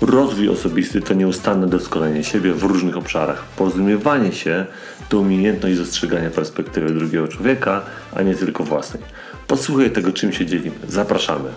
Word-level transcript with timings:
Rozwój 0.00 0.48
osobisty 0.48 1.00
to 1.00 1.14
nieustanne 1.14 1.66
doskonalenie 1.66 2.24
siebie 2.24 2.52
w 2.52 2.62
różnych 2.62 2.96
obszarach. 2.96 3.44
Porozumiewanie 3.56 4.32
się 4.32 4.66
to 5.08 5.18
umiejętność 5.18 5.76
dostrzegania 5.76 6.30
perspektywy 6.30 6.94
drugiego 6.94 7.28
człowieka, 7.28 7.82
a 8.14 8.22
nie 8.22 8.34
tylko 8.34 8.64
własnej. 8.64 9.02
Posłuchaj 9.46 9.90
tego, 9.90 10.12
czym 10.12 10.32
się 10.32 10.46
dzielimy. 10.46 10.76
Zapraszamy. 10.88 11.48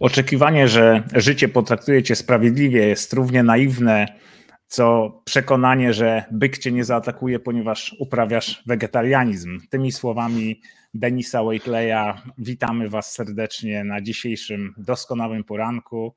Oczekiwanie, 0.00 0.68
że 0.68 1.02
życie 1.14 1.48
potraktuje 1.48 2.02
cię 2.02 2.16
sprawiedliwie 2.16 2.86
jest 2.86 3.12
równie 3.12 3.42
naiwne, 3.42 4.06
co 4.66 5.12
przekonanie, 5.24 5.92
że 5.92 6.24
byk 6.30 6.58
cię 6.58 6.72
nie 6.72 6.84
zaatakuje, 6.84 7.38
ponieważ 7.38 7.96
uprawiasz 8.00 8.62
wegetarianizm. 8.66 9.60
Tymi 9.70 9.92
słowami 9.92 10.60
Denisa 10.94 11.42
Waitleya 11.44 12.22
witamy 12.38 12.88
Was 12.88 13.12
serdecznie 13.12 13.84
na 13.84 14.00
dzisiejszym 14.00 14.74
doskonałym 14.78 15.44
poranku. 15.44 16.14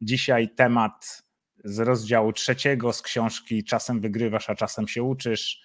Dzisiaj 0.00 0.48
temat 0.54 1.22
z 1.64 1.78
rozdziału 1.78 2.32
trzeciego 2.32 2.92
z 2.92 3.02
książki 3.02 3.64
Czasem 3.64 4.00
wygrywasz, 4.00 4.50
a 4.50 4.54
czasem 4.54 4.88
się 4.88 5.02
uczysz 5.02 5.60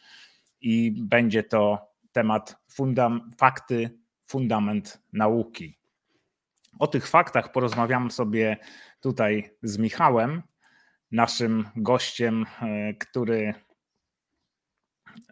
i 0.61 0.91
będzie 0.97 1.43
to 1.43 1.91
temat 2.11 2.57
fundam, 2.71 3.31
fakty, 3.37 3.99
fundament 4.25 5.01
nauki. 5.13 5.77
O 6.79 6.87
tych 6.87 7.07
faktach 7.07 7.51
porozmawiam 7.51 8.11
sobie 8.11 8.57
tutaj 8.99 9.49
z 9.63 9.77
Michałem, 9.77 10.41
naszym 11.11 11.69
gościem, 11.75 12.45
e, 12.61 12.93
który 12.93 13.53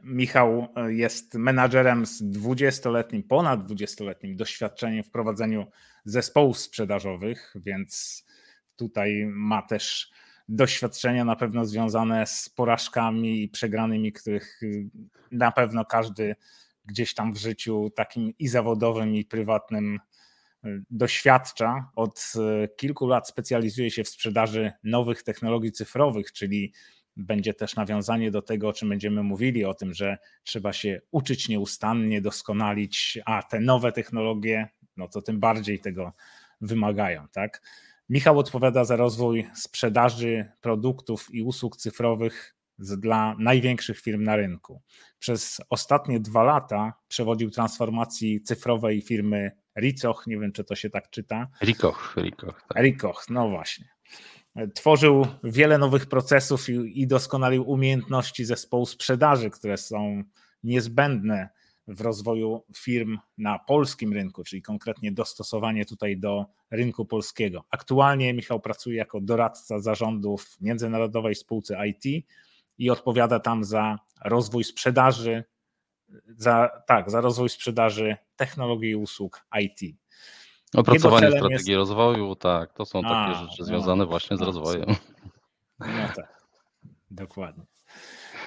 Michał 0.04 0.68
jest 0.88 1.34
menadżerem 1.34 2.06
z 2.06 2.24
20-letnim, 2.24 3.24
ponad 3.24 3.72
20-letnim 3.72 4.36
doświadczeniem 4.36 5.04
w 5.04 5.10
prowadzeniu 5.10 5.66
zespołów 6.06 6.58
sprzedażowych, 6.58 7.54
więc 7.56 8.24
tutaj 8.76 9.26
ma 9.26 9.62
też 9.62 10.12
doświadczenia 10.50 11.26
na 11.26 11.36
pewno 11.36 11.66
związane 11.66 12.28
z 12.28 12.50
porażkami 12.50 13.44
i 13.44 13.50
przegranymi, 13.50 14.14
których 14.14 14.62
na 15.32 15.52
pewno 15.52 15.86
każdy 15.86 16.36
gdzieś 16.86 17.14
tam 17.14 17.34
w 17.34 17.38
życiu 17.38 17.92
takim 17.96 18.34
i 18.40 18.48
zawodowym, 18.48 19.16
i 19.16 19.26
prywatnym 19.26 20.00
doświadcza. 20.90 21.90
Od 21.96 22.34
kilku 22.78 23.08
lat 23.08 23.30
specjalizuje 23.30 23.92
się 23.92 24.04
w 24.04 24.10
sprzedaży 24.10 24.72
nowych 24.84 25.24
technologii 25.24 25.72
cyfrowych, 25.72 26.32
czyli 26.32 26.74
będzie 27.16 27.54
też 27.54 27.76
nawiązanie 27.76 28.32
do 28.32 28.42
tego, 28.42 28.70
o 28.70 28.74
czym 28.74 28.90
będziemy 28.90 29.24
mówili, 29.24 29.66
o 29.66 29.74
tym, 29.74 29.94
że 29.94 30.18
trzeba 30.44 30.74
się 30.74 31.02
uczyć 31.12 31.50
nieustannie, 31.50 32.22
doskonalić, 32.22 33.20
a 33.26 33.44
te 33.44 33.60
nowe 33.60 33.92
technologie, 33.92 34.70
no 34.98 35.08
to 35.08 35.22
tym 35.22 35.40
bardziej 35.40 35.80
tego 35.80 36.14
wymagają, 36.62 37.28
tak? 37.28 37.62
Michał 38.10 38.40
odpowiada 38.40 38.86
za 38.86 38.96
rozwój 38.96 39.48
sprzedaży 39.56 40.52
produktów 40.62 41.28
i 41.34 41.42
usług 41.42 41.78
cyfrowych 41.78 42.56
dla 42.80 43.36
największych 43.40 44.00
firm 44.00 44.24
na 44.24 44.36
rynku. 44.36 44.82
Przez 45.20 45.62
ostatnie 45.70 46.20
dwa 46.20 46.44
lata 46.44 46.94
przewodził 47.08 47.50
transformacji 47.50 48.42
cyfrowej 48.42 49.02
firmy 49.02 49.52
Ricoch, 49.78 50.28
nie 50.28 50.40
wiem 50.40 50.52
czy 50.52 50.64
to 50.64 50.76
się 50.76 50.90
tak 50.90 51.10
czyta. 51.10 51.48
Rikoch, 51.62 52.16
Rikoch. 52.18 52.62
Tak. 52.68 52.84
Rikoch, 52.84 53.26
no 53.30 53.50
właśnie. 53.50 53.90
Tworzył 54.76 55.28
wiele 55.44 55.78
nowych 55.78 56.06
procesów 56.06 56.70
i, 56.70 57.02
i 57.02 57.08
doskonalił 57.08 57.70
umiejętności 57.70 58.46
zespołu 58.46 58.86
sprzedaży, 58.86 59.50
które 59.50 59.78
są 59.78 60.24
niezbędne 60.64 61.50
w 61.88 62.02
rozwoju 62.02 62.64
firm 62.76 63.18
na 63.38 63.60
polskim 63.60 64.14
rynku, 64.14 64.44
czyli 64.44 64.62
konkretnie 64.62 65.12
dostosowanie 65.12 65.86
tutaj 65.86 66.18
do 66.18 66.46
rynku 66.72 67.06
polskiego. 67.06 67.66
Aktualnie 67.70 68.34
Michał 68.34 68.60
pracuje 68.60 68.98
jako 68.98 69.22
doradca 69.22 69.80
zarządów 69.80 70.44
w 70.44 70.62
międzynarodowej 70.62 71.36
spółce 71.36 71.78
IT 71.88 72.26
i 72.78 72.90
odpowiada 72.90 73.40
tam 73.40 73.64
za 73.64 74.00
rozwój 74.26 74.64
sprzedaży, 74.64 75.44
za, 76.38 76.70
tak, 76.88 77.12
za 77.12 77.22
rozwój 77.22 77.50
sprzedaży 77.50 78.18
technologii 78.36 78.90
i 78.90 78.96
usług 78.96 79.46
IT. 79.62 80.03
Opracowanie 80.76 81.32
strategii 81.32 81.72
jest... 81.72 81.80
rozwoju, 81.80 82.36
tak, 82.36 82.74
to 82.74 82.86
są 82.86 83.02
A, 83.06 83.10
takie 83.10 83.40
rzeczy 83.40 83.56
no, 83.60 83.66
związane 83.66 84.06
właśnie 84.06 84.38
z 84.38 84.40
no, 84.40 84.46
rozwojem. 84.46 84.96
No 85.80 86.08
tak, 86.16 86.44
dokładnie. 87.12 87.64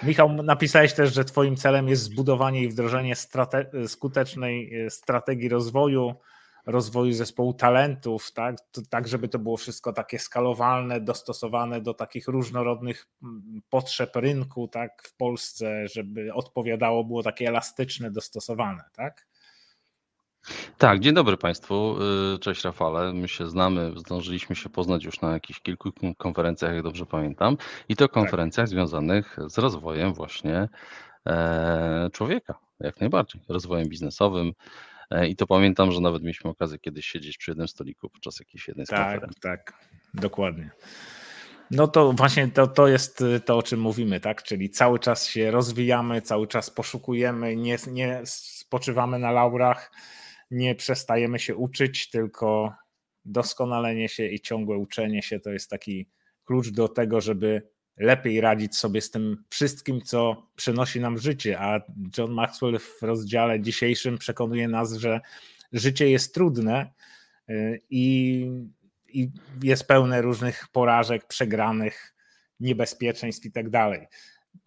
Michał, 0.03 0.33
napisałeś 0.33 0.93
też, 0.93 1.15
że 1.15 1.25
Twoim 1.25 1.57
celem 1.57 1.89
jest 1.89 2.03
zbudowanie 2.03 2.63
i 2.63 2.69
wdrożenie 2.69 3.17
strate 3.17 3.71
skutecznej 3.89 4.85
e, 4.85 4.91
strategii 4.91 5.49
rozwoju, 5.49 6.15
rozwoju 6.67 7.13
zespołu 7.13 7.55
talentów, 7.55 8.33
tak? 8.33 8.57
tak, 8.91 9.09
żeby 9.09 9.29
to 9.29 9.39
było 9.39 9.57
wszystko 9.57 9.93
takie 9.93 10.19
skalowalne, 10.19 11.01
dostosowane 11.01 11.81
do 11.81 11.95
takich 11.95 12.29
różnorodnych 12.29 13.09
potrzeb 13.71 14.17
rynku, 14.17 14.69
tak, 14.69 15.03
w 15.03 15.17
Polsce, 15.17 15.89
żeby 15.89 16.35
odpowiadało, 16.35 17.05
było 17.05 17.23
takie 17.23 17.49
elastyczne, 17.49 18.11
dostosowane, 18.11 18.85
tak? 18.93 19.27
Tak, 20.79 21.01
dzień 21.01 21.15
dobry 21.15 21.37
Państwu. 21.37 21.97
Y, 22.35 22.39
cześć 22.39 22.65
Rafale. 22.65 23.13
My 23.13 23.29
się 23.29 23.51
znamy, 23.51 23.93
zdążyliśmy 23.97 24.57
się 24.57 24.69
poznać 24.69 25.05
już 25.05 25.21
na 25.21 25.33
jakichś 25.33 25.61
kilku 25.61 25.93
konferencjach, 26.19 26.75
jak 26.75 26.83
dobrze 26.83 27.07
pamiętam. 27.07 27.57
I 27.89 27.97
to 27.97 28.05
tak. 28.05 28.15
konferencjach 28.15 28.65
tak. 28.65 28.71
związanych 28.71 29.37
z 29.47 29.59
rozwojem 29.59 30.15
właśnie 30.15 30.69
e, 31.27 32.11
człowieka, 32.13 32.55
jak 32.81 33.01
najbardziej, 33.01 33.41
rozwojem 33.49 33.89
biznesowym. 33.89 34.53
E, 35.11 35.29
I 35.29 35.37
to 35.37 35.47
pamiętam, 35.47 35.93
że 35.93 36.01
nawet 36.01 36.23
mieliśmy 36.23 36.51
okazję 36.51 36.79
kiedyś 36.79 37.07
siedzieć 37.07 37.39
przy 37.39 37.51
jednym 37.51 37.69
stoliku 37.69 38.11
podczas 38.11 38.39
jakiejś 38.39 38.69
jednej 38.69 38.87
z 38.87 38.89
tak, 38.89 39.11
konferencji. 39.11 39.41
Tak, 39.41 39.73
dokładnie. 40.15 40.71
No 41.71 41.89
to 41.89 42.13
właśnie 42.13 42.49
to, 42.49 42.67
to 42.67 42.89
jest 42.89 43.25
to, 43.45 43.59
o 43.59 43.63
czym 43.63 43.81
mówimy, 43.81 44.21
tak? 44.21 44.43
Czyli 44.43 44.71
cały 44.71 44.99
czas 44.99 45.27
się 45.27 45.51
rozwijamy, 45.51 46.23
cały 46.23 46.47
czas 46.47 46.71
poszukujemy, 46.71 47.57
nie, 47.57 47.77
nie 47.91 48.21
spoczywamy 48.25 49.19
na 49.19 49.31
laurach 49.31 49.91
nie 50.51 50.75
przestajemy 50.75 51.39
się 51.39 51.57
uczyć, 51.57 52.11
tylko 52.11 52.75
doskonalenie 53.25 54.09
się 54.09 54.27
i 54.27 54.41
ciągłe 54.41 54.77
uczenie 54.77 55.23
się 55.23 55.41
to 55.41 55.51
jest 55.51 55.71
taki 55.71 56.09
klucz 56.45 56.69
do 56.69 56.89
tego, 56.89 57.21
żeby 57.21 57.63
lepiej 57.97 58.41
radzić 58.41 58.77
sobie 58.77 59.01
z 59.01 59.11
tym 59.11 59.45
wszystkim, 59.51 60.03
co 60.03 60.51
przynosi 60.57 61.01
nam 61.01 61.19
życie. 61.19 61.61
A 61.61 61.81
John 62.19 62.33
Maxwell 62.33 62.79
w 62.79 63.03
rozdziale 63.03 63.61
dzisiejszym 63.61 64.19
przekonuje 64.19 64.69
nas, 64.69 64.93
że 64.93 65.21
życie 65.73 66.11
jest 66.11 66.35
trudne 66.35 66.91
y, 67.51 67.81
i, 67.91 68.47
i 69.09 69.31
jest 69.63 69.89
pełne 69.89 70.23
różnych 70.23 70.69
porażek, 70.73 71.27
przegranych, 71.27 72.15
niebezpieczeństw 72.61 73.47
i 73.47 73.53
tak 73.53 73.71
dalej. 73.71 74.07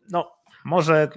No, 0.09 0.38
może, 0.69 1.09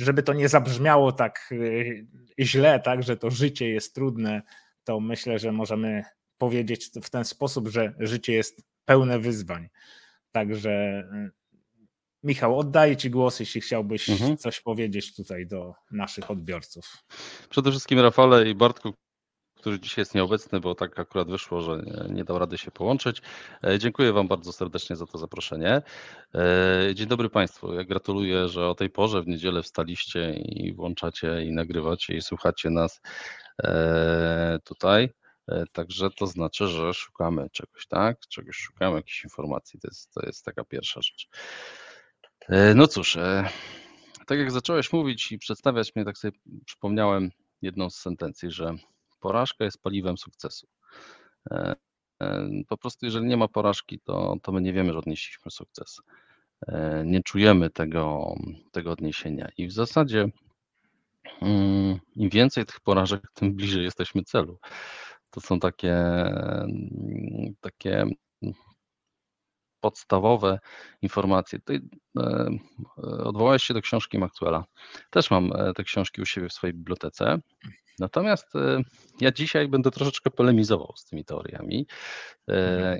żeby 0.00 0.22
to 0.22 0.32
nie 0.32 0.48
zabrzmiało 0.48 1.12
tak 1.12 1.48
y, 1.52 2.06
źle, 2.40 2.80
tak, 2.80 3.02
że 3.02 3.16
to 3.16 3.30
życie 3.30 3.68
jest 3.68 3.94
trudne, 3.94 4.42
to 4.84 5.00
myślę, 5.00 5.38
że 5.38 5.52
możemy 5.52 6.04
powiedzieć 6.38 6.90
w 7.02 7.10
ten 7.10 7.24
sposób, 7.24 7.68
że 7.68 7.94
życie 7.98 8.32
jest 8.32 8.62
pełne 8.84 9.18
wyzwań. 9.18 9.68
Także 10.32 10.70
y, 11.14 11.30
Michał, 12.22 12.58
oddaję 12.58 12.96
Ci 12.96 13.10
głos, 13.10 13.40
jeśli 13.40 13.60
chciałbyś 13.60 14.10
mhm. 14.10 14.36
coś 14.36 14.60
powiedzieć 14.60 15.14
tutaj 15.14 15.46
do 15.46 15.74
naszych 15.90 16.30
odbiorców. 16.30 17.04
Przede 17.50 17.70
wszystkim 17.70 18.00
Rafale 18.00 18.48
i 18.48 18.54
Bartku, 18.54 18.94
który 19.66 19.80
dzisiaj 19.80 20.02
jest 20.02 20.14
nieobecny, 20.14 20.60
bo 20.60 20.74
tak 20.74 20.98
akurat 20.98 21.30
wyszło, 21.30 21.60
że 21.60 21.82
nie 22.08 22.24
dał 22.24 22.38
rady 22.38 22.58
się 22.58 22.70
połączyć. 22.70 23.22
E, 23.64 23.78
dziękuję 23.78 24.12
Wam 24.12 24.28
bardzo 24.28 24.52
serdecznie 24.52 24.96
za 24.96 25.06
to 25.06 25.18
zaproszenie. 25.18 25.82
E, 26.34 26.94
dzień 26.94 27.06
dobry 27.06 27.30
Państwu. 27.30 27.74
Ja 27.74 27.84
gratuluję, 27.84 28.48
że 28.48 28.68
o 28.68 28.74
tej 28.74 28.90
porze 28.90 29.22
w 29.22 29.26
niedzielę 29.26 29.62
wstaliście 29.62 30.32
i 30.32 30.74
włączacie 30.74 31.44
i 31.44 31.52
nagrywacie 31.52 32.16
i 32.16 32.22
słuchacie 32.22 32.70
nas 32.70 33.00
e, 33.62 34.58
tutaj. 34.64 35.10
Także 35.72 36.10
to 36.10 36.26
znaczy, 36.26 36.68
że 36.68 36.94
szukamy 36.94 37.50
czegoś, 37.50 37.86
tak? 37.86 38.18
Czegoś 38.28 38.56
szukamy, 38.56 38.96
jakichś 38.96 39.24
informacji. 39.24 39.80
To 39.80 39.88
jest, 39.88 40.14
to 40.14 40.26
jest 40.26 40.44
taka 40.44 40.64
pierwsza 40.64 41.00
rzecz. 41.02 41.28
No 42.74 42.86
cóż, 42.86 43.18
tak 44.26 44.38
jak 44.38 44.50
zacząłeś 44.50 44.92
mówić 44.92 45.32
i 45.32 45.38
przedstawiać 45.38 45.94
mnie, 45.94 46.04
tak 46.04 46.18
sobie 46.18 46.38
przypomniałem 46.64 47.30
jedną 47.62 47.90
z 47.90 47.96
sentencji, 47.96 48.50
że 48.50 48.76
Porażka 49.26 49.64
jest 49.64 49.82
paliwem 49.82 50.18
sukcesu. 50.18 50.66
E, 51.50 51.74
po 52.68 52.76
prostu 52.76 53.06
jeżeli 53.06 53.26
nie 53.26 53.36
ma 53.36 53.48
porażki, 53.48 54.00
to, 54.04 54.36
to 54.42 54.52
my 54.52 54.60
nie 54.60 54.72
wiemy, 54.72 54.92
że 54.92 54.98
odnieśliśmy 54.98 55.50
sukces. 55.50 56.00
Nie 57.04 57.22
czujemy 57.22 57.70
tego, 57.70 58.34
tego 58.72 58.90
odniesienia. 58.90 59.48
I 59.58 59.66
w 59.66 59.72
zasadzie 59.72 60.28
mm, 61.42 61.98
im 62.16 62.30
więcej 62.30 62.66
tych 62.66 62.80
porażek, 62.80 63.22
tym 63.34 63.54
bliżej 63.54 63.84
jesteśmy 63.84 64.22
celu. 64.22 64.58
To 65.30 65.40
są 65.40 65.60
takie, 65.60 66.04
takie 67.60 68.06
podstawowe 69.80 70.58
informacje. 71.02 71.58
E, 71.68 72.48
odwołałeś 73.24 73.62
się 73.62 73.74
do 73.74 73.80
książki 73.80 74.18
Maxwella. 74.18 74.64
Też 75.10 75.30
mam 75.30 75.52
e, 75.52 75.72
te 75.72 75.84
książki 75.84 76.22
u 76.22 76.26
siebie 76.26 76.48
w 76.48 76.52
swojej 76.52 76.74
bibliotece. 76.74 77.38
Natomiast 77.98 78.56
e, 78.56 78.80
ja 79.20 79.32
dzisiaj 79.32 79.68
będę 79.68 79.90
troszeczkę 79.90 80.30
polemizował 80.30 80.92
z 80.96 81.04
tymi 81.04 81.24
teoriami 81.24 81.86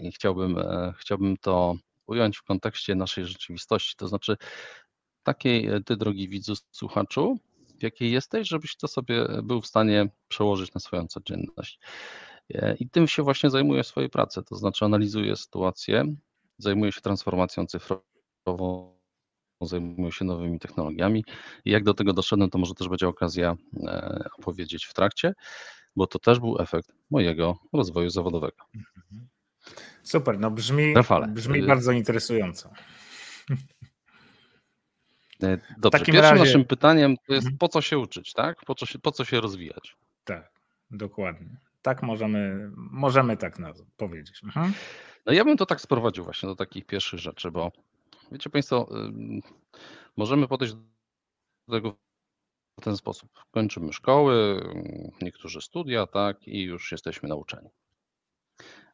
i 0.03 0.13
chciałbym, 0.13 0.59
chciałbym 0.99 1.37
to 1.37 1.75
ująć 2.07 2.39
w 2.39 2.43
kontekście 2.43 2.95
naszej 2.95 3.27
rzeczywistości. 3.27 3.97
To 3.97 4.09
znaczy, 4.09 4.37
takiej 5.23 5.69
ty, 5.85 5.97
drogi 5.97 6.29
widzu, 6.29 6.55
słuchaczu, 6.71 7.39
w 7.79 7.83
jakiej 7.83 8.13
jesteś, 8.13 8.49
żebyś 8.49 8.77
to 8.77 8.89
sobie 8.89 9.27
był 9.43 9.61
w 9.61 9.67
stanie 9.67 10.09
przełożyć 10.29 10.75
na 10.75 10.81
swoją 10.81 11.07
codzienność. 11.07 11.81
I 12.79 12.89
tym 12.89 13.09
się 13.09 13.23
właśnie 13.23 13.51
zajmuję 13.51 13.83
w 13.83 13.87
swojej 13.87 14.11
pracy, 14.11 14.43
to 14.43 14.57
znaczy 14.57 14.85
analizuję 14.85 15.37
sytuację, 15.37 16.05
zajmuję 16.59 16.93
się 16.93 17.01
transformacją 17.01 17.67
cyfrową, 17.67 18.96
zajmuję 19.61 20.13
się 20.13 20.25
nowymi 20.25 20.59
technologiami. 20.59 21.25
I 21.65 21.71
jak 21.71 21.85
do 21.85 21.95
tego 21.95 22.13
doszedłem, 22.13 22.51
to 22.51 22.59
może 22.59 22.75
też 22.75 22.89
będzie 22.89 23.09
okazja 23.09 23.57
e, 23.83 24.25
opowiedzieć 24.39 24.85
w 24.85 24.95
trakcie, 24.95 25.35
bo 25.97 26.07
to 26.07 26.19
też 26.19 26.41
był 26.41 26.61
efekt 26.61 26.93
mojego 27.11 27.59
rozwoju 27.73 28.11
zawodowego. 28.11 28.57
Super, 30.03 30.39
no 30.39 30.51
brzmi, 30.51 30.95
Rafale, 30.95 31.29
brzmi 31.29 31.59
y- 31.59 31.67
bardzo 31.67 31.93
interesująco. 31.93 32.71
E, 35.43 35.59
dobrze, 35.79 36.05
pierwszym 36.05 36.23
razie... 36.23 36.45
naszym 36.45 36.65
pytaniem 36.65 37.17
to 37.27 37.35
jest 37.35 37.47
mhm. 37.47 37.59
po 37.59 37.69
co 37.69 37.81
się 37.81 37.99
uczyć, 37.99 38.33
tak? 38.33 38.65
Po 38.65 38.75
co 38.75 38.87
się, 38.87 38.99
po 38.99 39.13
co 39.13 39.25
się 39.25 39.41
rozwijać? 39.41 39.97
Tak, 40.25 40.53
dokładnie. 40.91 41.57
Tak 41.83 42.03
możemy, 42.03 42.71
możemy 42.77 43.37
tak 43.37 43.59
powiedzieć. 43.97 44.41
Mhm. 44.45 44.73
No 45.27 45.33
ja 45.33 45.45
bym 45.45 45.57
to 45.57 45.67
tak 45.67 45.81
sprowadził 45.81 46.25
właśnie 46.25 46.49
do 46.49 46.57
takich 46.57 46.87
pierwszych 46.87 47.21
rzeczy, 47.21 47.51
bo 47.51 47.73
wiecie 48.33 48.51
Państwo, 48.51 48.89
możemy 50.17 50.49
podejść 50.49 50.75
do 51.69 51.75
tego 51.75 51.97
w 52.81 52.85
ten 52.85 52.97
sposób. 52.97 53.31
Kończymy 53.51 53.93
szkoły, 53.93 54.63
niektórzy 55.23 55.61
studia, 55.61 56.07
tak, 56.07 56.49
i 56.49 56.63
już 56.63 56.93
jesteśmy 56.93 57.29
nauczeni. 57.29 57.69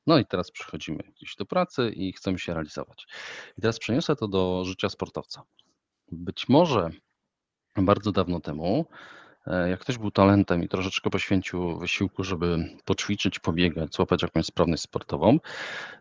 No 0.06 0.18
i 0.18 0.26
teraz 0.26 0.50
przechodzimy 0.50 1.02
gdzieś 1.16 1.36
do 1.36 1.46
pracy 1.46 1.90
i 1.90 2.12
chcemy 2.12 2.38
się 2.38 2.54
realizować. 2.54 3.06
I 3.58 3.60
teraz 3.60 3.78
przeniosę 3.78 4.16
to 4.16 4.28
do 4.28 4.64
życia 4.64 4.88
sportowca. 4.88 5.42
Być 6.12 6.48
może 6.48 6.90
bardzo 7.76 8.12
dawno 8.12 8.40
temu 8.40 8.86
jak 9.46 9.80
ktoś 9.80 9.98
był 9.98 10.10
talentem 10.10 10.64
i 10.64 10.68
troszeczkę 10.68 11.10
poświęcił 11.10 11.78
wysiłku, 11.78 12.24
żeby 12.24 12.76
poćwiczyć, 12.84 13.38
pobiegać, 13.38 13.94
złapać 13.94 14.22
jakąś 14.22 14.46
sprawność 14.46 14.82
sportową, 14.82 15.38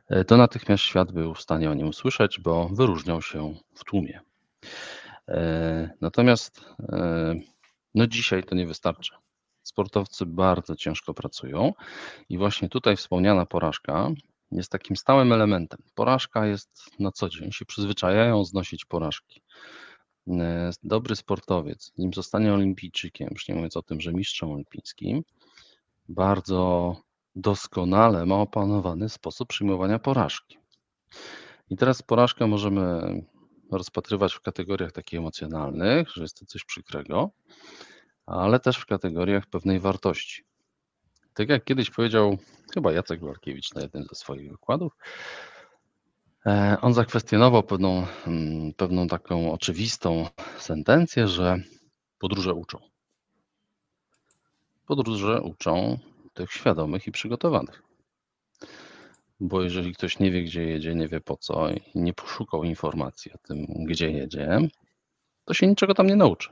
e, 0.07 0.25
to 0.25 0.37
natychmiast 0.37 0.83
świat 0.83 1.11
był 1.11 1.33
w 1.33 1.41
stanie 1.41 1.69
o 1.69 1.73
nim 1.73 1.87
usłyszeć, 1.87 2.39
bo 2.39 2.69
wyróżniał 2.69 3.21
się 3.21 3.53
w 3.75 3.83
tłumie. 3.83 4.19
E, 5.27 5.89
natomiast 6.01 6.65
no 7.95 8.07
dzisiaj 8.07 8.43
to 8.43 8.55
nie 8.55 8.67
wystarczy. 8.67 9.13
Sportowcy 9.63 10.25
bardzo 10.25 10.75
ciężko 10.75 11.13
pracują 11.13 11.73
i 12.29 12.37
właśnie 12.37 12.69
tutaj 12.69 12.95
wspomniana 12.95 13.45
porażka 13.45 14.09
jest 14.51 14.71
takim 14.71 14.95
stałym 14.95 15.33
elementem. 15.33 15.79
Porażka 15.95 16.45
jest 16.45 16.99
na 16.99 17.11
co 17.11 17.29
dzień, 17.29 17.51
się 17.51 17.65
przyzwyczajają 17.65 18.45
znosić 18.45 18.85
porażki. 18.85 19.41
E, 20.39 20.71
dobry 20.83 21.15
sportowiec, 21.15 21.91
nim 21.97 22.13
zostanie 22.13 22.53
olimpijczykiem, 22.53 23.27
już 23.31 23.47
nie 23.47 23.55
mówiąc 23.55 23.77
o 23.77 23.81
tym, 23.81 24.01
że 24.01 24.13
mistrzem 24.13 24.51
olimpijskim, 24.51 25.23
bardzo 26.09 26.95
doskonale 27.35 28.25
ma 28.25 28.35
opanowany 28.35 29.09
sposób 29.09 29.49
przyjmowania 29.49 29.99
porażki. 29.99 30.57
I 31.69 31.77
teraz 31.77 32.01
porażkę 32.01 32.47
możemy 32.47 33.01
rozpatrywać 33.71 34.33
w 34.33 34.41
kategoriach 34.41 34.91
takich 34.91 35.19
emocjonalnych, 35.19 36.09
że 36.09 36.21
jest 36.21 36.39
to 36.39 36.45
coś 36.45 36.63
przykrego, 36.65 37.31
ale 38.25 38.59
też 38.59 38.77
w 38.77 38.85
kategoriach 38.85 39.47
pewnej 39.47 39.79
wartości. 39.79 40.43
Tak 41.33 41.49
jak 41.49 41.63
kiedyś 41.63 41.89
powiedział 41.89 42.37
chyba 42.73 42.91
Jacek 42.91 43.21
Walkiewicz 43.21 43.73
na 43.73 43.81
jednym 43.81 44.03
ze 44.03 44.15
swoich 44.15 44.51
wykładów, 44.51 44.93
on 46.81 46.93
zakwestionował 46.93 47.63
pewną, 47.63 48.07
mm, 48.27 48.73
pewną 48.73 49.07
taką 49.07 49.53
oczywistą 49.53 50.25
sentencję, 50.57 51.27
że 51.27 51.57
podróże 52.19 52.53
uczą. 52.53 52.79
Podróże 54.85 55.41
uczą 55.41 55.97
tych 56.33 56.51
świadomych 56.51 57.07
i 57.07 57.11
przygotowanych. 57.11 57.83
Bo 59.39 59.61
jeżeli 59.61 59.93
ktoś 59.93 60.19
nie 60.19 60.31
wie, 60.31 60.43
gdzie 60.43 60.63
jedzie, 60.63 60.95
nie 60.95 61.07
wie 61.07 61.21
po 61.21 61.37
co 61.37 61.69
i 61.69 61.81
nie 61.95 62.13
poszukał 62.13 62.63
informacji 62.63 63.33
o 63.33 63.37
tym, 63.37 63.65
gdzie 63.85 64.11
jedzie, 64.11 64.59
to 65.45 65.53
się 65.53 65.67
niczego 65.67 65.93
tam 65.93 66.07
nie 66.07 66.15
nauczy. 66.15 66.49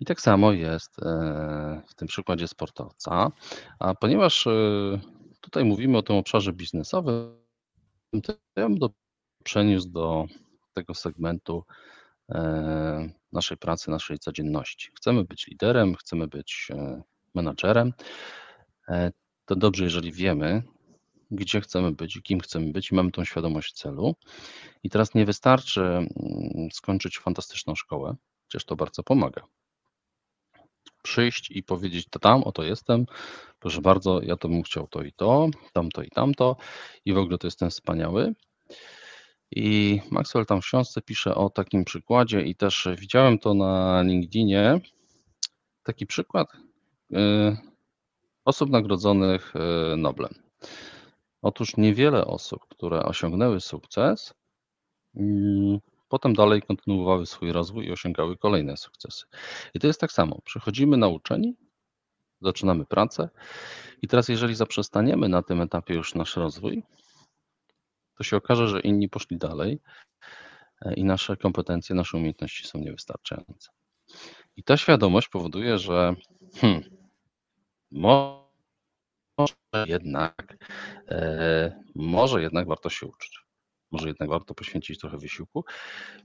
I 0.00 0.04
tak 0.04 0.20
samo 0.20 0.52
jest 0.52 1.02
e, 1.02 1.82
w 1.86 1.94
tym 1.94 2.08
przykładzie 2.08 2.48
sportowca. 2.48 3.32
A 3.78 3.94
ponieważ 3.94 4.46
e, 4.46 4.50
tutaj 5.40 5.64
mówimy 5.64 5.98
o 5.98 6.02
tym 6.02 6.16
obszarze 6.16 6.52
biznesowym, 6.52 7.45
to 8.22 8.32
ja 8.56 8.68
bym 8.68 8.78
przeniósł 9.44 9.88
do 9.88 10.26
tego 10.74 10.94
segmentu 10.94 11.64
e, 12.30 13.10
naszej 13.32 13.56
pracy, 13.56 13.90
naszej 13.90 14.18
codzienności. 14.18 14.90
Chcemy 14.96 15.24
być 15.24 15.46
liderem, 15.46 15.94
chcemy 15.94 16.28
być 16.28 16.68
e, 16.70 17.02
menadżerem. 17.34 17.92
E, 18.88 19.12
to 19.44 19.56
dobrze, 19.56 19.84
jeżeli 19.84 20.12
wiemy, 20.12 20.62
gdzie 21.30 21.60
chcemy 21.60 21.92
być 21.92 22.16
i 22.16 22.22
kim 22.22 22.40
chcemy 22.40 22.72
być 22.72 22.90
i 22.90 22.94
mamy 22.94 23.10
tą 23.10 23.24
świadomość 23.24 23.72
celu. 23.72 24.14
I 24.82 24.90
teraz 24.90 25.14
nie 25.14 25.24
wystarczy 25.24 25.82
mm, 25.82 26.08
skończyć 26.72 27.18
fantastyczną 27.18 27.74
szkołę, 27.74 28.16
chociaż 28.42 28.64
to 28.64 28.76
bardzo 28.76 29.02
pomaga. 29.02 29.42
Przyjść 31.06 31.50
i 31.50 31.62
powiedzieć, 31.62 32.06
to 32.10 32.18
tam, 32.18 32.42
oto 32.42 32.62
jestem, 32.62 33.06
proszę 33.60 33.80
bardzo, 33.80 34.22
ja 34.22 34.36
to 34.36 34.48
bym 34.48 34.62
chciał 34.62 34.86
to 34.86 35.02
i 35.02 35.12
to, 35.12 35.48
tamto 35.72 36.02
i 36.02 36.10
tamto 36.10 36.56
i 37.04 37.12
w 37.12 37.18
ogóle 37.18 37.38
to 37.38 37.46
jestem 37.46 37.70
wspaniały. 37.70 38.34
I 39.50 40.00
Maxwell 40.10 40.46
tam 40.46 40.60
w 40.60 40.64
książce 40.64 41.02
pisze 41.02 41.34
o 41.34 41.50
takim 41.50 41.84
przykładzie 41.84 42.42
i 42.42 42.54
też 42.54 42.88
widziałem 42.98 43.38
to 43.38 43.54
na 43.54 44.02
LinkedInie. 44.02 44.80
Taki 45.82 46.06
przykład 46.06 46.48
y, 47.12 47.16
osób 48.44 48.70
nagrodzonych 48.70 49.54
y, 49.56 49.96
Noblem. 49.96 50.34
Otóż 51.42 51.76
niewiele 51.76 52.24
osób, 52.26 52.66
które 52.68 53.02
osiągnęły 53.02 53.60
sukces, 53.60 54.34
mm, 55.16 55.78
potem 56.08 56.34
dalej 56.34 56.62
kontynuowały 56.62 57.26
swój 57.26 57.52
rozwój 57.52 57.86
i 57.86 57.92
osiągały 57.92 58.36
kolejne 58.36 58.76
sukcesy. 58.76 59.24
I 59.74 59.80
to 59.80 59.86
jest 59.86 60.00
tak 60.00 60.12
samo. 60.12 60.40
Przychodzimy 60.44 60.96
nauczeni, 60.96 61.56
zaczynamy 62.40 62.84
pracę 62.84 63.28
i 64.02 64.08
teraz 64.08 64.28
jeżeli 64.28 64.54
zaprzestaniemy 64.54 65.28
na 65.28 65.42
tym 65.42 65.60
etapie 65.60 65.94
już 65.94 66.14
nasz 66.14 66.36
rozwój, 66.36 66.82
to 68.16 68.24
się 68.24 68.36
okaże, 68.36 68.68
że 68.68 68.80
inni 68.80 69.08
poszli 69.08 69.36
dalej 69.36 69.80
e, 70.80 70.94
i 70.94 71.04
nasze 71.04 71.36
kompetencje, 71.36 71.96
nasze 71.96 72.16
umiejętności 72.16 72.68
są 72.68 72.78
niewystarczające. 72.78 73.70
I 74.56 74.62
ta 74.62 74.76
świadomość 74.76 75.28
powoduje, 75.28 75.78
że 75.78 76.14
hmm, 76.54 76.82
może 77.90 79.86
jednak, 79.86 80.56
e, 81.08 81.82
może 81.94 82.42
jednak 82.42 82.66
warto 82.68 82.90
się 82.90 83.06
uczyć. 83.06 83.45
Może 83.90 84.08
jednak 84.08 84.28
warto 84.28 84.54
poświęcić 84.54 84.98
trochę 84.98 85.18
wysiłku 85.18 85.64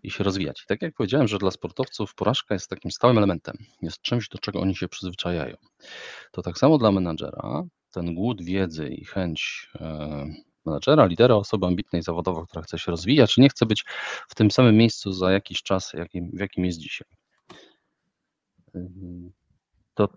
i 0.04 0.12
się 0.12 0.24
rozwijać. 0.24 0.62
I 0.62 0.66
tak 0.68 0.82
jak 0.82 0.94
powiedziałem, 0.94 1.28
że 1.28 1.38
dla 1.38 1.52
sportowców 1.52 2.16
porażka 2.16 2.56
jest 2.56 2.70
takim 2.70 2.92
stałym 2.92 3.18
elementem, 3.18 3.58
jest 3.82 4.02
czymś, 4.02 4.30
do 4.30 4.38
czego 4.38 4.60
oni 4.60 4.76
się 4.76 4.88
przyzwyczajają. 4.88 5.56
To 6.32 6.42
tak 6.42 6.58
samo 6.58 6.78
dla 6.78 6.92
menadżera 6.92 7.64
ten 7.92 8.16
głód 8.16 8.42
wiedzy 8.42 8.88
i 8.88 9.06
chęć 9.06 9.70
e, 9.76 10.26
menadżera, 10.66 11.06
lidera, 11.06 11.36
osoby 11.36 11.66
ambitnej 11.66 12.04
zawodowo, 12.04 12.46
która 12.46 12.62
chce 12.62 12.80
się 12.80 12.92
rozwijać, 12.92 13.38
nie 13.38 13.50
chce 13.50 13.66
być 13.66 13.86
w 14.30 14.36
tym 14.36 14.52
samym 14.52 14.78
miejscu 14.78 15.12
za 15.12 15.32
jakiś 15.32 15.64
czas, 15.64 15.94
jakim, 15.94 16.32
w 16.34 16.40
jakim 16.40 16.66
jest 16.66 16.80
dzisiaj. 16.80 17.08
To, 19.94 20.08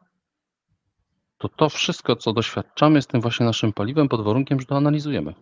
to 1.39 1.49
to 1.49 1.69
wszystko, 1.69 2.17
co 2.17 2.33
doświadczamy, 2.33 2.97
jest 2.97 3.11
tym 3.11 3.21
właśnie 3.21 3.47
naszym 3.47 3.73
paliwem 3.73 4.09
pod 4.09 4.25
warunkiem, 4.25 4.61
że 4.61 4.67
to 4.67 4.77
analizujemy. 4.77 5.35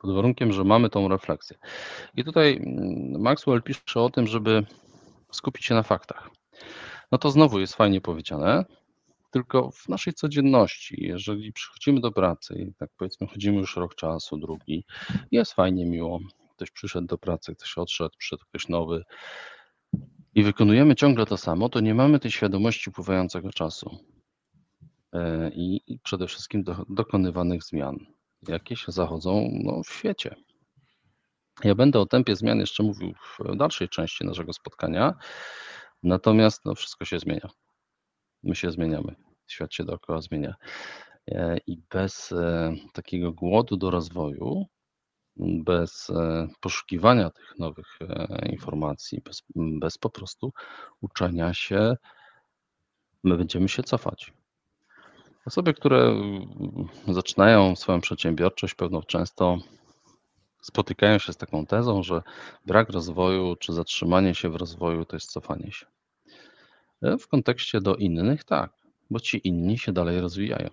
Pod 0.00 0.14
warunkiem, 0.14 0.52
że 0.52 0.64
mamy 0.64 0.90
tą 0.90 1.08
refleksję. 1.08 1.58
I 2.16 2.24
tutaj 2.24 2.56
mm, 2.56 3.22
Maxwell 3.22 3.62
pisze 3.62 4.00
o 4.00 4.10
tym, 4.10 4.26
żeby 4.26 4.66
skupić 5.32 5.64
się 5.64 5.74
na 5.74 5.82
faktach. 5.82 6.30
No 7.12 7.18
to 7.18 7.30
znowu 7.30 7.60
jest 7.60 7.74
fajnie 7.74 8.00
powiedziane, 8.00 8.64
Tylko 9.30 9.70
w 9.70 9.88
naszej 9.88 10.14
codzienności, 10.14 10.96
jeżeli 10.98 11.52
przychodzimy 11.52 12.00
do 12.00 12.12
pracy 12.12 12.54
i 12.54 12.74
tak 12.74 12.90
powiedzmy 12.98 13.26
chodzimy 13.26 13.58
już 13.58 13.76
rok 13.76 13.94
czasu, 13.94 14.36
drugi, 14.36 14.84
jest 15.30 15.52
fajnie, 15.52 15.86
miło, 15.86 16.20
ktoś 16.56 16.70
przyszedł 16.70 17.06
do 17.06 17.18
pracy, 17.18 17.54
ktoś 17.54 17.78
odszedł, 17.78 18.14
przyszedł 18.18 18.44
ktoś 18.48 18.68
nowy 18.68 19.04
i 20.34 20.42
wykonujemy 20.42 20.94
ciągle 20.94 21.26
to 21.26 21.36
samo, 21.36 21.68
to 21.68 21.80
nie 21.80 21.94
mamy 21.94 22.20
tej 22.20 22.30
świadomości 22.30 22.90
upływającego 22.90 23.50
czasu 23.50 23.98
e, 25.12 25.50
i, 25.54 25.80
i 25.86 25.98
przede 25.98 26.26
wszystkim 26.26 26.62
do, 26.62 26.86
dokonywanych 26.88 27.64
zmian, 27.64 28.06
jakie 28.48 28.76
się 28.76 28.92
zachodzą 28.92 29.50
no, 29.52 29.82
w 29.82 29.88
świecie. 29.88 30.34
Ja 31.64 31.74
będę 31.74 32.00
o 32.00 32.06
tempie 32.06 32.36
zmian 32.36 32.58
jeszcze 32.58 32.82
mówił 32.82 33.14
w 33.38 33.56
dalszej 33.56 33.88
części 33.88 34.24
naszego 34.24 34.52
spotkania, 34.52 35.14
natomiast 36.02 36.64
no, 36.64 36.74
wszystko 36.74 37.04
się 37.04 37.18
zmienia. 37.18 37.48
My 38.42 38.54
się 38.54 38.70
zmieniamy, 38.70 39.14
świat 39.46 39.74
się 39.74 39.84
dookoła 39.84 40.20
zmienia. 40.20 40.54
E, 41.30 41.58
I 41.66 41.78
bez 41.90 42.32
e, 42.32 42.74
takiego 42.92 43.32
głodu 43.32 43.76
do 43.76 43.90
rozwoju, 43.90 44.66
bez 45.36 46.10
e, 46.10 46.48
poszukiwania 46.60 47.30
tych 47.30 47.58
nowych 47.58 47.98
informacji, 48.50 49.20
bez, 49.24 49.42
bez 49.54 49.98
po 49.98 50.10
prostu 50.10 50.52
uczenia 51.00 51.54
się, 51.54 51.96
my 53.24 53.36
będziemy 53.36 53.68
się 53.68 53.82
cofać. 53.82 54.32
Osoby, 55.46 55.74
które 55.74 56.14
zaczynają 57.08 57.76
swoją 57.76 58.00
przedsiębiorczość, 58.00 58.74
pewno 58.74 59.02
często 59.02 59.58
spotykają 60.62 61.18
się 61.18 61.32
z 61.32 61.36
taką 61.36 61.66
tezą, 61.66 62.02
że 62.02 62.22
brak 62.66 62.90
rozwoju 62.90 63.56
czy 63.56 63.72
zatrzymanie 63.72 64.34
się 64.34 64.48
w 64.48 64.56
rozwoju 64.56 65.04
to 65.04 65.16
jest 65.16 65.30
cofanie 65.30 65.72
się. 65.72 65.86
E, 67.02 67.18
w 67.18 67.28
kontekście 67.28 67.80
do 67.80 67.96
innych 67.96 68.44
tak, 68.44 68.72
bo 69.10 69.20
ci 69.20 69.48
inni 69.48 69.78
się 69.78 69.92
dalej 69.92 70.20
rozwijają. 70.20 70.70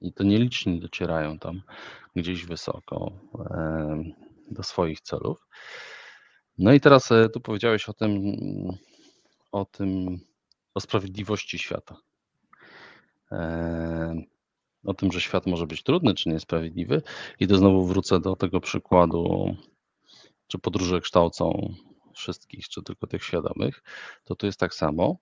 I 0.00 0.12
to 0.12 0.24
nieliczni 0.24 0.80
docierają 0.80 1.38
tam 1.38 1.62
gdzieś 2.16 2.46
wysoko 2.46 3.12
do 4.50 4.62
swoich 4.62 5.00
celów. 5.00 5.46
No 6.58 6.72
i 6.72 6.80
teraz 6.80 7.12
e, 7.12 7.28
tu 7.28 7.40
powiedziałeś 7.40 7.88
o 7.88 7.92
tym, 7.92 8.22
o 9.52 9.64
tym, 9.64 10.20
o 10.74 10.80
sprawiedliwości 10.80 11.58
świata 11.58 11.96
o 14.84 14.94
tym, 14.94 15.12
że 15.12 15.20
świat 15.20 15.46
może 15.46 15.66
być 15.66 15.82
trudny 15.82 16.14
czy 16.14 16.28
niesprawiedliwy. 16.28 17.02
I 17.40 17.46
to 17.46 17.56
znowu 17.56 17.86
wrócę 17.86 18.20
do 18.20 18.36
tego 18.36 18.60
przykładu, 18.60 19.54
czy 20.46 20.58
podróże 20.58 21.00
kształcą 21.00 21.74
wszystkich, 22.14 22.68
czy 22.68 22.82
tylko 22.82 23.06
tych 23.06 23.24
świadomych, 23.24 23.82
to 24.24 24.34
tu 24.34 24.46
jest 24.46 24.60
tak 24.60 24.74
samo, 24.74 25.16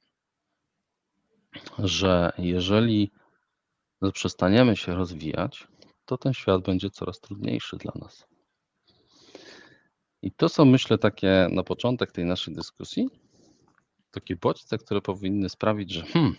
że 1.79 2.33
jeżeli 2.39 3.11
przestaniemy 4.13 4.77
się 4.77 4.95
rozwijać, 4.95 5.67
to 6.05 6.19
ten 6.19 6.35
świat 6.35 6.63
będzie 6.63 6.91
coraz 6.91 7.21
trudniejszy 7.21 7.77
dla 7.77 7.93
nas. 8.01 8.27
I 10.23 10.33
to 10.33 10.49
są, 10.49 10.65
myślę, 10.65 10.99
takie 10.99 11.49
na 11.51 11.63
początek 11.63 12.13
tej 12.13 12.25
naszej 12.25 12.55
dyskusji, 12.55 13.09
takie 14.11 14.37
bodźce, 14.37 14.79
które 14.79 15.01
powinny 15.01 15.49
sprawić, 15.49 15.91
że 15.93 16.03
hmm, 16.03 16.37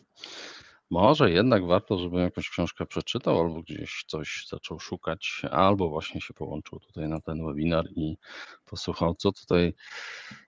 może 0.89 1.31
jednak 1.31 1.65
warto, 1.65 1.99
żebym 1.99 2.19
jakąś 2.19 2.49
książkę 2.49 2.85
przeczytał, 2.85 3.39
albo 3.39 3.61
gdzieś 3.61 4.03
coś 4.07 4.45
zaczął 4.49 4.79
szukać, 4.79 5.41
albo 5.51 5.89
właśnie 5.89 6.21
się 6.21 6.33
połączył 6.33 6.79
tutaj 6.79 7.07
na 7.07 7.21
ten 7.21 7.45
webinar 7.45 7.85
i 7.95 8.17
posłuchał, 8.65 9.15
co 9.15 9.31
tutaj 9.31 9.73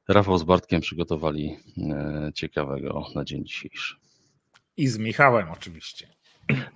Rafał 0.07 0.37
z 0.37 0.43
Bartkiem 0.43 0.81
przygotowali 0.81 1.57
e, 1.77 2.31
ciekawego 2.35 3.05
na 3.15 3.23
dzień 3.23 3.45
dzisiejszy. 3.45 3.95
I 4.77 4.87
z 4.87 4.97
Michałem 4.97 5.51
oczywiście. 5.51 6.17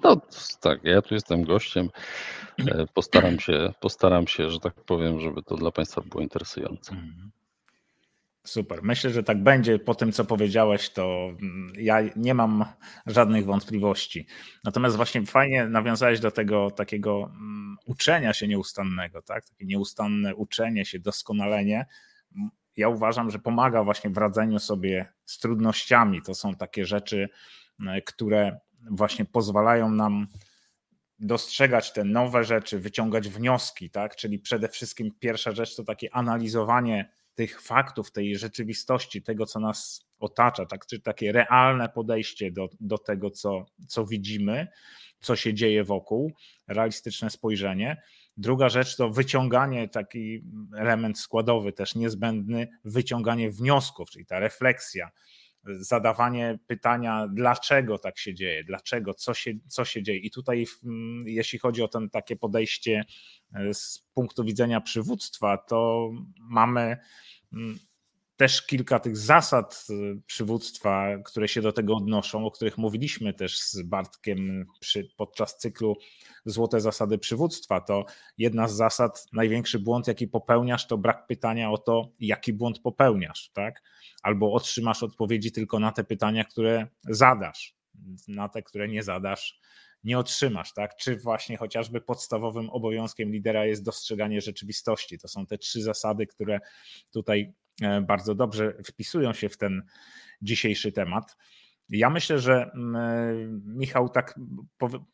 No 0.04 0.22
tak, 0.62 0.80
ja 0.84 1.02
tu 1.02 1.14
jestem 1.14 1.44
gościem. 1.44 1.90
E, 2.60 2.86
postaram 2.94 3.40
się, 3.40 3.74
postaram 3.80 4.28
się, 4.28 4.50
że 4.50 4.60
tak 4.60 4.74
powiem, 4.74 5.20
żeby 5.20 5.44
to 5.44 5.56
dla 5.56 5.72
Państwa 5.72 6.02
było 6.02 6.24
interesujące. 6.24 6.96
Super. 8.44 8.84
Myślę, 8.84 9.10
że 9.10 9.24
tak 9.24 9.44
będzie. 9.44 9.80
Po 9.80 9.96
tym, 9.96 10.12
co 10.12 10.26
powiedziałeś, 10.26 10.90
to 10.90 11.30
mm, 11.42 11.74
ja 11.78 12.00
nie 12.16 12.34
mam 12.34 12.66
żadnych 13.06 13.46
wątpliwości. 13.46 14.28
Natomiast 14.64 14.96
właśnie 14.96 15.26
fajnie 15.26 15.66
nawiązałeś 15.68 16.20
do 16.20 16.32
tego 16.32 16.72
takiego 16.72 17.24
mm, 17.24 17.78
uczenia 17.86 18.34
się 18.34 18.48
nieustannego, 18.48 19.22
tak? 19.22 19.46
Takie 19.50 19.66
nieustanne 19.66 20.36
uczenie 20.36 20.86
się, 20.86 21.00
doskonalenie. 21.00 21.86
Ja 22.78 22.90
uważam, 22.90 23.32
że 23.32 23.40
pomaga 23.40 23.84
właśnie 23.84 24.10
w 24.10 24.18
radzeniu 24.18 24.60
sobie 24.60 25.14
z 25.26 25.40
trudnościami. 25.40 26.22
To 26.22 26.36
są 26.36 26.56
takie 26.56 26.86
rzeczy, 26.86 27.30
mm, 27.80 28.02
które 28.06 28.60
właśnie 28.92 29.26
pozwalają 29.26 29.92
nam 29.92 30.28
dostrzegać 31.20 31.94
te 31.94 32.04
nowe 32.04 32.44
rzeczy, 32.44 32.80
wyciągać 32.80 33.30
wnioski, 33.30 33.90
tak? 33.90 34.16
Czyli 34.16 34.40
przede 34.40 34.70
wszystkim 34.70 35.12
pierwsza 35.20 35.52
rzecz 35.52 35.76
to 35.76 35.84
takie 35.84 36.16
analizowanie 36.16 37.21
tych 37.42 37.62
faktów, 37.62 38.12
tej 38.12 38.38
rzeczywistości, 38.38 39.22
tego, 39.22 39.46
co 39.46 39.60
nas 39.60 40.06
otacza, 40.20 40.66
tak, 40.66 40.86
czy 40.86 41.00
takie 41.00 41.32
realne 41.32 41.90
podejście 41.90 42.52
do, 42.52 42.70
do 42.80 42.98
tego, 42.98 43.30
co, 43.32 43.66
co 43.88 44.06
widzimy, 44.06 44.68
co 45.20 45.36
się 45.36 45.54
dzieje 45.54 45.84
wokół, 45.84 46.32
realistyczne 46.68 47.30
spojrzenie. 47.30 48.02
Druga 48.38 48.70
rzecz 48.70 48.96
to 48.96 49.10
wyciąganie, 49.10 49.90
taki 49.90 50.44
element 50.78 51.20
składowy 51.20 51.74
też 51.74 51.96
niezbędny, 51.96 52.68
wyciąganie 52.86 53.52
wniosków, 53.52 54.10
czyli 54.10 54.26
ta 54.26 54.40
refleksja, 54.40 55.12
zadawanie 55.64 56.60
pytania, 56.68 57.28
dlaczego 57.34 57.98
tak 57.98 58.20
się 58.20 58.34
dzieje, 58.34 58.64
dlaczego, 58.64 59.14
co 59.14 59.34
się, 59.34 59.52
co 59.68 59.86
się 59.86 60.04
dzieje. 60.04 60.20
I 60.20 60.32
tutaj, 60.32 60.66
mm, 60.84 61.28
jeśli 61.28 61.60
chodzi 61.60 61.82
o 61.82 61.88
ten 61.88 62.10
takie 62.10 62.36
podejście 62.36 63.04
e, 63.54 63.74
z 63.74 64.08
punktu 64.14 64.44
widzenia 64.44 64.82
przywództwa, 64.82 65.58
to 65.58 66.12
mamy 66.40 66.98
mm, 67.54 67.80
też 68.42 68.62
kilka 68.62 69.00
tych 69.00 69.18
zasad 69.18 69.88
e, 69.90 69.94
przywództwa, 70.26 71.08
które 71.26 71.48
się 71.48 71.62
do 71.62 71.74
tego 71.74 71.96
odnoszą, 71.96 72.46
o 72.46 72.52
których 72.52 72.78
mówiliśmy 72.78 73.34
też 73.34 73.60
z 73.60 73.82
Bartkiem 73.82 74.66
przy, 74.80 75.10
podczas 75.18 75.58
cyklu 75.58 75.98
Złote 76.46 76.82
zasady 76.82 77.18
przywództwa. 77.18 77.82
To 77.82 78.06
jedna 78.38 78.68
z 78.68 78.76
zasad, 78.76 79.28
największy 79.34 79.80
błąd, 79.80 80.08
jaki 80.08 80.28
popełniasz, 80.28 80.88
to 80.88 80.98
brak 80.98 81.28
pytania 81.28 81.72
o 81.72 81.78
to, 81.78 82.12
jaki 82.20 82.54
błąd 82.54 82.80
popełniasz, 82.80 83.52
tak? 83.54 83.82
Albo 84.24 84.54
otrzymasz 84.54 85.04
odpowiedzi 85.04 85.52
tylko 85.52 85.80
na 85.80 85.92
te 85.92 86.04
pytania, 86.04 86.44
które 86.44 86.88
zadasz. 87.04 87.76
Na 88.28 88.50
te, 88.50 88.62
które 88.64 88.88
nie 88.88 89.04
zadasz, 89.04 89.60
nie 90.04 90.20
otrzymasz, 90.20 90.74
tak? 90.74 90.96
Czy 90.96 91.18
właśnie 91.18 91.58
chociażby 91.58 92.02
podstawowym 92.02 92.70
obowiązkiem 92.70 93.32
lidera 93.32 93.66
jest 93.66 93.84
dostrzeganie 93.84 94.42
rzeczywistości. 94.42 95.20
To 95.20 95.28
są 95.28 95.46
te 95.46 95.58
trzy 95.58 95.82
zasady, 95.82 96.28
które 96.28 96.60
tutaj 97.12 97.54
E, 97.82 98.02
bardzo 98.02 98.36
dobrze 98.36 98.74
wpisują 98.86 99.34
się 99.34 99.50
w 99.50 99.58
ten 99.58 99.84
dzisiejszy 100.42 100.92
temat. 100.92 101.38
Ja 101.90 102.10
myślę, 102.10 102.40
że 102.40 102.72
mm, 102.74 102.96
e, 102.96 103.34
Michał, 103.66 104.10
tak 104.10 104.40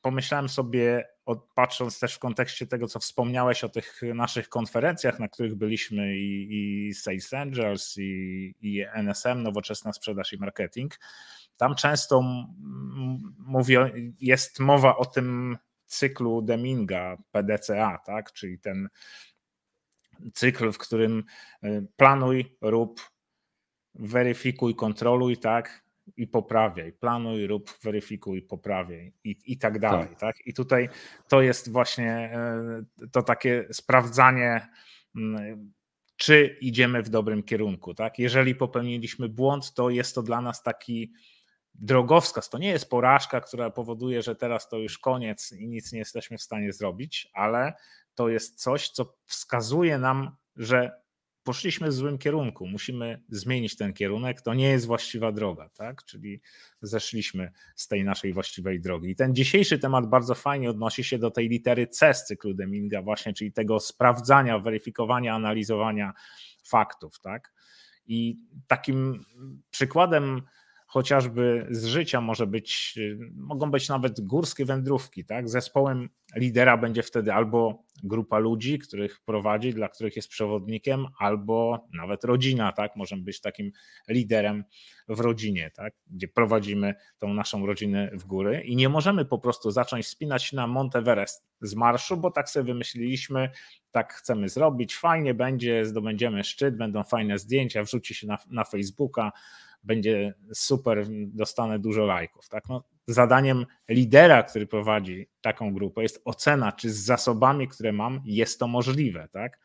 pomyślałem 0.02 0.50
sobie, 0.50 1.08
patrząc 1.56 2.00
też 2.00 2.16
w 2.16 2.20
kontekście 2.20 2.68
tego, 2.68 2.88
co 2.88 3.00
wspomniałeś 3.00 3.64
o 3.64 3.70
tych 3.70 4.02
naszych 4.16 4.50
konferencjach, 4.50 5.20
na 5.20 5.28
których 5.28 5.56
byliśmy 5.56 6.18
i, 6.18 6.88
i 6.88 6.94
Sales 6.94 7.34
Angels, 7.34 7.98
i, 7.98 8.54
i 8.62 8.86
NSM, 8.94 9.44
Nowoczesna 9.44 9.94
Sprzedaż 9.94 10.34
i 10.34 10.38
Marketing, 10.38 11.00
tam 11.58 11.76
często 11.76 12.24
mówi, 13.40 13.76
jest 14.20 14.60
mowa 14.60 14.98
o 14.98 15.06
tym 15.06 15.58
cyklu 15.86 16.42
Deminga, 16.42 17.18
PDCA, 17.32 17.98
tak? 18.06 18.34
czyli 18.34 18.60
ten 18.60 18.90
cykl, 20.34 20.72
w 20.72 20.78
którym 20.78 21.24
y, 21.64 21.88
planuj, 21.96 22.58
rób, 22.62 23.02
weryfikuj, 23.96 24.76
kontroluj, 24.76 25.38
tak? 25.38 25.88
I 26.18 26.28
poprawiaj. 26.28 26.94
Planuj, 26.94 27.48
rób, 27.48 27.78
weryfikuj, 27.84 28.42
poprawiaj 28.42 29.14
i, 29.24 29.38
i 29.46 29.58
tak 29.58 29.80
dalej. 29.80 30.08
Tak. 30.08 30.20
tak. 30.20 30.36
I 30.48 30.54
tutaj 30.54 30.90
to 31.28 31.42
jest 31.42 31.72
właśnie 31.72 32.40
y, 33.04 33.08
to 33.08 33.24
takie 33.24 33.68
sprawdzanie, 33.72 34.68
mm, 35.16 35.74
czy 36.16 36.58
idziemy 36.62 37.04
w 37.04 37.10
dobrym 37.10 37.44
kierunku. 37.44 37.94
Tak? 37.94 38.20
Jeżeli 38.20 38.56
popełniliśmy 38.56 39.30
błąd, 39.30 39.74
to 39.74 39.90
jest 39.90 40.16
to 40.16 40.24
dla 40.24 40.42
nas 40.42 40.64
taki 40.64 41.14
drogowskaz. 41.78 42.50
To 42.50 42.58
nie 42.58 42.70
jest 42.70 42.90
porażka, 42.90 43.42
która 43.42 43.70
powoduje, 43.70 44.22
że 44.22 44.36
teraz 44.36 44.70
to 44.70 44.78
już 44.78 44.98
koniec 44.98 45.52
i 45.52 45.68
nic 45.68 45.92
nie 45.92 46.00
jesteśmy 46.00 46.38
w 46.38 46.42
stanie 46.42 46.74
zrobić, 46.74 47.30
ale 47.34 47.74
to 48.16 48.30
jest 48.30 48.62
coś, 48.62 48.90
co 48.90 49.16
wskazuje 49.26 49.98
nam, 49.98 50.36
że 50.56 51.02
poszliśmy 51.44 51.88
w 51.88 51.94
złym 51.94 52.18
kierunku, 52.18 52.68
musimy 52.68 53.22
zmienić 53.30 53.76
ten 53.76 53.94
kierunek, 53.94 54.42
to 54.42 54.54
nie 54.54 54.70
jest 54.70 54.86
właściwa 54.86 55.32
droga, 55.32 55.70
tak? 55.70 56.04
Czyli 56.04 56.42
zeszliśmy 56.82 57.52
z 57.76 57.88
tej 57.88 58.04
naszej 58.04 58.34
właściwej 58.34 58.82
drogi. 58.82 59.10
I 59.10 59.16
ten 59.16 59.36
dzisiejszy 59.36 59.80
temat 59.80 60.10
bardzo 60.10 60.36
fajnie 60.36 60.70
odnosi 60.70 61.04
się 61.04 61.18
do 61.18 61.32
tej 61.32 61.50
litery 61.50 61.88
C 61.88 62.14
z 62.14 62.26
cyklu 62.26 62.54
Deminga, 62.54 63.02
właśnie, 63.02 63.34
czyli 63.34 63.52
tego 63.52 63.80
sprawdzania, 63.80 64.60
weryfikowania, 64.60 65.36
analizowania 65.36 66.14
faktów, 66.64 67.20
tak? 67.20 67.54
I 68.08 68.38
takim 68.68 69.26
przykładem 69.70 70.42
chociażby 70.88 71.68
z 71.70 71.86
życia 71.86 72.22
może 72.22 72.48
być, 72.48 73.00
mogą 73.36 73.72
być 73.72 73.90
nawet 73.90 74.22
górskie 74.22 74.66
wędrówki, 74.66 75.26
tak? 75.26 75.50
Zespołem 75.50 76.10
lidera 76.36 76.78
będzie 76.78 77.04
wtedy 77.04 77.34
albo 77.34 77.84
grupa 78.04 78.40
ludzi, 78.40 78.80
których 78.80 79.20
prowadzi, 79.26 79.74
dla 79.74 79.90
których 79.90 80.16
jest 80.16 80.28
przewodnikiem, 80.28 81.06
albo 81.20 81.88
nawet 81.94 82.24
rodzina, 82.24 82.72
tak? 82.72 82.96
Możemy 82.96 83.24
być 83.24 83.42
takim 83.42 83.72
liderem 84.10 84.64
w 85.10 85.20
rodzinie, 85.20 85.72
tak? 85.76 85.94
Gdzie 86.08 86.28
prowadzimy 86.28 86.96
tą 87.18 87.34
naszą 87.34 87.66
rodzinę 87.66 88.12
w 88.14 88.24
góry 88.24 88.62
i 88.66 88.76
nie 88.76 88.90
możemy 88.90 89.26
po 89.26 89.40
prostu 89.40 89.72
zacząć 89.72 90.08
spinać 90.08 90.54
na 90.54 90.68
Monteverest 90.68 91.48
z 91.62 91.76
marszu, 91.76 92.18
bo 92.18 92.32
tak 92.32 92.50
sobie 92.50 92.66
wymyśliliśmy, 92.74 93.50
tak 93.92 94.14
chcemy 94.14 94.50
zrobić, 94.50 94.96
fajnie 94.96 95.34
będzie, 95.34 95.86
zdobędziemy 95.86 96.44
szczyt, 96.44 96.78
będą 96.78 97.04
fajne 97.04 97.38
zdjęcia, 97.40 97.84
wrzuci 97.84 98.16
się 98.16 98.28
na, 98.28 98.38
na 98.50 98.64
Facebooka, 98.64 99.32
będzie 99.84 100.34
super, 100.54 101.08
dostanę 101.28 101.80
dużo 101.80 102.06
lajków. 102.06 102.50
Tak? 102.50 102.70
No, 102.70 102.84
zadaniem 103.08 103.66
lidera, 103.90 104.44
który 104.44 104.68
prowadzi 104.68 105.28
taką 105.42 105.74
grupę, 105.74 106.02
jest 106.02 106.22
ocena, 106.26 106.72
czy 106.72 106.90
z 106.90 107.06
zasobami, 107.06 107.68
które 107.68 107.94
mam, 107.94 108.22
jest 108.26 108.60
to 108.60 108.68
możliwe. 108.68 109.28
Tak? 109.32 109.60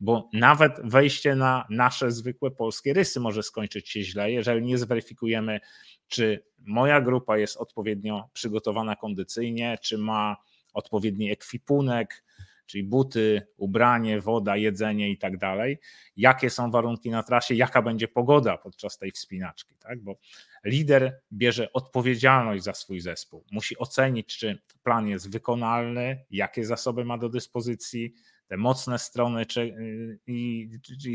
Bo 0.00 0.30
nawet 0.32 0.72
wejście 0.84 1.34
na 1.34 1.66
nasze 1.70 2.10
zwykłe 2.10 2.50
polskie 2.50 2.92
rysy 2.92 3.20
może 3.20 3.42
skończyć 3.42 3.88
się 3.88 4.02
źle, 4.02 4.32
jeżeli 4.32 4.66
nie 4.66 4.78
zweryfikujemy, 4.78 5.60
czy 6.08 6.44
moja 6.58 7.00
grupa 7.00 7.38
jest 7.38 7.56
odpowiednio 7.56 8.28
przygotowana 8.32 8.96
kondycyjnie, 8.96 9.78
czy 9.82 9.98
ma 9.98 10.36
odpowiedni 10.72 11.30
ekwipunek, 11.30 12.24
czyli 12.68 12.84
buty, 12.84 13.46
ubranie, 13.56 14.20
woda, 14.20 14.56
jedzenie 14.56 15.10
i 15.10 15.18
tak 15.18 15.38
dalej. 15.38 15.78
Jakie 16.16 16.50
są 16.50 16.70
warunki 16.70 17.10
na 17.10 17.22
trasie, 17.22 17.54
jaka 17.54 17.82
będzie 17.82 18.08
pogoda 18.08 18.56
podczas 18.56 18.98
tej 18.98 19.10
wspinaczki, 19.10 19.74
tak? 19.78 20.02
Bo 20.02 20.18
lider 20.64 21.20
bierze 21.32 21.72
odpowiedzialność 21.72 22.64
za 22.64 22.74
swój 22.74 23.00
zespół. 23.00 23.44
Musi 23.52 23.78
ocenić, 23.78 24.38
czy 24.38 24.62
plan 24.82 25.08
jest 25.08 25.32
wykonalny, 25.32 26.24
jakie 26.30 26.66
zasoby 26.66 27.04
ma 27.04 27.18
do 27.18 27.28
dyspozycji, 27.28 28.14
te 28.46 28.56
mocne 28.56 28.98
strony, 28.98 29.46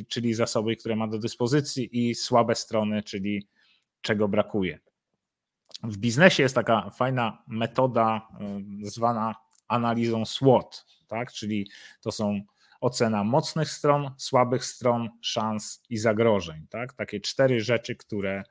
czyli 0.07 0.33
zasoby, 0.33 0.75
które 0.75 0.95
ma 0.95 1.07
do 1.07 1.19
dyspozycji, 1.19 2.09
i 2.09 2.15
słabe 2.15 2.55
strony, 2.55 3.03
czyli 3.03 3.47
czego 4.01 4.27
brakuje. 4.27 4.79
W 5.83 5.97
biznesie 5.97 6.43
jest 6.43 6.55
taka 6.55 6.89
fajna 6.89 7.43
metoda 7.47 8.27
y, 8.81 8.89
zwana 8.89 9.35
analizą 9.67 10.25
SWOT, 10.25 10.85
tak? 11.07 11.31
czyli 11.31 11.69
to 12.01 12.11
są 12.11 12.41
ocena 12.81 13.23
mocnych 13.23 13.69
stron, 13.69 14.11
słabych 14.17 14.65
stron, 14.65 15.09
szans 15.21 15.83
i 15.89 15.97
zagrożeń. 15.97 16.67
Tak? 16.69 16.93
Takie 16.93 17.19
cztery 17.19 17.61
rzeczy, 17.61 17.95
które, 17.95 18.43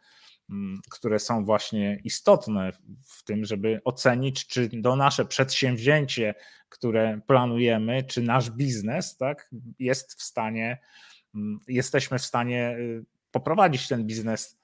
mm, 0.51 0.81
które 0.91 1.19
są 1.19 1.45
właśnie 1.45 2.01
istotne 2.05 2.73
w 3.05 3.25
tym, 3.25 3.45
żeby 3.45 3.81
ocenić, 3.85 4.47
czy 4.47 4.83
to 4.83 4.97
nasze 4.97 5.25
przedsięwzięcie, 5.25 6.35
które 6.69 7.21
planujemy, 7.27 8.03
czy 8.03 8.23
nasz 8.23 8.51
biznes 8.51 9.17
tak, 9.17 9.51
jest 9.79 10.15
w 10.15 10.23
stanie, 10.23 10.79
mm, 11.35 11.59
jesteśmy 11.69 12.19
w 12.19 12.23
stanie 12.23 12.77
y, 12.79 13.05
poprowadzić 13.31 13.89
ten 13.89 14.07
biznes 14.07 14.62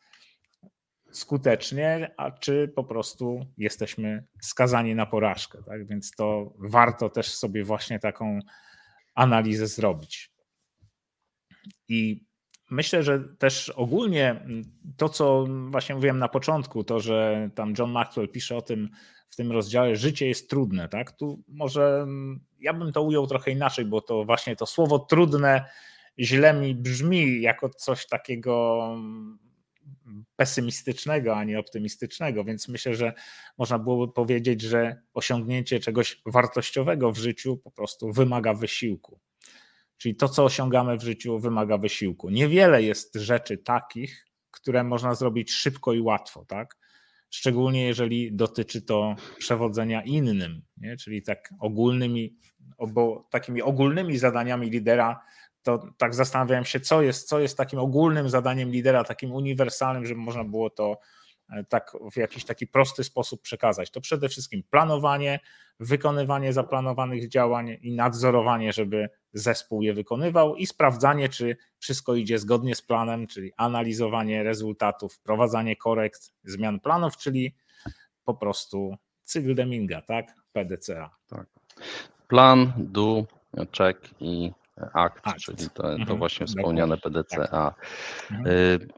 skutecznie, 1.11 2.15
a 2.17 2.31
czy 2.31 2.73
po 2.77 2.85
prostu 2.85 3.47
jesteśmy 3.59 4.25
skazani 4.43 4.95
na 4.95 5.07
porażkę. 5.07 5.63
Tak? 5.67 5.87
Więc 5.87 6.11
to 6.11 6.53
warto 6.59 7.11
też 7.11 7.35
sobie 7.35 7.65
właśnie 7.65 7.99
taką 7.99 8.39
analizę 9.15 9.67
zrobić. 9.67 10.33
I 11.89 12.25
myślę, 12.71 13.03
że 13.03 13.21
też 13.21 13.69
ogólnie 13.69 14.47
to, 14.97 15.09
co 15.09 15.47
właśnie 15.71 15.95
mówiłem 15.95 16.19
na 16.19 16.29
początku, 16.29 16.85
to, 16.85 17.01
że 17.01 17.51
tam 17.55 17.75
John 17.79 17.91
Maxwell 17.91 18.29
pisze 18.29 18.57
o 18.57 18.63
tym 18.63 18.89
w 19.29 19.37
tym 19.37 19.53
rozdziale, 19.53 19.97
życie 19.97 20.29
jest 20.29 20.51
trudne, 20.51 20.89
tak? 20.89 21.13
Tu 21.13 21.43
może 21.49 22.07
ja 22.61 22.73
bym 22.73 22.93
to 22.93 23.03
ujął 23.03 23.27
trochę 23.27 23.51
inaczej, 23.51 23.85
bo 23.85 24.01
to 24.01 24.25
właśnie 24.25 24.57
to 24.57 24.67
słowo 24.67 24.99
trudne 24.99 25.65
źle 26.19 26.55
mi 26.55 26.75
brzmi 26.75 27.41
jako 27.41 27.69
coś 27.69 28.07
takiego 28.07 28.97
pesymistycznego, 30.37 31.37
a 31.37 31.45
nie 31.45 31.59
optymistycznego, 31.59 32.45
więc 32.45 32.69
myślę, 32.69 32.95
że 32.95 33.13
można 33.59 33.79
byłoby 33.79 34.13
powiedzieć, 34.13 34.63
że 34.63 35.03
osiągnięcie 35.15 35.81
czegoś 35.81 36.23
wartościowego 36.27 37.13
w 37.13 37.19
życiu 37.19 37.57
po 37.57 37.71
prostu 37.71 38.13
wymaga 38.13 38.55
wysiłku. 38.55 39.21
Czyli 39.97 40.17
to, 40.17 40.29
co 40.29 40.45
osiągamy 40.45 40.97
w 40.99 41.03
życiu, 41.03 41.39
wymaga 41.39 41.79
wysiłku. 41.79 42.31
Niewiele 42.31 42.83
jest 42.83 43.15
rzeczy 43.15 43.59
takich, 43.59 44.27
które 44.51 44.85
można 44.85 45.15
zrobić 45.15 45.53
szybko 45.53 45.93
i 45.93 46.01
łatwo, 46.01 46.45
tak? 46.45 46.77
Szczególnie 47.31 47.87
jeżeli 47.87 48.33
dotyczy 48.33 48.83
to 48.83 49.17
przewodzenia 49.39 50.03
innym, 50.03 50.63
nie? 50.77 50.97
czyli 50.97 51.23
tak 51.23 51.55
ogólnymi, 51.61 52.37
bo 52.93 53.29
takimi 53.31 53.63
ogólnymi 53.63 54.19
zadaniami 54.19 54.71
lidera 54.71 55.21
to 55.63 55.83
tak 55.97 56.15
zastanawiałem 56.15 56.65
się, 56.65 56.81
co 56.81 57.03
jest, 57.03 57.29
co 57.29 57.41
jest 57.41 57.57
takim 57.57 57.79
ogólnym 57.79 58.29
zadaniem 58.29 58.71
lidera, 58.71 59.05
takim 59.05 59.33
uniwersalnym, 59.33 60.07
żeby 60.07 60.21
można 60.21 60.45
było 60.45 60.71
to 60.71 60.99
e, 61.51 61.65
tak 61.65 61.93
w 62.13 62.17
jakiś 62.17 62.45
taki 62.45 62.67
prosty 62.67 63.05
sposób 63.05 63.43
przekazać. 63.43 63.91
To 63.91 64.01
przede 64.01 64.29
wszystkim 64.29 64.63
planowanie, 64.71 65.41
wykonywanie 65.81 66.53
zaplanowanych 66.53 67.29
działań 67.29 67.77
i 67.83 67.93
nadzorowanie, 67.93 68.73
żeby 68.73 69.09
zespół 69.33 69.83
je 69.83 69.95
wykonywał 69.95 70.57
i 70.57 70.67
sprawdzanie, 70.67 71.29
czy 71.29 71.57
wszystko 71.79 72.15
idzie 72.15 72.39
zgodnie 72.39 72.75
z 72.75 72.83
planem, 72.83 73.27
czyli 73.27 73.53
analizowanie 73.57 74.43
rezultatów, 74.43 75.15
wprowadzanie 75.15 75.77
korekt, 75.77 76.33
zmian 76.45 76.81
planów, 76.81 77.17
czyli 77.17 77.55
po 78.25 78.35
prostu 78.35 78.97
cykl 79.23 79.55
Deminga, 79.55 80.03
tak? 80.03 80.35
PDCA. 80.53 81.11
Tak. 81.29 81.47
Plan, 82.29 82.73
do, 82.77 83.27
check 83.79 84.11
i 84.21 84.53
akt, 84.93 85.27
akt. 85.27 85.41
czyli 85.41 85.71
to, 85.71 85.83
to 85.83 85.95
mhm. 85.95 86.19
właśnie 86.19 86.47
wspomniane 86.47 86.99
PDCA. 86.99 87.47
Tak. 87.49 87.87
Mhm. 88.31 88.89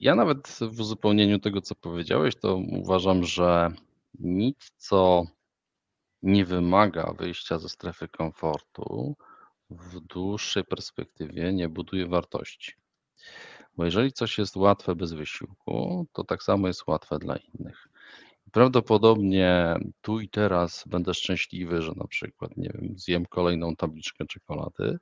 Ja 0.00 0.14
nawet 0.14 0.58
w 0.60 0.80
uzupełnieniu 0.80 1.38
tego, 1.38 1.60
co 1.60 1.74
powiedziałeś, 1.74 2.36
to 2.36 2.56
uważam, 2.56 3.24
że 3.24 3.72
nic, 4.18 4.72
co 4.76 5.26
nie 6.22 6.44
wymaga 6.44 7.12
wyjścia 7.18 7.58
ze 7.58 7.68
strefy 7.68 8.08
komfortu, 8.08 9.16
w 9.70 10.00
dłuższej 10.00 10.64
perspektywie 10.64 11.52
nie 11.52 11.68
buduje 11.68 12.06
wartości. 12.06 12.72
Bo 13.76 13.84
jeżeli 13.84 14.12
coś 14.12 14.38
jest 14.38 14.56
łatwe 14.56 14.94
bez 14.94 15.12
wysiłku, 15.12 16.06
to 16.12 16.24
tak 16.24 16.42
samo 16.42 16.66
jest 16.68 16.86
łatwe 16.86 17.18
dla 17.18 17.36
innych. 17.36 17.88
Prawdopodobnie 18.52 19.76
tu 20.00 20.20
i 20.20 20.28
teraz 20.28 20.84
będę 20.86 21.14
szczęśliwy, 21.14 21.82
że 21.82 21.92
na 21.96 22.06
przykład, 22.06 22.56
nie 22.56 22.70
wiem, 22.74 22.94
zjem 22.96 23.26
kolejną 23.26 23.76
tabliczkę 23.76 24.26
czekolady. 24.26 24.98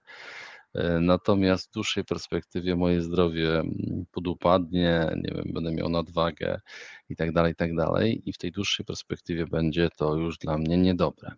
E, 0.74 1.00
natomiast 1.00 1.68
w 1.68 1.72
dłuższej 1.72 2.04
perspektywie 2.04 2.76
moje 2.76 3.02
zdrowie 3.02 3.58
mm, 3.58 4.04
podupadnie, 4.12 5.10
nie 5.16 5.34
wiem, 5.34 5.52
będę 5.54 5.72
miał 5.72 5.88
nadwagę 5.88 6.60
i 7.08 7.16
tak 7.16 7.32
dalej, 7.32 7.52
i 7.52 7.56
tak 7.56 7.74
dalej. 7.76 8.22
I 8.26 8.32
w 8.32 8.38
tej 8.38 8.52
dłuższej 8.52 8.86
perspektywie 8.86 9.46
będzie 9.46 9.88
to 9.96 10.14
już 10.16 10.38
dla 10.38 10.58
mnie 10.58 10.76
niedobre. 10.78 11.32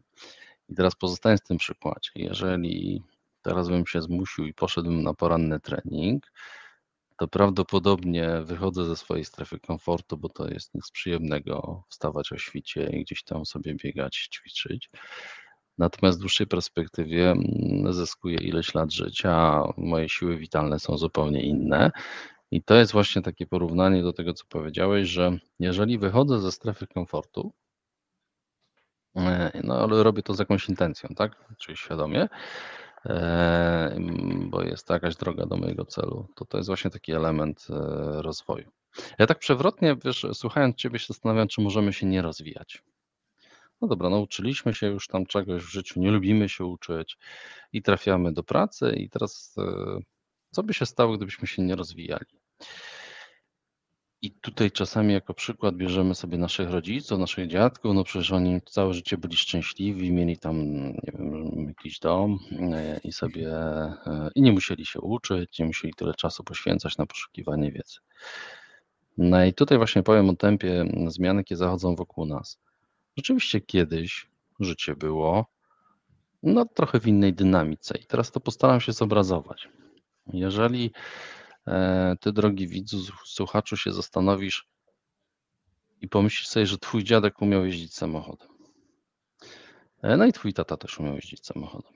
I 0.69 0.75
teraz 0.75 0.95
pozostając 0.95 1.41
w 1.41 1.47
tym 1.47 1.57
przykładzie, 1.57 2.11
jeżeli 2.15 3.03
teraz 3.43 3.69
bym 3.69 3.87
się 3.87 4.03
zmusił 4.03 4.47
i 4.47 4.55
poszedłbym 4.55 5.03
na 5.03 5.15
poranny 5.15 5.61
trening, 5.61 6.33
to 7.19 7.29
prawdopodobnie 7.29 8.43
wychodzę 8.45 8.85
ze 8.85 8.97
swojej 8.97 9.25
strefy 9.25 9.61
komfortu, 9.61 10.17
bo 10.17 10.29
to 10.29 10.49
jest 10.49 10.75
nic 10.75 10.91
przyjemnego 10.91 11.85
wstawać 11.89 12.33
o 12.33 12.39
świcie 12.39 12.91
i 12.91 13.05
gdzieś 13.05 13.25
tam 13.25 13.47
sobie 13.47 13.75
biegać, 13.75 14.29
ćwiczyć. 14.35 14.91
Natomiast 15.79 16.19
w 16.19 16.21
dłuższej 16.21 16.47
perspektywie 16.47 17.31
mm, 17.31 17.93
zyskuję 17.93 18.39
ileś 18.39 18.75
lat 18.75 18.93
życia, 18.93 19.63
moje 19.77 20.09
siły 20.09 20.37
witalne 20.37 20.79
są 20.79 20.99
zupełnie 20.99 21.43
inne. 21.43 21.91
I 22.51 22.63
to 22.63 22.75
jest 22.75 22.93
właśnie 22.93 23.23
takie 23.23 23.47
porównanie 23.47 24.03
do 24.03 24.13
tego, 24.13 24.35
co 24.35 24.45
powiedziałeś, 24.49 25.09
że 25.09 25.39
jeżeli 25.59 25.99
wychodzę 25.99 26.41
ze 26.41 26.53
strefy 26.53 26.87
komfortu, 26.87 27.53
e, 29.17 29.61
no 29.65 29.79
ale 29.79 30.03
robię 30.03 30.23
to 30.23 30.35
z 30.35 30.39
jakąś 30.39 30.69
intencją, 30.69 31.09
tak? 31.17 31.55
Czyli 31.59 31.77
świadomie, 31.77 32.29
bo 34.51 34.63
jest 34.63 34.87
to 34.87 34.95
jakaś 34.95 35.17
droga 35.17 35.47
do 35.47 35.57
mojego 35.57 35.85
celu. 35.85 36.29
To 36.35 36.45
to 36.45 36.57
jest 36.57 36.67
właśnie 36.67 36.91
taki 36.91 37.13
element 37.13 37.67
e, 37.71 38.23
rozwoju. 38.23 38.71
Ja 39.19 39.27
tak 39.27 39.39
przewrotnie, 39.39 39.97
wiesz, 40.05 40.27
słuchając 40.33 40.77
Ciebie 40.77 40.99
się 40.99 41.07
zastanawiam, 41.09 41.49
czy 41.49 41.61
możemy 41.61 41.93
się 41.93 42.07
nie 42.07 42.23
rozwijać. 42.23 42.83
No 43.81 43.89
dobra, 43.89 44.11
nauczyliśmy 44.11 44.75
się 44.75 44.87
już 44.87 45.09
tam 45.09 45.27
czegoś 45.27 45.63
w 45.63 45.71
życiu, 45.71 46.01
nie 46.01 46.11
lubimy 46.11 46.49
się 46.49 46.65
uczyć 46.65 47.19
i 47.73 47.83
trafiamy 47.83 48.33
do 48.33 48.43
pracy 48.43 48.93
i 48.97 49.11
teraz 49.11 49.55
e, 49.59 49.99
co 50.51 50.63
by 50.63 50.75
się 50.75 50.87
stało, 50.87 51.17
gdybyśmy 51.17 51.49
się 51.49 51.63
nie 51.63 51.77
rozwijali? 51.77 52.27
I 54.23 54.31
tutaj 54.31 54.71
czasami 54.71 55.13
jako 55.13 55.35
przykład 55.35 55.77
bierzemy 55.77 56.15
sobie 56.15 56.39
naszych 56.39 56.71
rodziców, 56.71 57.19
naszych 57.19 57.47
dziadków, 57.47 57.95
no 57.95 58.05
przecież 58.05 58.33
oni 58.33 58.61
całe 58.63 58.95
życie 58.95 59.19
byli 59.19 59.37
szczęśliwi, 59.37 60.13
mieli 60.13 60.39
tam, 60.39 60.57
nie 60.87 61.13
wiem, 61.19 61.67
jakiś 61.69 61.99
dom 61.99 62.39
e, 62.61 63.01
i 63.05 63.13
sobie, 63.13 63.49
e, 63.57 64.31
i 64.35 64.43
nie 64.43 64.53
musieli 64.53 64.87
się 64.87 65.01
uczyć, 65.01 65.59
nie 65.59 65.67
musieli 65.67 65.95
tyle 65.95 66.15
czasu 66.15 66.45
poświęcać 66.45 66.99
na 66.99 67.07
poszukiwanie 67.07 67.73
wiedzy. 67.73 67.99
No 69.19 69.45
i 69.45 69.55
tutaj 69.55 69.79
właśnie 69.79 70.03
powiem 70.03 70.31
o 70.31 70.37
tempie 70.37 70.85
zmian, 71.07 71.37
jakie 71.37 71.57
zachodzą 71.57 71.95
wokół 71.95 72.27
nas. 72.27 72.59
Rzeczywiście 73.17 73.61
kiedyś 73.61 74.27
życie 74.61 74.97
było 74.97 75.47
no, 76.43 76.65
trochę 76.65 77.01
w 77.01 77.07
innej 77.07 77.35
dynamice 77.35 77.99
i 77.99 78.07
teraz 78.07 78.31
to 78.31 78.41
postaram 78.41 78.81
się 78.81 78.93
zobrazować. 78.93 79.69
Jeżeli 80.33 80.93
ty, 82.21 82.33
drogi 82.33 82.69
widzu, 82.69 83.13
słuchaczu, 83.25 83.77
się 83.77 83.93
zastanowisz 83.93 84.69
i 86.01 86.09
pomyślisz 86.09 86.49
sobie, 86.49 86.67
że 86.67 86.79
twój 86.79 87.05
dziadek 87.05 87.43
umiał 87.43 87.65
jeździć 87.65 87.95
samochodem, 87.95 88.49
e, 90.03 90.17
no 90.17 90.27
i 90.27 90.33
twój 90.33 90.53
tata 90.53 90.77
też 90.77 91.01
umiał 91.01 91.15
jeździć 91.15 91.47
samochodem, 91.47 91.93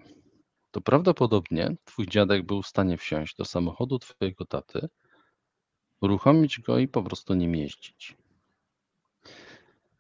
to 0.71 0.81
prawdopodobnie 0.81 1.77
twój 1.85 2.07
dziadek 2.07 2.47
był 2.47 2.63
w 2.63 2.67
stanie 2.67 2.97
wsiąść 2.97 3.37
do 3.37 3.45
samochodu 3.45 3.99
twojego 3.99 4.45
taty, 4.45 4.89
uruchomić 6.01 6.61
go 6.61 6.79
i 6.79 6.89
po 6.89 7.03
prostu 7.03 7.35
nim 7.35 7.55
jeździć. 7.55 8.17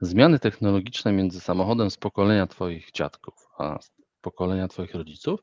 Zmiany 0.00 0.38
technologiczne 0.38 1.12
między 1.12 1.40
samochodem 1.40 1.90
z 1.90 1.96
pokolenia 1.96 2.46
Twoich 2.46 2.90
dziadków 2.92 3.48
a 3.59 3.79
z 3.83 3.90
pokolenia 4.20 4.68
Twoich 4.68 4.94
rodziców 4.94 5.40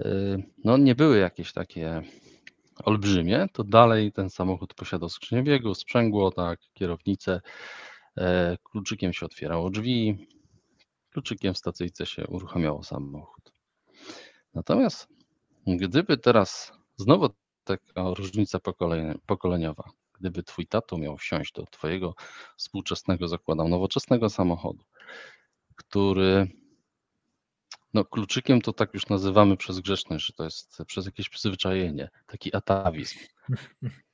y, 0.00 0.42
no 0.64 0.76
nie 0.76 0.94
były 0.94 1.18
jakieś 1.18 1.52
takie 1.52 2.02
olbrzymie, 2.84 3.46
to 3.52 3.64
dalej 3.64 4.12
ten 4.12 4.30
samochód 4.30 4.74
posiadał 4.74 5.08
skrzynię 5.08 5.42
biegu, 5.42 5.74
sprzęgło, 5.74 6.30
tak, 6.30 6.60
kierownicę, 6.74 7.40
e, 8.16 8.56
kluczykiem 8.64 9.12
się 9.12 9.26
otwierało 9.26 9.70
drzwi, 9.70 10.26
kluczykiem 11.10 11.54
w 11.54 11.58
stacyjce 11.58 12.06
się 12.06 12.26
uruchamiało 12.26 12.82
samochód. 12.82 13.52
Natomiast 14.54 15.08
gdyby 15.66 16.16
teraz 16.16 16.72
znowu 16.96 17.28
taka 17.64 18.14
różnica 18.14 18.58
pokoleniowa, 19.26 19.84
gdyby 20.20 20.42
twój 20.42 20.66
tato 20.66 20.98
miał 20.98 21.16
wsiąść 21.16 21.52
do 21.52 21.64
twojego 21.66 22.14
współczesnego, 22.56 23.28
zakładam, 23.28 23.70
nowoczesnego 23.70 24.30
samochodu, 24.30 24.84
który 25.76 26.48
no 27.94 28.04
kluczykiem 28.04 28.60
to 28.60 28.72
tak 28.72 28.94
już 28.94 29.06
nazywamy 29.06 29.56
przez 29.56 29.80
grzeczność, 29.80 30.26
że 30.26 30.32
to 30.32 30.44
jest 30.44 30.78
przez 30.86 31.06
jakieś 31.06 31.28
przyzwyczajenie, 31.28 32.08
taki 32.26 32.56
atawizm. 32.56 33.18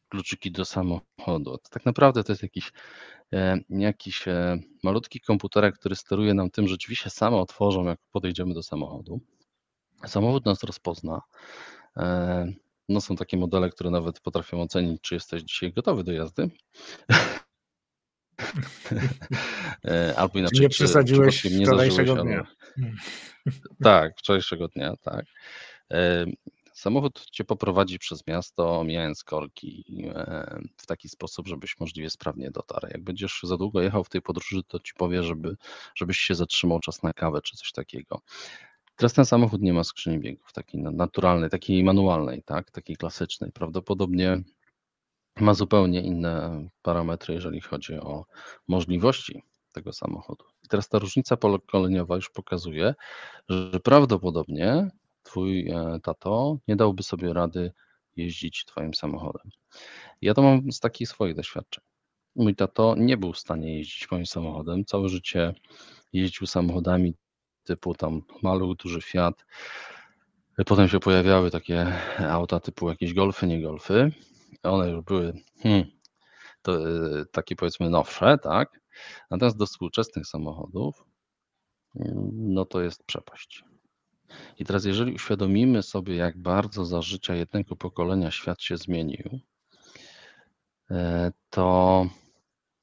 Kluczyki 0.08 0.52
do 0.52 0.64
samochodu. 0.64 1.58
Tak 1.70 1.84
naprawdę 1.86 2.24
to 2.24 2.32
jest 2.32 2.42
jakiś, 2.42 2.72
e, 3.32 3.58
jakiś 3.68 4.28
e, 4.28 4.58
malutki 4.82 5.20
komputerek, 5.20 5.74
który 5.78 5.96
steruje 5.96 6.34
nam 6.34 6.50
tym, 6.50 6.68
że 6.68 6.76
drzwi 6.76 6.96
się 6.96 7.10
same 7.10 7.36
otworzą, 7.36 7.84
jak 7.84 7.98
podejdziemy 8.12 8.54
do 8.54 8.62
samochodu. 8.62 9.20
Samochód 10.06 10.46
nas 10.46 10.62
rozpozna. 10.62 11.20
E, 11.96 12.52
no 12.88 13.00
są 13.00 13.16
takie 13.16 13.36
modele, 13.36 13.70
które 13.70 13.90
nawet 13.90 14.20
potrafią 14.20 14.62
ocenić, 14.62 15.00
czy 15.00 15.14
jesteś 15.14 15.42
dzisiaj 15.42 15.72
gotowy 15.72 16.04
do 16.04 16.12
jazdy. 16.12 16.50
E, 19.84 20.14
albo 20.16 20.38
inaczej. 20.38 20.60
nie 20.60 20.68
przesadziłeś 20.68 21.44
nie 21.44 21.66
wczorajszego 21.66 22.14
dnia. 22.14 22.46
Tak, 23.82 24.18
wczorajszego 24.18 24.68
dnia, 24.68 24.96
tak. 25.02 25.26
E, 25.92 26.26
samochód 26.72 27.26
cię 27.30 27.44
poprowadzi 27.44 27.98
przez 27.98 28.26
miasto, 28.26 28.80
omijając 28.80 29.24
korki 29.24 29.84
e, 30.14 30.60
w 30.76 30.86
taki 30.86 31.08
sposób, 31.08 31.48
żebyś 31.48 31.80
możliwie 31.80 32.10
sprawnie 32.10 32.50
dotarł. 32.50 32.86
Jak 32.90 33.02
będziesz 33.02 33.40
za 33.42 33.56
długo 33.56 33.82
jechał 33.82 34.04
w 34.04 34.08
tej 34.08 34.22
podróży, 34.22 34.62
to 34.68 34.78
ci 34.78 34.94
powie, 34.94 35.22
żeby, 35.22 35.56
żebyś 35.94 36.18
się 36.18 36.34
zatrzymał 36.34 36.80
czas 36.80 37.02
na 37.02 37.12
kawę 37.12 37.40
czy 37.42 37.56
coś 37.56 37.72
takiego. 37.72 38.20
Teraz 38.96 39.12
ten 39.12 39.24
samochód 39.24 39.62
nie 39.62 39.72
ma 39.72 39.84
skrzyni 39.84 40.18
biegów, 40.18 40.52
takiej 40.52 40.82
naturalnej, 40.82 41.50
takiej 41.50 41.84
manualnej, 41.84 42.42
tak, 42.42 42.70
takiej 42.70 42.96
klasycznej. 42.96 43.52
Prawdopodobnie 43.52 44.42
ma 45.40 45.54
zupełnie 45.54 46.00
inne 46.00 46.64
parametry, 46.82 47.34
jeżeli 47.34 47.60
chodzi 47.60 47.94
o 47.94 48.24
możliwości 48.68 49.42
tego 49.72 49.92
samochodu. 49.92 50.44
I 50.64 50.68
teraz 50.68 50.88
ta 50.88 50.98
różnica 50.98 51.36
pokoleniowa 51.36 52.16
już 52.16 52.30
pokazuje, 52.30 52.94
że 53.48 53.80
prawdopodobnie 53.80 54.90
twój 55.22 55.68
e, 55.68 56.00
tato 56.02 56.58
nie 56.68 56.76
dałby 56.76 57.02
sobie 57.02 57.32
rady 57.32 57.72
jeździć 58.16 58.64
twoim 58.64 58.94
samochodem. 58.94 59.50
Ja 60.22 60.34
to 60.34 60.42
mam 60.42 60.72
z 60.72 60.80
takich 60.80 61.08
swoich 61.08 61.34
doświadczeń. 61.34 61.84
Mój 62.36 62.54
tato 62.54 62.94
nie 62.98 63.16
był 63.16 63.32
w 63.32 63.38
stanie 63.38 63.78
jeździć 63.78 64.10
moim 64.10 64.26
samochodem. 64.26 64.84
Całe 64.84 65.08
życie 65.08 65.54
jeździł 66.12 66.46
samochodami 66.46 67.14
typu 67.64 67.94
tam 67.94 68.22
maluch, 68.42 68.76
duży 68.76 69.00
Fiat. 69.00 69.44
Potem 70.66 70.88
się 70.88 71.00
pojawiały 71.00 71.50
takie 71.50 71.86
auta 72.18 72.60
typu 72.60 72.88
jakieś 72.88 73.14
golfy, 73.14 73.46
nie 73.46 73.62
golfy. 73.62 74.12
One 74.64 74.90
już 74.90 75.04
były 75.04 75.32
hmm, 75.62 75.84
to, 76.62 76.88
e, 76.88 77.24
takie 77.32 77.56
powiedzmy 77.56 77.90
nowsze, 77.90 78.38
tak? 78.38 78.80
Natomiast 79.30 79.56
do 79.56 79.66
współczesnych 79.66 80.26
samochodów, 80.26 81.04
no 82.32 82.64
to 82.64 82.82
jest 82.82 83.04
przepaść. 83.04 83.64
I 84.58 84.64
teraz, 84.64 84.84
jeżeli 84.84 85.12
uświadomimy 85.12 85.82
sobie, 85.82 86.16
jak 86.16 86.38
bardzo 86.38 86.84
za 86.84 87.02
życia 87.02 87.34
jednego 87.34 87.76
pokolenia 87.76 88.30
świat 88.30 88.62
się 88.62 88.76
zmienił, 88.76 89.40
e, 90.90 91.32
to 91.50 92.06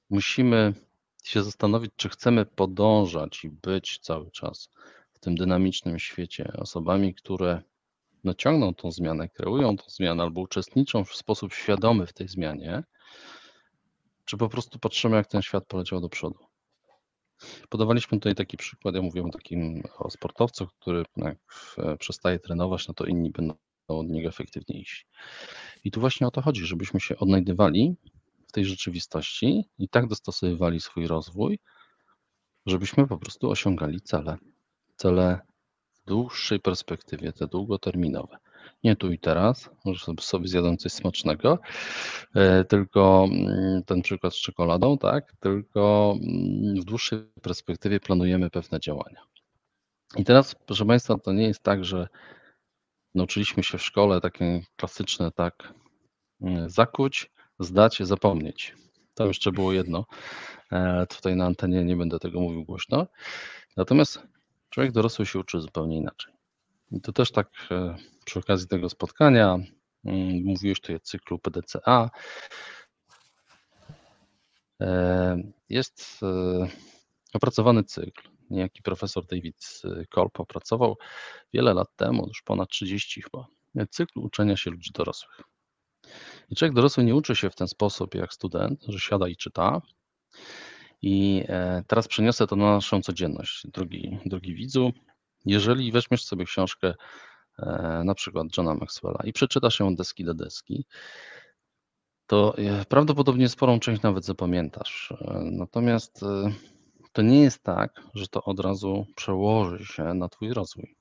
musimy 0.09 0.73
się 1.23 1.43
zastanowić, 1.43 1.91
czy 1.95 2.09
chcemy 2.09 2.45
podążać 2.45 3.43
i 3.43 3.49
być 3.49 3.99
cały 3.99 4.31
czas 4.31 4.69
w 5.13 5.19
tym 5.19 5.35
dynamicznym 5.35 5.99
świecie 5.99 6.53
osobami, 6.57 7.15
które 7.15 7.61
no, 8.23 8.33
ciągną 8.33 8.73
tą 8.73 8.91
zmianę, 8.91 9.29
kreują 9.29 9.77
tą 9.77 9.83
zmianę 9.87 10.23
albo 10.23 10.41
uczestniczą 10.41 11.05
w 11.05 11.15
sposób 11.15 11.53
świadomy 11.53 12.07
w 12.07 12.13
tej 12.13 12.27
zmianie, 12.27 12.83
czy 14.25 14.37
po 14.37 14.49
prostu 14.49 14.79
patrzymy, 14.79 15.15
jak 15.15 15.27
ten 15.27 15.41
świat 15.41 15.65
poleciał 15.65 16.01
do 16.01 16.09
przodu. 16.09 16.39
Podawaliśmy 17.69 18.17
tutaj 18.17 18.35
taki 18.35 18.57
przykład, 18.57 18.95
ja 18.95 19.01
mówiłem 19.01 19.29
o 19.29 19.33
takim 19.33 19.83
o 19.97 20.09
sportowcu, 20.09 20.67
który 20.67 21.03
jak 21.17 21.37
przestaje 21.99 22.39
trenować, 22.39 22.87
no 22.87 22.93
to 22.93 23.05
inni 23.05 23.31
będą 23.31 23.53
od 23.87 24.07
niego 24.07 24.29
efektywniejsi. 24.29 25.05
I 25.83 25.91
tu 25.91 25.99
właśnie 25.99 26.27
o 26.27 26.31
to 26.31 26.41
chodzi, 26.41 26.65
żebyśmy 26.65 26.99
się 26.99 27.17
odnajdywali 27.17 27.95
w 28.47 28.51
tej 28.51 28.65
rzeczywistości 28.65 29.69
i 29.77 29.89
tak 29.89 30.07
dostosowywali 30.07 30.79
swój 30.79 31.07
rozwój, 31.07 31.59
żebyśmy 32.65 33.07
po 33.07 33.17
prostu 33.17 33.49
osiągali 33.49 34.01
cele. 34.01 34.37
Cele 34.95 35.39
dłuższej 36.11 36.59
perspektywie, 36.59 37.33
te 37.33 37.47
długoterminowe. 37.47 38.37
Nie 38.83 38.95
tu 38.95 39.11
i 39.11 39.19
teraz, 39.19 39.69
może 39.85 40.05
sobie 40.19 40.47
zjadę 40.47 40.77
coś 40.77 40.91
smacznego, 40.91 41.59
e, 42.35 42.63
tylko 42.63 43.27
mm, 43.31 43.83
ten 43.83 44.01
przykład 44.01 44.33
z 44.33 44.41
czekoladą, 44.41 44.97
tak, 44.97 45.33
tylko 45.39 46.15
mm, 46.21 46.81
w 46.81 46.83
dłuższej 46.83 47.19
perspektywie 47.41 47.99
planujemy 47.99 48.49
pewne 48.49 48.79
działania. 48.79 49.21
I 50.17 50.23
teraz, 50.23 50.55
proszę 50.65 50.85
Państwa, 50.85 51.17
to 51.17 51.33
nie 51.33 51.43
jest 51.43 51.63
tak, 51.63 51.85
że 51.85 52.07
nauczyliśmy 53.15 53.63
się 53.63 53.77
w 53.77 53.83
szkole 53.83 54.21
takie 54.21 54.61
klasyczne, 54.75 55.31
tak, 55.31 55.73
mm, 56.41 56.69
zakuć, 56.69 57.31
zdać, 57.59 57.97
zapomnieć. 57.99 58.75
To 59.13 59.27
jeszcze 59.27 59.51
było 59.51 59.73
jedno. 59.73 60.05
E, 60.71 61.05
tutaj 61.07 61.35
na 61.35 61.45
antenie 61.45 61.83
nie 61.83 61.95
będę 61.95 62.19
tego 62.19 62.39
mówił 62.39 62.65
głośno. 62.65 63.07
Natomiast 63.77 64.30
człowiek 64.71 64.91
dorosły 64.91 65.25
się 65.25 65.39
uczy 65.39 65.61
zupełnie 65.61 65.97
inaczej. 65.97 66.33
I 66.91 67.01
to 67.01 67.11
też 67.13 67.31
tak 67.31 67.49
e, 67.71 67.95
przy 68.25 68.39
okazji 68.39 68.67
tego 68.67 68.89
spotkania, 68.89 69.57
mm, 70.05 70.43
mówiłeś 70.43 70.81
tutaj 70.81 70.95
o 70.95 70.99
cyklu 70.99 71.39
PDCA. 71.39 72.09
E, 74.81 75.37
jest 75.69 76.19
e, 76.23 76.67
opracowany 77.33 77.83
cykl. 77.83 78.29
Niejaki 78.49 78.81
profesor 78.81 79.25
David 79.25 79.81
Kolb 80.09 80.39
opracował 80.39 80.97
wiele 81.53 81.73
lat 81.73 81.95
temu, 81.95 82.27
już 82.27 82.41
ponad 82.41 82.69
30 82.69 83.21
chyba, 83.21 83.45
cykl 83.89 84.19
uczenia 84.19 84.57
się 84.57 84.71
ludzi 84.71 84.91
dorosłych. 84.93 85.41
I 86.49 86.55
człowiek 86.55 86.75
dorosły 86.75 87.03
nie 87.03 87.15
uczy 87.15 87.35
się 87.35 87.49
w 87.49 87.55
ten 87.55 87.67
sposób 87.67 88.15
jak 88.15 88.33
student, 88.33 88.83
że 88.87 88.99
siada 88.99 89.27
i 89.27 89.35
czyta. 89.35 89.81
I 91.01 91.43
teraz 91.87 92.07
przeniosę 92.07 92.47
to 92.47 92.55
na 92.55 92.73
naszą 92.73 93.01
codzienność, 93.01 93.67
drogi, 93.67 94.19
drogi 94.25 94.55
widzu. 94.55 94.91
Jeżeli 95.45 95.91
weźmiesz 95.91 96.23
sobie 96.23 96.45
książkę 96.45 96.93
e, 97.59 98.01
na 98.05 98.15
przykład 98.15 98.57
Johna 98.57 98.73
Maxwella 98.73 99.19
i 99.23 99.33
przeczytasz 99.33 99.79
ją 99.79 99.95
deski 99.95 100.23
do 100.23 100.33
deski, 100.33 100.85
to 102.27 102.57
e, 102.57 102.85
prawdopodobnie 102.85 103.49
sporą 103.49 103.79
część 103.79 104.01
nawet 104.01 104.25
zapamiętasz. 104.25 105.13
E, 105.21 105.39
natomiast 105.51 106.25
to 107.11 107.21
nie 107.21 107.41
jest 107.41 107.63
tak, 107.63 108.01
że 108.13 108.27
to 108.27 108.43
od 108.43 108.59
razu 108.59 109.05
przełoży 109.15 109.85
się 109.85 110.03
na 110.03 110.29
Twój 110.29 110.53
rozwój. 110.53 110.95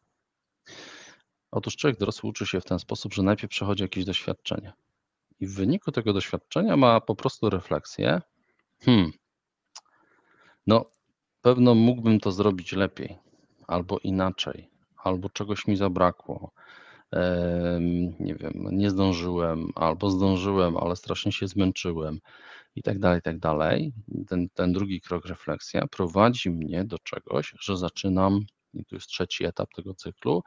Otóż 1.51 1.77
człowiek 1.77 1.99
dorosły 1.99 2.31
uczy 2.31 2.47
się 2.47 2.61
w 2.61 2.65
ten 2.65 2.79
sposób, 2.79 3.15
że 3.15 3.23
najpierw 3.23 3.51
przechodzi 3.51 3.83
jakieś 3.83 4.05
doświadczenie. 4.05 4.73
I 5.41 5.47
w 5.47 5.55
wyniku 5.55 5.93
tego 5.93 6.13
doświadczenia 6.13 6.77
ma 6.77 7.01
po 7.01 7.15
prostu 7.15 7.51
refleksję. 7.51 8.21
Hmm, 8.81 9.13
no, 10.71 10.85
pewno 11.43 11.75
mógłbym 11.75 12.21
to 12.21 12.33
zrobić 12.33 12.73
lepiej 12.73 13.19
albo 13.67 13.99
inaczej, 13.99 14.71
albo 14.97 15.29
czegoś 15.29 15.67
mi 15.67 15.77
zabrakło, 15.77 16.51
nie 18.21 18.35
wiem, 18.35 18.69
nie 18.73 18.91
zdążyłem, 18.91 19.69
albo 19.75 20.11
zdążyłem, 20.11 20.77
ale 20.77 20.97
strasznie 20.97 21.33
się 21.33 21.49
zmęczyłem 21.49 22.21
i 22.77 22.83
tak 22.83 22.99
dalej, 22.99 23.19
i 23.19 23.23
tak 23.23 23.39
dalej. 23.39 23.93
Ten, 24.29 24.49
ten 24.55 24.73
drugi 24.73 25.01
krok, 25.01 25.27
refleksja, 25.27 25.87
prowadzi 25.87 26.51
mnie 26.51 26.85
do 26.85 26.99
czegoś, 26.99 27.55
że 27.61 27.77
zaczynam, 27.77 28.41
i 28.75 28.85
tu 28.85 28.95
jest 28.95 29.07
trzeci 29.07 29.45
etap 29.45 29.69
tego 29.77 29.95
cyklu, 29.95 30.43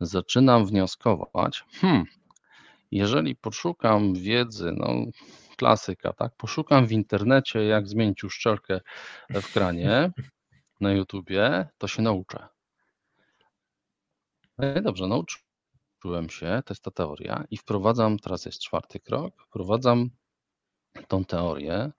zaczynam 0.00 0.66
wnioskować, 0.66 1.64
hmm, 1.80 2.04
jeżeli 2.90 3.36
poszukam 3.36 4.14
wiedzy, 4.14 4.72
no 4.76 4.88
klasyka, 5.60 6.12
tak, 6.12 6.32
poszukam 6.36 6.86
w 6.86 6.92
internecie, 6.92 7.64
jak 7.64 7.88
zmienić 7.88 8.24
uszczelkę 8.24 8.80
w 9.30 9.52
kranie 9.52 10.12
na 10.80 10.92
YouTubie, 10.92 11.68
to 11.78 11.88
się 11.88 12.02
nauczę. 12.02 12.48
No 14.58 14.82
dobrze, 14.82 15.06
nauczyłem 15.06 16.30
się, 16.30 16.62
to 16.66 16.74
jest 16.74 16.82
ta 16.82 16.90
teoria 16.90 17.44
i 17.50 17.56
wprowadzam, 17.56 18.18
teraz 18.18 18.46
jest 18.46 18.60
czwarty 18.60 19.00
krok, 19.00 19.42
wprowadzam 19.42 20.10
tą 21.08 21.24
teorię 21.24 21.92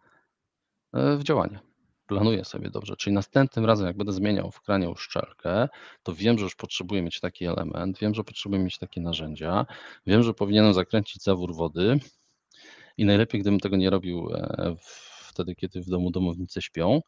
e, 0.93 1.17
w 1.17 1.24
działanie. 1.24 1.60
Planuję 2.08 2.45
sobie 2.45 2.69
dobrze, 2.69 2.95
czyli 2.95 3.13
następnym 3.13 3.65
razem, 3.65 3.88
jak 3.88 3.97
będę 3.97 4.13
zmieniał 4.13 4.52
w 4.52 4.62
kranie 4.62 4.89
uszczelkę, 4.89 5.69
to 6.04 6.15
wiem, 6.15 6.38
że 6.38 6.43
już 6.43 6.56
potrzebuję 6.56 7.02
mieć 7.02 7.19
taki 7.19 7.45
element, 7.45 8.00
wiem, 8.00 8.13
że 8.13 8.24
potrzebuję 8.24 8.63
mieć 8.63 8.78
takie 8.78 9.02
narzędzia, 9.02 9.65
wiem, 10.06 10.24
że 10.24 10.34
powinienem 10.34 10.74
zakręcić 10.74 11.24
zawór 11.24 11.56
wody 11.56 12.00
i 13.02 13.06
najlepiej, 13.06 13.42
gdybym 13.42 13.60
tego 13.60 13.78
nie 13.78 13.90
robił 13.90 14.30
e, 14.34 14.76
wtedy, 15.20 15.56
kiedy 15.56 15.82
w 15.82 15.90
domu 15.90 16.12
domownicy 16.12 16.62
śpią. 16.62 17.02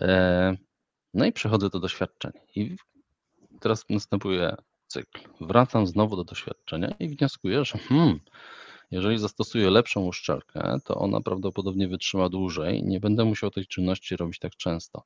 E, 0.00 0.56
no 1.14 1.24
i 1.24 1.32
przechodzę 1.32 1.70
do 1.70 1.80
doświadczenia. 1.80 2.40
I 2.56 2.76
teraz 3.60 3.84
następuje 3.90 4.56
cykl. 4.86 5.20
Wracam 5.40 5.86
znowu 5.86 6.16
do 6.16 6.24
doświadczenia 6.24 6.94
i 6.98 7.08
wnioskuję, 7.08 7.64
że 7.64 7.78
hmm, 7.78 8.20
jeżeli 8.90 9.18
zastosuję 9.18 9.70
lepszą 9.70 10.06
uszczelkę, 10.06 10.76
to 10.84 10.94
ona 10.94 11.20
prawdopodobnie 11.20 11.88
wytrzyma 11.88 12.28
dłużej. 12.28 12.82
Nie 12.84 13.00
będę 13.00 13.24
musiał 13.24 13.50
tej 13.50 13.66
czynności 13.66 14.16
robić 14.16 14.38
tak 14.38 14.56
często. 14.56 15.02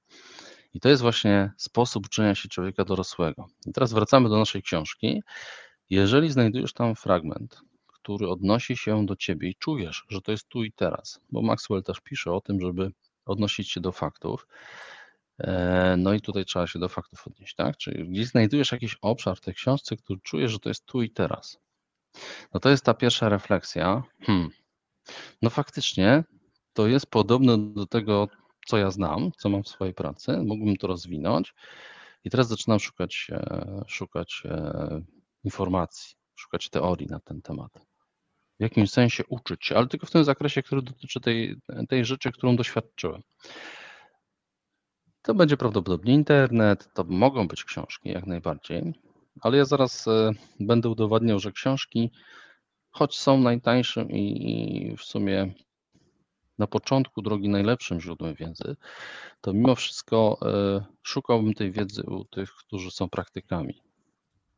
I 0.74 0.80
to 0.80 0.88
jest 0.88 1.02
właśnie 1.02 1.52
sposób 1.56 2.06
uczenia 2.06 2.34
się 2.34 2.48
człowieka 2.48 2.84
dorosłego. 2.84 3.46
I 3.66 3.72
teraz 3.72 3.92
wracamy 3.92 4.28
do 4.28 4.38
naszej 4.38 4.62
książki. 4.62 5.22
Jeżeli 5.90 6.30
znajdujesz 6.30 6.72
tam 6.72 6.94
fragment, 6.94 7.60
który 8.10 8.28
odnosi 8.28 8.76
się 8.76 9.06
do 9.06 9.16
ciebie 9.16 9.48
i 9.48 9.54
czujesz, 9.54 10.04
że 10.08 10.20
to 10.20 10.32
jest 10.32 10.48
tu 10.48 10.64
i 10.64 10.72
teraz, 10.72 11.20
bo 11.32 11.42
Maxwell 11.42 11.82
też 11.82 12.00
pisze 12.00 12.32
o 12.32 12.40
tym, 12.40 12.60
żeby 12.60 12.92
odnosić 13.26 13.70
się 13.70 13.80
do 13.80 13.92
faktów. 13.92 14.46
E, 15.38 15.94
no 15.98 16.12
i 16.12 16.20
tutaj 16.20 16.44
trzeba 16.44 16.66
się 16.66 16.78
do 16.78 16.88
faktów 16.88 17.26
odnieść, 17.26 17.54
tak? 17.54 17.76
Czyli 17.76 18.08
gdzieś 18.08 18.26
znajdujesz 18.26 18.72
jakiś 18.72 18.96
obszar 19.02 19.36
w 19.36 19.40
tej 19.40 19.54
książce, 19.54 19.96
który 19.96 20.20
czujesz, 20.22 20.52
że 20.52 20.58
to 20.58 20.68
jest 20.68 20.86
tu 20.86 21.02
i 21.02 21.10
teraz. 21.10 21.58
No 22.54 22.60
to 22.60 22.70
jest 22.70 22.84
ta 22.84 22.94
pierwsza 22.94 23.28
refleksja. 23.28 24.02
Hmm. 24.20 24.50
No 25.42 25.50
faktycznie 25.50 26.24
to 26.72 26.86
jest 26.86 27.06
podobne 27.06 27.58
do 27.58 27.86
tego, 27.86 28.28
co 28.66 28.78
ja 28.78 28.90
znam, 28.90 29.30
co 29.38 29.48
mam 29.48 29.62
w 29.62 29.68
swojej 29.68 29.94
pracy. 29.94 30.36
Mógłbym 30.36 30.76
to 30.76 30.86
rozwinąć. 30.86 31.54
I 32.24 32.30
teraz 32.30 32.48
zaczynam 32.48 32.80
szukać, 32.80 33.26
e, 33.30 33.84
szukać 33.86 34.42
e, 34.44 35.02
informacji, 35.44 36.16
szukać 36.34 36.68
teorii 36.68 37.06
na 37.06 37.20
ten 37.20 37.42
temat. 37.42 37.89
W 38.60 38.62
jakimś 38.62 38.90
sensie 38.90 39.24
uczyć 39.28 39.66
się, 39.66 39.76
ale 39.76 39.86
tylko 39.86 40.06
w 40.06 40.10
tym 40.10 40.24
zakresie, 40.24 40.62
który 40.62 40.82
dotyczy 40.82 41.20
tej, 41.20 41.56
tej 41.88 42.04
rzeczy, 42.04 42.32
którą 42.32 42.56
doświadczyłem. 42.56 43.22
To 45.22 45.34
będzie 45.34 45.56
prawdopodobnie 45.56 46.14
internet, 46.14 46.88
to 46.94 47.04
mogą 47.04 47.48
być 47.48 47.64
książki 47.64 48.08
jak 48.08 48.26
najbardziej, 48.26 48.94
ale 49.40 49.56
ja 49.56 49.64
zaraz 49.64 50.08
e, 50.08 50.32
będę 50.60 50.88
udowadniał, 50.88 51.38
że 51.38 51.52
książki, 51.52 52.10
choć 52.90 53.18
są 53.18 53.38
najtańszym 53.38 54.10
i 54.10 54.96
w 54.98 55.02
sumie 55.02 55.54
na 56.58 56.66
początku 56.66 57.22
drogi 57.22 57.48
najlepszym 57.48 58.00
źródłem 58.00 58.34
wiedzy, 58.34 58.76
to 59.40 59.52
mimo 59.52 59.74
wszystko 59.74 60.38
e, 60.42 60.84
szukałbym 61.02 61.54
tej 61.54 61.72
wiedzy 61.72 62.02
u 62.02 62.24
tych, 62.24 62.50
którzy 62.50 62.90
są 62.90 63.08
praktykami. 63.08 63.82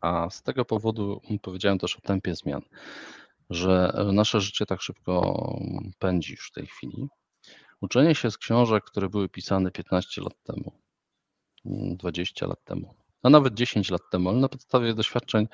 A 0.01 0.31
z 0.31 0.43
tego 0.43 0.65
powodu 0.65 1.21
powiedziałem 1.43 1.79
też 1.79 1.97
o 1.97 2.01
tempie 2.01 2.35
zmian, 2.35 2.63
że 3.55 3.93
nasze 4.13 4.41
życie 4.41 4.67
tak 4.67 4.83
szybko 4.83 5.37
pędzi 5.99 6.33
już 6.33 6.49
w 6.49 6.53
tej 6.53 6.67
chwili. 6.67 7.09
Uczenie 7.81 8.15
się 8.15 8.31
z 8.31 8.39
książek, 8.39 8.85
które 8.85 9.09
były 9.09 9.29
pisane 9.29 9.71
15 9.71 10.23
lat 10.23 10.35
temu, 10.43 10.73
20 11.65 12.47
lat 12.47 12.65
temu, 12.65 12.95
a 13.23 13.31
nawet 13.31 13.55
10 13.55 13.91
lat 13.91 14.03
temu, 14.11 14.29
ale 14.29 14.39
na 14.39 14.49
podstawie 14.49 14.95
doświadczeń 14.95 15.49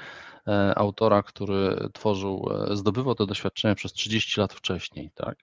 e, 0.47 0.79
autora, 0.79 1.23
który 1.23 1.89
tworzył, 1.93 2.51
e, 2.71 2.77
zdobywał 2.77 3.15
te 3.15 3.27
doświadczenia 3.27 3.75
przez 3.75 3.93
30 3.93 4.41
lat 4.41 4.53
wcześniej, 4.53 5.11
tak? 5.15 5.39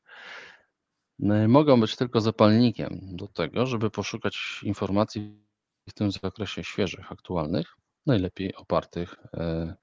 No 1.20 1.48
mogą 1.48 1.82
być 1.82 1.96
tylko 1.96 2.22
zapalnikiem 2.22 3.00
do 3.02 3.28
tego, 3.28 3.66
żeby 3.66 3.90
poszukać 3.90 4.60
informacji 4.64 5.46
w 5.90 5.94
tym 5.94 6.12
zakresie 6.12 6.64
świeżych, 6.64 7.12
aktualnych, 7.12 7.76
najlepiej 8.06 8.56
opartych, 8.56 9.16
e, 9.34 9.76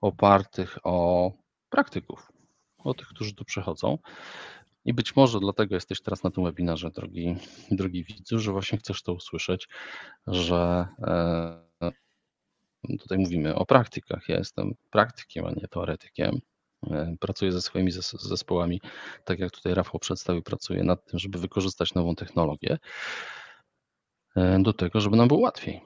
opartych 0.00 0.78
o 0.82 1.32
praktyków, 1.70 2.32
o 2.78 2.94
tych, 2.94 3.08
którzy 3.08 3.34
tu 3.34 3.44
przychodzą. 3.44 3.98
I 4.84 4.94
być 4.94 5.16
może 5.16 5.40
dlatego 5.40 5.74
jesteś 5.74 6.00
teraz 6.00 6.22
na 6.22 6.30
tym 6.30 6.44
webinarze, 6.44 6.90
drogi, 6.90 7.36
drogi 7.70 8.04
widzu, 8.04 8.38
że 8.38 8.52
właśnie 8.52 8.78
chcesz 8.78 9.02
to 9.02 9.12
usłyszeć, 9.12 9.68
że 10.26 10.86
Tutaj 13.00 13.18
mówimy 13.18 13.54
o 13.54 13.66
praktykach. 13.66 14.28
Ja 14.28 14.38
jestem 14.38 14.74
praktykiem, 14.90 15.46
a 15.46 15.50
nie 15.50 15.68
teoretykiem. 15.68 16.40
E, 16.90 17.16
pracuję 17.20 17.52
ze 17.52 17.62
swoimi 17.62 17.92
zespołami, 18.12 18.80
tak 19.24 19.38
jak 19.38 19.50
tutaj 19.50 19.74
Rafał 19.74 20.00
przedstawił, 20.00 20.42
pracuję 20.42 20.84
nad 20.84 21.04
tym, 21.04 21.18
żeby 21.18 21.38
wykorzystać 21.38 21.94
nową 21.94 22.14
technologię 22.14 22.78
e, 24.36 24.58
do 24.62 24.72
tego, 24.72 25.00
żeby 25.00 25.16
nam 25.16 25.28
było 25.28 25.40
łatwiej, 25.40 25.80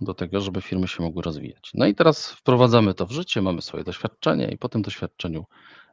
do 0.00 0.14
tego, 0.14 0.40
żeby 0.40 0.62
firmy 0.62 0.88
się 0.88 1.02
mogły 1.02 1.22
rozwijać. 1.22 1.70
No 1.74 1.86
i 1.86 1.94
teraz 1.94 2.30
wprowadzamy 2.30 2.94
to 2.94 3.06
w 3.06 3.10
życie, 3.10 3.42
mamy 3.42 3.62
swoje 3.62 3.84
doświadczenie 3.84 4.48
i 4.48 4.58
po 4.58 4.68
tym 4.68 4.82
doświadczeniu, 4.82 5.44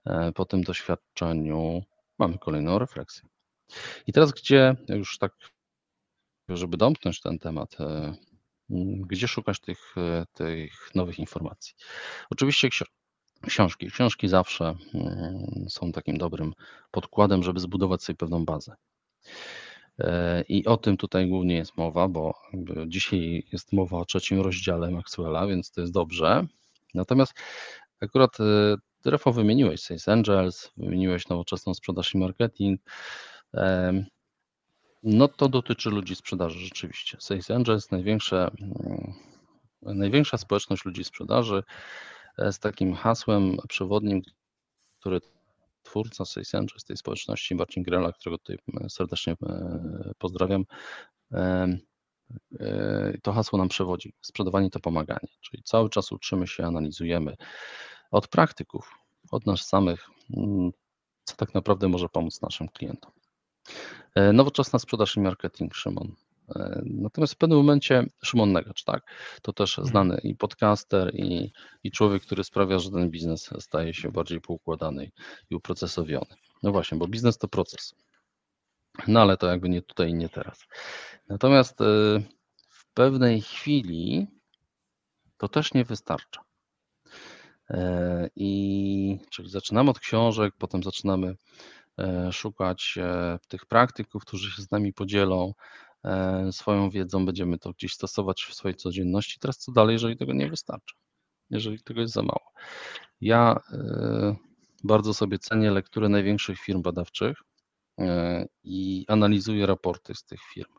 e, 0.06 0.32
po 0.32 0.46
tym 0.46 0.64
doświadczeniu 0.64 1.82
mamy 2.20 2.38
kolejną 2.38 2.80
refleksję. 2.80 3.30
I 4.08 4.14
teraz, 4.14 4.32
gdzie 4.32 4.76
już 4.90 5.18
tak, 5.18 5.34
żeby 6.50 6.78
domknąć 6.78 7.22
ten 7.22 7.40
temat, 7.40 7.78
gdzie 9.10 9.28
szukać 9.28 9.60
tych, 9.60 9.96
e, 9.98 10.26
tych 10.34 10.96
nowych 10.96 11.20
informacji. 11.20 11.74
Oczywiście 12.30 12.70
książki. 13.48 13.88
Książki 13.88 14.28
zawsze 14.28 14.76
mm, 14.94 15.70
są 15.70 15.92
takim 15.92 16.18
dobrym 16.18 16.54
podkładem, 16.92 17.44
żeby 17.44 17.60
zbudować 17.60 18.04
sobie 18.04 18.18
pewną 18.18 18.46
bazę. 18.46 18.76
E, 20.00 20.44
I 20.50 20.66
o 20.66 20.78
tym 20.78 20.98
tutaj 20.98 21.28
głównie 21.28 21.56
jest 21.56 21.78
mowa, 21.78 22.08
bo 22.08 22.34
dzisiaj 22.88 23.44
jest 23.52 23.74
mowa 23.74 23.98
o 23.98 24.06
trzecim 24.06 24.42
rozdziale 24.42 24.92
Maxwella, 24.92 25.48
więc 25.48 25.72
to 25.72 25.82
jest 25.82 25.94
dobrze. 25.94 26.48
Natomiast 26.94 27.34
akurat 28.02 28.40
e, 28.40 28.76
Rafał 29.06 29.34
wymieniłeś 29.34 29.82
Sales 29.82 30.08
Angels, 30.08 30.72
wymieniłeś 30.78 31.28
nowoczesną 31.28 31.74
sprzedaż 31.74 32.16
i 32.16 32.18
marketing. 32.18 32.82
No 35.04 35.28
to 35.28 35.50
dotyczy 35.50 35.90
ludzi 35.90 36.16
sprzedaży 36.16 36.60
rzeczywiście. 36.60 37.18
Sales 37.20 37.52
Angels, 37.52 37.92
największe, 37.92 38.52
mm, 38.62 39.14
największa 39.82 40.38
społeczność 40.38 40.86
ludzi 40.86 41.04
sprzedaży 41.04 41.64
e, 42.38 42.54
z 42.54 42.60
takim 42.60 42.94
hasłem 42.94 43.58
przewodnim, 43.70 44.22
który 45.00 45.22
twórca 45.88 46.26
Sales 46.26 46.56
Angels 46.56 46.84
tej 46.84 46.98
społeczności, 46.98 47.56
Marcin 47.56 47.84
Grela, 47.84 48.12
którego 48.12 48.38
tutaj 48.38 48.58
e, 48.82 48.90
serdecznie 48.90 49.36
e, 49.44 50.12
pozdrawiam, 50.18 50.66
to 53.24 53.34
hasło 53.34 53.60
nam 53.60 53.68
przewodzi. 53.68 54.14
Sprzedawanie 54.22 54.70
to 54.70 54.80
pomaganie, 54.80 55.28
czyli 55.42 55.64
cały 55.64 55.90
czas 55.90 56.12
uczymy 56.12 56.48
się, 56.48 56.66
analizujemy 56.66 57.36
od 58.12 58.28
praktyków, 58.28 58.92
od 59.32 59.46
nas 59.46 59.62
samych, 59.62 60.10
mm, 60.38 60.72
co 61.24 61.36
tak 61.36 61.54
naprawdę 61.54 61.88
może 61.88 62.10
pomóc 62.10 62.42
naszym 62.42 62.68
klientom. 62.68 63.12
E, 64.16 64.34
nowoczesna 64.34 64.80
sprzedaż 64.80 65.16
i 65.16 65.20
marketing, 65.20 65.76
Szymon. 65.76 66.16
E, 66.56 66.82
natomiast 66.86 67.34
w 67.34 67.38
pewnym 67.38 67.58
momencie 67.58 68.06
Szymon 68.24 68.52
Negacz, 68.52 68.84
tak? 68.84 69.04
To 69.42 69.54
też 69.54 69.80
mhm. 69.80 69.92
znany 69.92 70.20
i 70.24 70.36
podcaster, 70.36 71.16
i, 71.16 71.52
i 71.84 71.92
człowiek, 71.92 72.24
który 72.24 72.44
sprawia, 72.44 72.80
że 72.80 72.92
ten 72.92 73.10
biznes 73.10 73.50
staje 73.60 73.94
się 73.94 74.12
bardziej 74.12 74.42
poukładany 74.42 75.12
i 75.50 75.56
uprocesowiony. 75.56 76.36
No 76.64 76.72
właśnie, 76.72 76.98
bo 76.98 77.08
biznes 77.08 77.38
to 77.38 77.48
proces. 77.48 77.96
No 79.08 79.22
ale 79.22 79.38
to 79.38 79.48
jakby 79.48 79.70
nie 79.70 79.82
tutaj 79.82 80.10
i 80.10 80.14
nie 80.14 80.30
teraz. 80.30 80.66
Natomiast 81.30 81.82
e, 81.82 81.86
w 82.70 82.94
pewnej 82.94 83.42
chwili 83.42 84.28
to 85.38 85.48
też 85.48 85.74
nie 85.74 85.86
wystarcza. 85.86 86.42
I 88.36 89.20
czyli 89.32 89.50
zaczynamy 89.50 89.90
od 89.90 90.00
książek, 90.00 90.54
potem 90.58 90.84
zaczynamy 90.84 91.36
E, 92.00 92.32
szukać 92.32 92.98
e, 92.98 93.40
tych 93.48 93.66
praktyków, 93.66 94.26
którzy 94.26 94.52
się 94.52 94.62
z 94.62 94.72
nami 94.72 94.94
podzielą 94.94 95.54
e, 95.54 95.87
swoją 96.52 96.90
wiedzą, 96.90 97.26
będziemy 97.26 97.58
to 97.58 97.74
gdzieś 97.74 97.94
stosować 97.94 98.44
w 98.44 98.54
swojej 98.54 98.76
codzienności. 98.76 99.40
Teraz 99.40 99.58
co 99.58 99.72
dalej, 99.72 99.94
jeżeli 99.94 100.18
tego 100.18 100.34
nie 100.34 100.50
wystarczy? 100.50 100.96
jeżeli 101.50 101.84
tego 101.84 102.02
jest 102.02 102.14
za 102.14 102.22
mało. 102.22 102.52
Ja 103.22 103.60
e, 103.74 104.36
bardzo 104.84 105.14
sobie 105.14 105.40
cenię 105.40 105.72
lekturę 105.72 106.10
największych 106.10 106.60
firm 106.60 106.82
badawczych 106.82 107.38
e, 108.00 108.46
i 108.64 109.06
analizuję 109.08 109.66
raporty 109.66 110.16
z 110.16 110.24
tych 110.24 110.40
firm. 110.54 110.72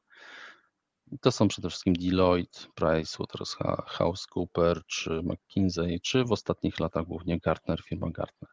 To 1.20 1.32
są 1.32 1.48
przede 1.48 1.68
wszystkim 1.68 1.94
Deloitte, 1.94 2.60
PricewaterhouseCoopers, 2.74 4.80
czy 4.86 5.22
McKinsey, 5.22 6.00
czy 6.00 6.24
w 6.24 6.32
ostatnich 6.32 6.80
latach 6.80 7.04
głównie 7.04 7.38
Gartner, 7.38 7.82
firma 7.82 8.10
Gartner. 8.10 8.50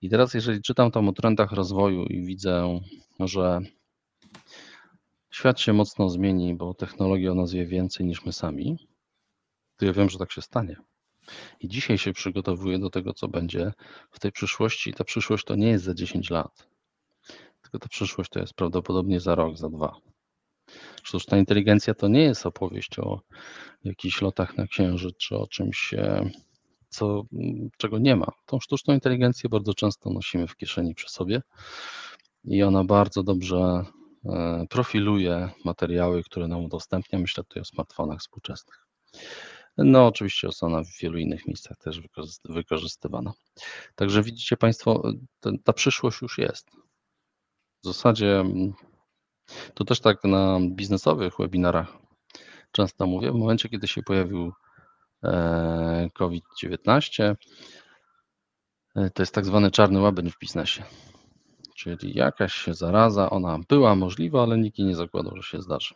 I 0.00 0.10
teraz, 0.10 0.34
jeżeli 0.34 0.62
czytam 0.62 0.90
tam 0.90 1.08
o 1.08 1.12
trendach 1.12 1.52
rozwoju 1.52 2.04
i 2.04 2.26
widzę, 2.26 2.80
że 3.20 3.60
świat 5.34 5.60
się 5.60 5.72
mocno 5.72 6.10
zmieni, 6.10 6.54
bo 6.54 6.74
technologia 6.74 7.32
o 7.32 7.34
nas 7.34 7.52
wie 7.52 7.66
więcej 7.66 8.06
niż 8.06 8.24
my 8.24 8.32
sami, 8.32 8.76
to 9.76 9.86
ja 9.86 9.92
wiem, 9.92 10.10
że 10.10 10.18
tak 10.18 10.32
się 10.32 10.42
stanie. 10.42 10.76
I 11.60 11.68
dzisiaj 11.68 11.98
się 11.98 12.12
przygotowuję 12.12 12.78
do 12.78 12.90
tego, 12.90 13.14
co 13.14 13.28
będzie 13.28 13.72
w 14.10 14.18
tej 14.20 14.32
przyszłości. 14.32 14.94
Ta 14.94 15.04
przyszłość 15.04 15.44
to 15.44 15.56
nie 15.56 15.68
jest 15.68 15.84
za 15.84 15.94
10 15.94 16.30
lat, 16.30 16.68
tylko 17.62 17.78
ta 17.78 17.88
przyszłość 17.88 18.30
to 18.30 18.40
jest 18.40 18.54
prawdopodobnie 18.54 19.20
za 19.20 19.34
rok, 19.34 19.56
za 19.56 19.70
dwa. 19.70 19.96
Sztuczna 21.02 21.38
inteligencja 21.38 21.94
to 21.94 22.08
nie 22.08 22.22
jest 22.22 22.46
opowieść 22.46 22.98
o 22.98 23.20
jakichś 23.84 24.22
lotach 24.22 24.56
na 24.56 24.66
księżyc 24.66 25.16
czy 25.16 25.36
o 25.36 25.46
czymś, 25.46 25.94
e, 25.94 26.30
co, 26.88 27.22
czego 27.76 27.98
nie 27.98 28.16
ma. 28.16 28.26
Tą 28.46 28.60
sztuczną 28.60 28.94
inteligencję 28.94 29.50
bardzo 29.50 29.74
często 29.74 30.10
nosimy 30.10 30.46
w 30.46 30.56
kieszeni 30.56 30.94
przy 30.94 31.08
sobie 31.08 31.42
i 32.44 32.62
ona 32.62 32.84
bardzo 32.84 33.22
dobrze 33.22 33.84
profiluje 34.70 35.50
materiały, 35.64 36.22
które 36.22 36.48
nam 36.48 36.64
udostępnia. 36.64 37.18
Myślę 37.18 37.44
tutaj 37.44 37.60
o 37.60 37.64
smartfonach 37.64 38.18
współczesnych. 38.18 38.86
No, 39.76 40.06
oczywiście 40.06 40.48
ona 40.60 40.82
w 40.82 40.98
wielu 41.02 41.18
innych 41.18 41.46
miejscach 41.46 41.76
też 41.78 42.02
wykorzystywana. 42.44 43.32
Także 43.94 44.22
widzicie 44.22 44.56
Państwo, 44.56 45.02
ta 45.64 45.72
przyszłość 45.72 46.22
już 46.22 46.38
jest. 46.38 46.70
W 47.82 47.86
zasadzie 47.86 48.44
to 49.74 49.84
też 49.84 50.00
tak 50.00 50.24
na 50.24 50.58
biznesowych 50.70 51.34
webinarach 51.38 51.98
często 52.72 53.06
mówię. 53.06 53.32
W 53.32 53.34
momencie, 53.34 53.68
kiedy 53.68 53.88
się 53.88 54.02
pojawił 54.02 54.52
e, 55.24 56.08
COVID-19, 56.14 57.34
e, 58.96 59.10
to 59.10 59.22
jest 59.22 59.34
tak 59.34 59.44
zwany 59.44 59.70
czarny 59.70 60.00
łabędź 60.00 60.32
w 60.32 60.38
biznesie. 60.38 60.84
Czyli 61.74 62.14
jakaś 62.14 62.66
zaraza, 62.66 63.30
ona 63.30 63.58
była 63.68 63.94
możliwa, 63.94 64.42
ale 64.42 64.58
nikt 64.58 64.78
nie 64.78 64.96
zakładał, 64.96 65.36
że 65.36 65.42
się 65.42 65.62
zdarzy. 65.62 65.94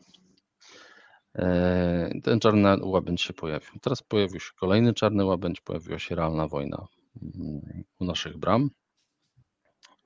E, 1.35 2.21
ten 2.23 2.41
czarny 2.41 2.77
łabędź 2.83 3.23
się 3.23 3.33
pojawił. 3.33 3.71
Teraz 3.83 4.03
pojawił 4.03 4.41
się 4.41 4.51
kolejny 4.61 4.95
czarny 4.95 5.25
łabędź, 5.25 5.61
pojawiła 5.61 5.99
się 5.99 6.15
realna 6.15 6.49
wojna 6.49 6.87
mm, 7.23 7.85
u 8.01 8.05
naszych 8.05 8.39
bram. 8.39 8.71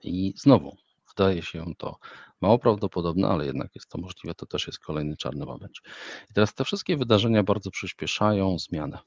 I 0.02 0.34
znowu 0.36 0.76
wydaje 1.08 1.42
się 1.42 1.64
to 1.78 1.96
mało 2.40 2.58
prawdopodobne, 2.58 3.28
ale 3.28 3.46
jednak 3.46 3.74
jest 3.74 3.88
to 3.88 3.98
możliwe. 3.98 4.34
To 4.34 4.46
też 4.46 4.66
jest 4.66 4.78
kolejny 4.78 5.16
czarny 5.16 5.46
łabędź. 5.46 5.82
I 6.30 6.34
teraz 6.34 6.54
te 6.54 6.64
wszystkie 6.64 6.96
wydarzenia 6.96 7.42
bardzo 7.42 7.70
przyspieszają 7.70 8.58
zmianę. 8.58 8.98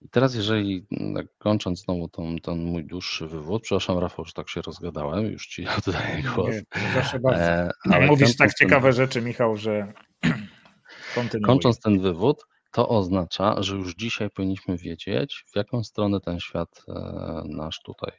I 0.00 0.08
teraz, 0.08 0.34
jeżeli 0.34 0.86
tak 1.14 1.26
kończąc 1.38 1.84
znowu 1.84 2.08
ten, 2.08 2.38
ten 2.38 2.64
mój 2.64 2.84
dłuższy 2.84 3.26
wywód, 3.26 3.62
przepraszam 3.62 3.98
Rafał, 3.98 4.24
że 4.24 4.32
tak 4.32 4.48
się 4.48 4.62
rozgadałem, 4.62 5.26
już 5.26 5.46
Ci 5.46 5.66
oddaję 5.78 6.22
głos. 6.22 6.54
Nie, 6.54 6.62
proszę 6.92 7.18
bardzo. 7.18 7.42
E, 7.42 7.70
ale 7.90 8.06
Mówisz 8.06 8.36
tak 8.36 8.54
ciekawe 8.54 8.88
ten, 8.88 8.96
rzeczy, 8.96 9.22
Michał, 9.22 9.56
że 9.56 9.92
kontynuuj. 11.14 11.46
Kończąc 11.46 11.80
ten 11.80 12.00
wywód, 12.00 12.44
to 12.72 12.88
oznacza, 12.88 13.62
że 13.62 13.76
już 13.76 13.94
dzisiaj 13.94 14.30
powinniśmy 14.30 14.76
wiedzieć, 14.76 15.44
w 15.52 15.56
jaką 15.56 15.84
stronę 15.84 16.20
ten 16.20 16.40
świat 16.40 16.84
e, 16.88 17.42
nasz 17.48 17.80
tutaj, 17.84 18.12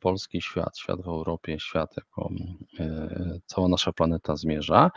polski 0.00 0.42
świat, 0.42 0.78
świat 0.78 1.02
w 1.02 1.08
Europie, 1.08 1.60
świat 1.60 1.94
jako 1.96 2.30
e, 2.80 3.38
cała 3.46 3.68
nasza 3.68 3.92
planeta 3.92 4.36
zmierza 4.36 4.90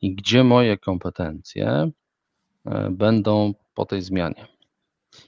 i 0.00 0.14
gdzie 0.14 0.44
moje 0.44 0.78
kompetencje 0.78 1.90
e, 2.66 2.90
będą 2.90 3.54
po 3.74 3.86
tej 3.86 4.02
zmianie 4.02 4.59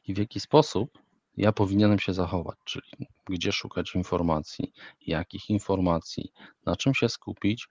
i 0.09 0.15
w 0.15 0.19
jaki 0.19 0.41
sposób 0.41 0.99
ja 1.37 1.53
powinienem 1.53 1.99
się 1.99 2.13
zachować, 2.13 2.57
czyli 2.65 3.09
gdzie 3.29 3.53
szukać 3.53 3.95
informacji, 3.95 4.73
jakich 5.07 5.51
informacji, 5.51 6.33
na 6.67 6.77
czym 6.77 6.95
się 6.95 7.09
skupić, 7.09 7.69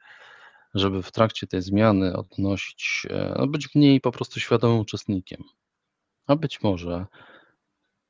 żeby 0.73 1.03
w 1.03 1.11
trakcie 1.11 1.47
tej 1.47 1.61
zmiany 1.61 2.17
odnosić, 2.17 3.07
no 3.37 3.47
być 3.47 3.75
mniej 3.75 4.01
po 4.01 4.11
prostu 4.11 4.39
świadomym 4.39 4.79
uczestnikiem, 4.79 5.43
a 6.27 6.35
być 6.35 6.61
może 6.61 7.05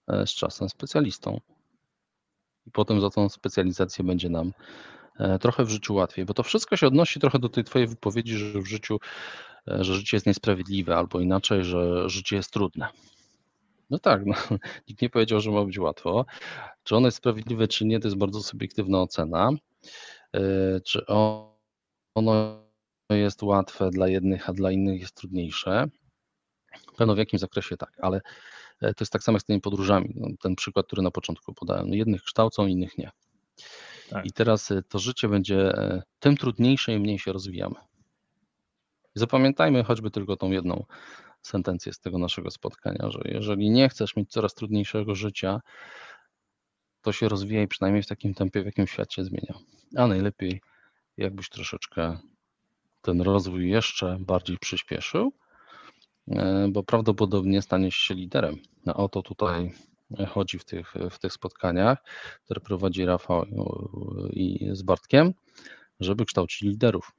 e, 0.08 0.28
z 0.28 0.32
czasem 0.32 0.70
specjalistą. 0.70 1.40
I 2.66 2.72
potem 2.72 3.02
za 3.02 3.10
tą 3.10 3.30
specjalizację 3.30 4.06
będzie 4.06 4.30
nam 4.30 4.54
e, 5.20 5.40
trochę 5.40 5.66
w 5.66 5.70
życiu 5.70 5.96
łatwiej, 5.96 6.26
bo 6.26 6.34
to 6.34 6.44
wszystko 6.44 6.78
się 6.78 6.88
odnosi 6.88 7.20
trochę 7.20 7.40
do 7.40 7.50
tej 7.50 7.64
Twojej 7.64 7.88
wypowiedzi, 7.88 8.38
że 8.38 8.62
w 8.62 8.68
życiu, 8.68 9.00
e, 9.68 9.84
że 9.84 9.94
życie 9.94 10.18
jest 10.18 10.26
niesprawiedliwe, 10.26 10.96
albo 10.96 11.20
inaczej, 11.20 11.64
że 11.64 12.10
życie 12.10 12.36
jest 12.36 12.54
trudne. 12.54 12.88
No 13.92 14.00
tak, 14.00 14.26
no, 14.26 14.36
nikt 14.90 15.02
nie 15.02 15.10
powiedział, 15.10 15.42
że 15.42 15.52
ma 15.52 15.66
być 15.66 15.80
łatwo. 15.80 16.26
Czy 16.84 16.96
ono 16.96 17.08
jest 17.08 17.18
sprawiedliwe, 17.18 17.68
czy 17.68 17.86
nie, 17.86 18.00
to 18.00 18.08
jest 18.08 18.18
bardzo 18.18 18.44
subiektywna 18.44 19.02
ocena. 19.02 19.50
E, 20.36 20.42
czy 20.82 21.06
ono 22.16 22.62
jest 23.10 23.44
łatwe 23.44 23.90
dla 23.90 24.08
jednych, 24.08 24.50
a 24.50 24.54
dla 24.54 24.72
innych 24.72 25.02
jest 25.02 25.16
trudniejsze? 25.16 25.86
Pewno 26.98 27.16
w 27.16 27.18
jakim 27.18 27.40
zakresie 27.40 27.78
tak, 27.78 27.98
ale 28.02 28.22
e, 28.82 28.94
to 28.94 29.04
jest 29.04 29.12
tak 29.12 29.24
samo 29.24 29.36
jak 29.36 29.42
z 29.42 29.46
tymi 29.46 29.62
podróżami. 29.62 30.14
No, 30.16 30.28
ten 30.42 30.56
przykład, 30.56 30.86
który 30.86 31.02
na 31.02 31.12
początku 31.12 31.54
podałem. 31.54 31.90
No, 31.90 31.96
jednych 31.96 32.24
kształcą, 32.24 32.68
innych 32.68 32.98
nie. 32.98 33.12
Tak. 34.10 34.26
I 34.26 34.32
teraz 34.32 34.72
e, 34.72 34.84
to 34.84 35.00
życie 35.00 35.28
będzie 35.28 35.74
tym 36.20 36.38
trudniejsze, 36.38 36.94
im 36.94 37.02
mniej 37.02 37.20
się 37.20 37.34
rozwijamy. 37.34 37.76
Zapamiętajmy 39.16 39.84
choćby 39.84 40.12
tylko 40.12 40.36
tą 40.36 40.52
jedną 40.52 40.86
sentencję 41.42 41.94
z 41.94 42.00
tego 42.00 42.18
naszego 42.18 42.52
spotkania, 42.52 43.10
że 43.10 43.20
jeżeli 43.26 43.70
nie 43.70 43.90
chcesz 43.90 44.16
mieć 44.16 44.32
coraz 44.32 44.54
trudniejszego 44.54 45.16
życia, 45.16 45.62
to 47.02 47.12
się 47.12 47.30
rozwijaj 47.30 47.68
przynajmniej 47.68 48.04
w 48.04 48.08
takim 48.08 48.34
tempie, 48.34 48.62
w 48.64 48.66
jakim 48.66 48.88
świat 48.88 49.14
się 49.14 49.24
zmienia. 49.24 49.54
A 49.96 50.08
najlepiej, 50.08 50.62
jakbyś 51.18 51.50
troszeczkę 51.50 52.18
ten 53.02 53.22
rozwój 53.22 53.70
jeszcze 53.70 54.18
bardziej 54.20 54.58
przyspieszył, 54.58 55.34
e, 56.28 56.68
bo 56.72 56.84
prawdopodobnie 56.84 57.62
staniesz 57.62 57.96
się 57.96 58.14
liderem. 58.14 58.56
No 58.86 58.94
o 58.94 59.10
to 59.10 59.22
tutaj 59.22 59.72
chodzi 60.28 60.60
w 60.60 60.66
tych, 60.66 60.94
w 61.12 61.20
tych 61.20 61.34
spotkaniach, 61.34 62.04
które 62.46 62.62
prowadzi 62.62 63.06
Rafał 63.06 63.46
i 64.34 64.70
z 64.72 64.82
Bartkiem, 64.82 65.34
żeby 66.00 66.26
kształcić 66.26 66.62
liderów. 66.62 67.12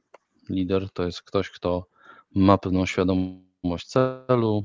Lider 0.51 0.91
to 0.91 1.05
jest 1.05 1.23
ktoś, 1.23 1.51
kto 1.51 1.87
ma 2.35 2.59
pewną 2.59 2.87
świadomość, 2.87 3.52
świadomość 3.63 3.87
celu, 3.87 4.65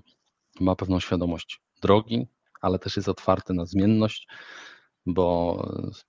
ma 0.60 0.76
pewną 0.76 1.00
świadomość 1.00 1.62
drogi, 1.82 2.28
ale 2.62 2.80
też 2.80 2.96
jest 2.96 3.10
otwarty 3.10 3.54
na 3.54 3.66
zmienność, 3.66 4.28
bo 5.06 5.58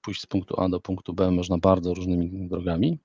pójść 0.02 0.20
z 0.20 0.26
punktu 0.26 0.60
A 0.60 0.68
do 0.68 0.80
punktu 0.80 1.14
B 1.14 1.30
można 1.30 1.58
bardzo 1.58 1.94
różnymi 1.94 2.48
drogami. 2.48 2.98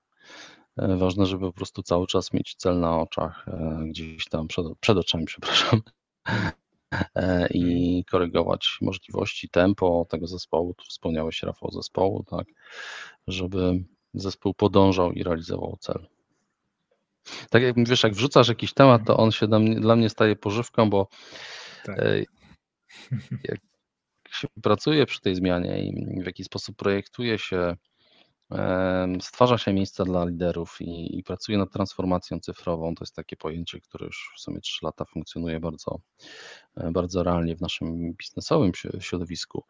E, 0.77 0.97
ważne, 0.97 1.25
żeby 1.25 1.45
po 1.45 1.53
prostu 1.53 1.83
cały 1.83 2.07
czas 2.07 2.33
mieć 2.33 2.55
cel 2.55 2.79
na 2.79 2.99
oczach, 2.99 3.45
e, 3.47 3.83
gdzieś 3.87 4.29
tam 4.29 4.47
przed, 4.47 4.65
przed 4.79 4.97
oczami, 4.97 5.25
przepraszam, 5.31 5.81
e, 7.15 7.47
i 7.51 8.05
korygować 8.05 8.77
możliwości, 8.81 9.49
tempo 9.49 10.05
tego 10.09 10.27
zespołu. 10.27 10.73
Tu 10.73 10.85
wspomniałeś, 10.85 11.43
Rafał, 11.43 11.71
zespołu, 11.71 12.23
tak, 12.23 12.47
żeby 13.27 13.83
zespół 14.13 14.53
podążał 14.53 15.11
i 15.11 15.23
realizował 15.23 15.77
cel. 15.79 16.12
Tak 17.49 17.63
jak 17.63 17.87
wiesz, 17.87 18.03
jak 18.03 18.13
wrzucasz 18.13 18.49
jakiś 18.49 18.73
temat, 18.73 19.01
to 19.05 19.17
on 19.17 19.31
się 19.31 19.47
dla 19.47 19.59
mnie, 19.59 19.79
dla 19.79 19.95
mnie 19.95 20.09
staje 20.09 20.35
pożywką, 20.35 20.89
bo 20.89 21.07
tak. 21.85 21.99
E, 21.99 22.23
jak 23.49 23.59
się 24.31 24.47
pracuje 24.63 25.05
przy 25.05 25.21
tej 25.21 25.35
zmianie 25.35 25.83
i 25.83 26.21
w 26.21 26.25
jaki 26.25 26.43
sposób 26.43 26.75
projektuje 26.75 27.39
się, 27.39 27.75
stwarza 29.21 29.57
się 29.57 29.73
miejsca 29.73 30.05
dla 30.05 30.25
liderów 30.25 30.77
i, 30.81 31.17
i 31.17 31.23
pracuje 31.23 31.57
nad 31.57 31.71
transformacją 31.71 32.39
cyfrową, 32.39 32.95
to 32.95 33.03
jest 33.03 33.15
takie 33.15 33.35
pojęcie, 33.35 33.79
które 33.81 34.05
już 34.05 34.33
w 34.37 34.41
sumie 34.41 34.61
3 34.61 34.85
lata 34.85 35.05
funkcjonuje 35.05 35.59
bardzo, 35.59 35.99
e, 36.77 36.91
bardzo 36.91 37.23
realnie 37.23 37.55
w 37.55 37.61
naszym 37.61 38.13
biznesowym 38.13 38.71
środowisku. 38.99 39.63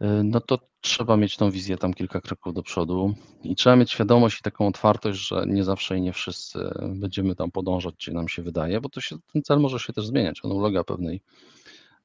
E, 0.00 0.22
no 0.24 0.40
to 0.40 0.58
trzeba 0.80 1.16
mieć 1.16 1.36
tą 1.36 1.50
wizję 1.50 1.76
tam 1.76 1.94
kilka 1.94 2.20
kroków 2.20 2.54
do 2.54 2.62
przodu 2.62 3.14
i 3.42 3.56
trzeba 3.56 3.76
mieć 3.76 3.90
świadomość 3.90 4.40
i 4.40 4.42
taką 4.42 4.66
otwartość, 4.66 5.28
że 5.28 5.44
nie 5.46 5.64
zawsze 5.64 5.98
i 5.98 6.00
nie 6.00 6.12
wszyscy 6.12 6.70
będziemy 6.88 7.34
tam 7.34 7.50
podążać, 7.50 7.94
gdzie 7.94 8.12
nam 8.12 8.28
się 8.28 8.42
wydaje, 8.42 8.80
bo 8.80 8.88
to 8.88 9.00
się, 9.00 9.16
ten 9.32 9.42
cel 9.42 9.60
może 9.60 9.78
się 9.78 9.92
też 9.92 10.06
zmieniać, 10.06 10.44
on 10.44 10.52
ulega 10.52 10.84
pewnej 10.84 11.20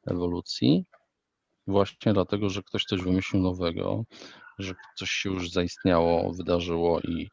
ewolucji 0.05 0.85
właśnie 1.67 2.13
dlatego, 2.13 2.49
że 2.49 2.63
ktoś 2.63 2.85
coś 2.85 3.01
wymyślił 3.01 3.41
nowego, 3.41 4.03
że 4.59 4.73
coś 4.95 5.09
się 5.09 5.29
już 5.29 5.51
zaistniało, 5.51 6.33
wydarzyło 6.33 6.99
i 6.99 7.29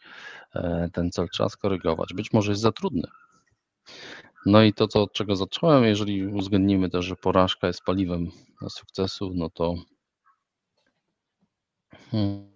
e, 0.54 0.90
ten 0.92 1.11
cel 1.11 1.28
trzeba 1.28 1.48
skorygować. 1.48 2.14
Być 2.14 2.32
może 2.32 2.52
jest 2.52 2.62
za 2.62 2.72
trudny. 2.72 3.08
No 4.46 4.62
i 4.62 4.72
to, 4.72 4.88
co, 4.88 5.02
od 5.02 5.12
czego 5.12 5.36
zacząłem, 5.36 5.84
jeżeli 5.84 6.26
uwzględnimy 6.26 6.90
też, 6.90 7.04
że 7.04 7.16
porażka 7.16 7.66
jest 7.66 7.82
paliwem 7.84 8.30
sukcesu, 8.68 9.32
no 9.34 9.50
to 9.50 9.74
hmm, 12.11 12.50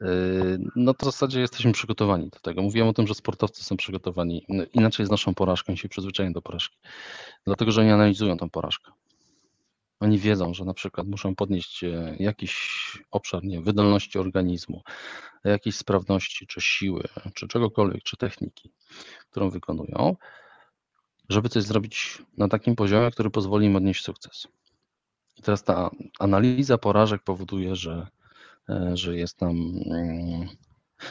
yy, 0.00 0.58
no 0.76 0.94
to 0.94 1.06
w 1.06 1.12
zasadzie 1.12 1.40
jesteśmy 1.40 1.72
przygotowani 1.72 2.28
do 2.28 2.38
tego. 2.38 2.62
Mówiłem 2.62 2.88
o 2.88 2.92
tym, 2.92 3.06
że 3.06 3.14
sportowcy 3.14 3.64
są 3.64 3.76
przygotowani. 3.76 4.44
No, 4.48 4.64
inaczej 4.72 5.06
z 5.06 5.10
naszą 5.10 5.34
porażką 5.34 5.76
się 5.76 5.88
przyzwyczają 5.88 6.32
do 6.32 6.42
porażki, 6.42 6.78
dlatego 7.44 7.72
że 7.72 7.80
oni 7.80 7.90
analizują 7.90 8.36
tę 8.36 8.50
porażkę. 8.50 8.92
Oni 10.00 10.18
wiedzą, 10.18 10.54
że 10.54 10.64
na 10.64 10.74
przykład 10.74 11.06
muszą 11.06 11.34
podnieść 11.34 11.84
e, 11.84 12.16
jakiś 12.18 12.82
obszar 13.10 13.44
nie, 13.44 13.60
wydolności 13.60 14.18
organizmu, 14.18 14.82
jakiejś 15.44 15.76
sprawności, 15.76 16.46
czy 16.46 16.60
siły, 16.60 17.04
czy 17.34 17.48
czegokolwiek, 17.48 18.02
czy 18.02 18.16
techniki, 18.16 18.70
którą 19.30 19.50
wykonują, 19.50 20.16
żeby 21.28 21.48
coś 21.48 21.62
zrobić 21.62 22.22
na 22.36 22.48
takim 22.48 22.76
poziomie, 22.76 23.10
który 23.10 23.30
pozwoli 23.30 23.66
im 23.66 23.76
odnieść 23.76 24.04
sukces. 24.04 24.48
I 25.38 25.42
teraz 25.42 25.64
ta 25.64 25.90
analiza 26.18 26.78
porażek 26.78 27.22
powoduje, 27.22 27.76
że, 27.76 28.06
e, 28.68 28.90
że 28.94 29.16
jest 29.16 29.40
nam, 29.40 29.56
mm, 29.90 30.48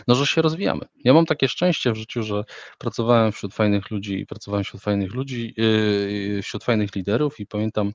no, 0.08 0.16
że 0.16 0.26
się 0.26 0.42
rozwijamy. 0.42 0.86
Ja 1.04 1.14
mam 1.14 1.26
takie 1.26 1.48
szczęście 1.48 1.92
w 1.92 1.96
życiu, 1.96 2.24
że 2.24 2.44
pracowałem 2.78 3.32
wśród 3.32 3.54
fajnych 3.54 3.92
ludzi, 3.92 4.26
pracowałem 4.26 4.64
wśród 4.64 4.82
fajnych 4.82 5.14
ludzi, 5.14 5.54
yy, 5.58 6.42
wśród 6.42 6.64
fajnych 6.64 6.96
liderów 6.96 7.40
i 7.40 7.48
pamiętam, 7.48 7.94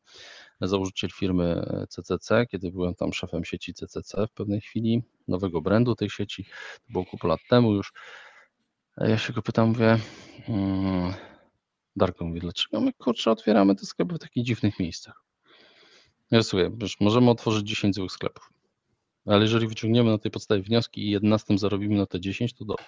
założyciel 0.60 1.10
firmy 1.10 1.66
CCC, 1.88 2.46
kiedy 2.46 2.72
byłem 2.72 2.94
tam 2.94 3.12
szefem 3.12 3.44
sieci 3.44 3.74
CCC 3.74 4.26
w 4.26 4.32
pewnej 4.32 4.60
chwili, 4.60 5.02
nowego 5.28 5.60
brandu 5.60 5.94
tej 5.94 6.10
sieci, 6.10 6.44
to 6.74 6.92
było 6.92 7.04
kilka 7.04 7.28
lat 7.28 7.40
temu 7.48 7.72
już. 7.72 7.92
Ja 8.96 9.18
się 9.18 9.32
go 9.32 9.42
pytam, 9.42 9.68
mówię, 9.68 9.98
hmm, 10.46 11.14
Darko, 11.96 12.24
mówię, 12.24 12.40
dlaczego 12.40 12.80
my 12.80 12.92
kurczę 12.92 13.30
otwieramy 13.30 13.76
te 13.76 13.86
sklepy 13.86 14.14
w 14.14 14.18
takich 14.18 14.44
dziwnych 14.44 14.78
miejscach? 14.78 15.21
Ja 16.32 16.40
możemy 17.00 17.30
otworzyć 17.30 17.68
10 17.68 17.94
złych 17.94 18.12
sklepów, 18.12 18.52
ale 19.26 19.42
jeżeli 19.42 19.68
wyciągniemy 19.68 20.10
na 20.10 20.18
tej 20.18 20.30
podstawie 20.30 20.62
wnioski 20.62 21.06
i 21.06 21.10
11 21.10 21.58
zarobimy 21.58 21.96
na 21.96 22.06
te 22.06 22.20
10, 22.20 22.54
to 22.54 22.64
dobrze. 22.64 22.86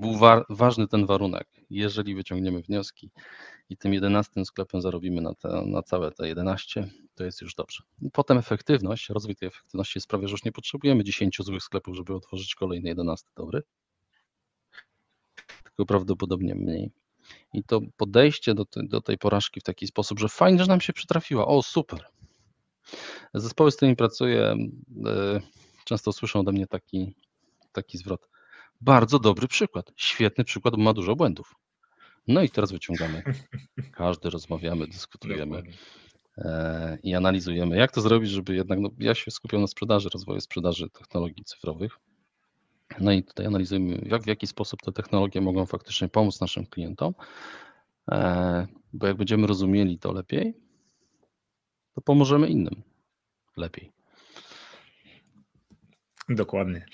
Był 0.00 0.16
wa 0.16 0.44
ważny 0.48 0.88
ten 0.88 1.06
warunek. 1.06 1.48
Jeżeli 1.70 2.14
wyciągniemy 2.14 2.62
wnioski 2.62 3.10
i 3.68 3.76
tym 3.76 3.94
11 3.94 4.44
sklepem 4.44 4.80
zarobimy 4.80 5.20
na, 5.20 5.34
te, 5.34 5.62
na 5.66 5.82
całe 5.82 6.10
te 6.10 6.28
11, 6.28 6.88
to 7.14 7.24
jest 7.24 7.40
już 7.40 7.54
dobrze. 7.54 7.82
Potem 8.12 8.38
efektywność, 8.38 9.08
rozwój 9.08 9.36
tej 9.36 9.48
efektywności 9.48 10.00
sprawia, 10.00 10.28
że 10.28 10.32
już 10.32 10.44
nie 10.44 10.52
potrzebujemy 10.52 11.04
10 11.04 11.36
złych 11.40 11.62
sklepów, 11.62 11.96
żeby 11.96 12.14
otworzyć 12.14 12.54
kolejny 12.54 12.88
11 12.88 13.28
dobry, 13.36 13.62
tylko 15.64 15.86
prawdopodobnie 15.86 16.54
mniej. 16.54 16.90
I 17.52 17.64
to 17.64 17.80
podejście 17.96 18.54
do, 18.54 18.64
te, 18.64 18.82
do 18.82 19.00
tej 19.00 19.18
porażki 19.18 19.60
w 19.60 19.62
taki 19.62 19.86
sposób, 19.86 20.18
że 20.18 20.28
fajnie, 20.28 20.58
że 20.58 20.66
nam 20.66 20.80
się 20.80 20.92
przytrafiła, 20.92 21.46
o 21.46 21.62
super. 21.62 22.04
Zespoły, 23.34 23.70
z 23.70 23.76
którymi 23.76 23.96
pracuję, 23.96 24.56
e, 25.06 25.40
często 25.84 26.12
słyszą 26.12 26.40
ode 26.40 26.52
mnie 26.52 26.66
taki, 26.66 27.14
taki 27.72 27.98
zwrot. 27.98 28.28
Bardzo 28.80 29.18
dobry 29.18 29.48
przykład, 29.48 29.92
świetny 29.96 30.44
przykład, 30.44 30.76
bo 30.76 30.82
ma 30.82 30.92
dużo 30.92 31.16
błędów. 31.16 31.54
No 32.28 32.42
i 32.42 32.50
teraz 32.50 32.72
wyciągamy. 32.72 33.22
Każdy 33.92 34.30
rozmawiamy, 34.30 34.86
dyskutujemy 34.86 35.62
e, 36.38 36.98
i 37.02 37.14
analizujemy, 37.14 37.76
jak 37.76 37.92
to 37.92 38.00
zrobić, 38.00 38.30
żeby 38.30 38.54
jednak, 38.54 38.78
no, 38.78 38.88
ja 38.98 39.14
się 39.14 39.30
skupiam 39.30 39.60
na 39.60 39.66
sprzedaży, 39.66 40.08
rozwoju 40.08 40.40
sprzedaży 40.40 40.90
technologii 40.90 41.44
cyfrowych. 41.44 41.98
No 43.00 43.12
i 43.12 43.22
tutaj 43.22 43.46
analizujemy, 43.46 44.02
jak, 44.06 44.22
w 44.22 44.26
jaki 44.26 44.46
sposób 44.46 44.82
te 44.82 44.92
technologie 44.92 45.40
mogą 45.40 45.66
faktycznie 45.66 46.08
pomóc 46.08 46.40
naszym 46.40 46.66
klientom, 46.66 47.14
e, 48.10 48.66
bo 48.92 49.06
jak 49.06 49.16
będziemy 49.16 49.46
rozumieli 49.46 49.98
to 49.98 50.12
lepiej, 50.12 50.54
to 51.94 52.00
pomożemy 52.00 52.48
innym 52.48 52.82
lepiej. 53.56 53.92
Dokładnie. 56.28 56.86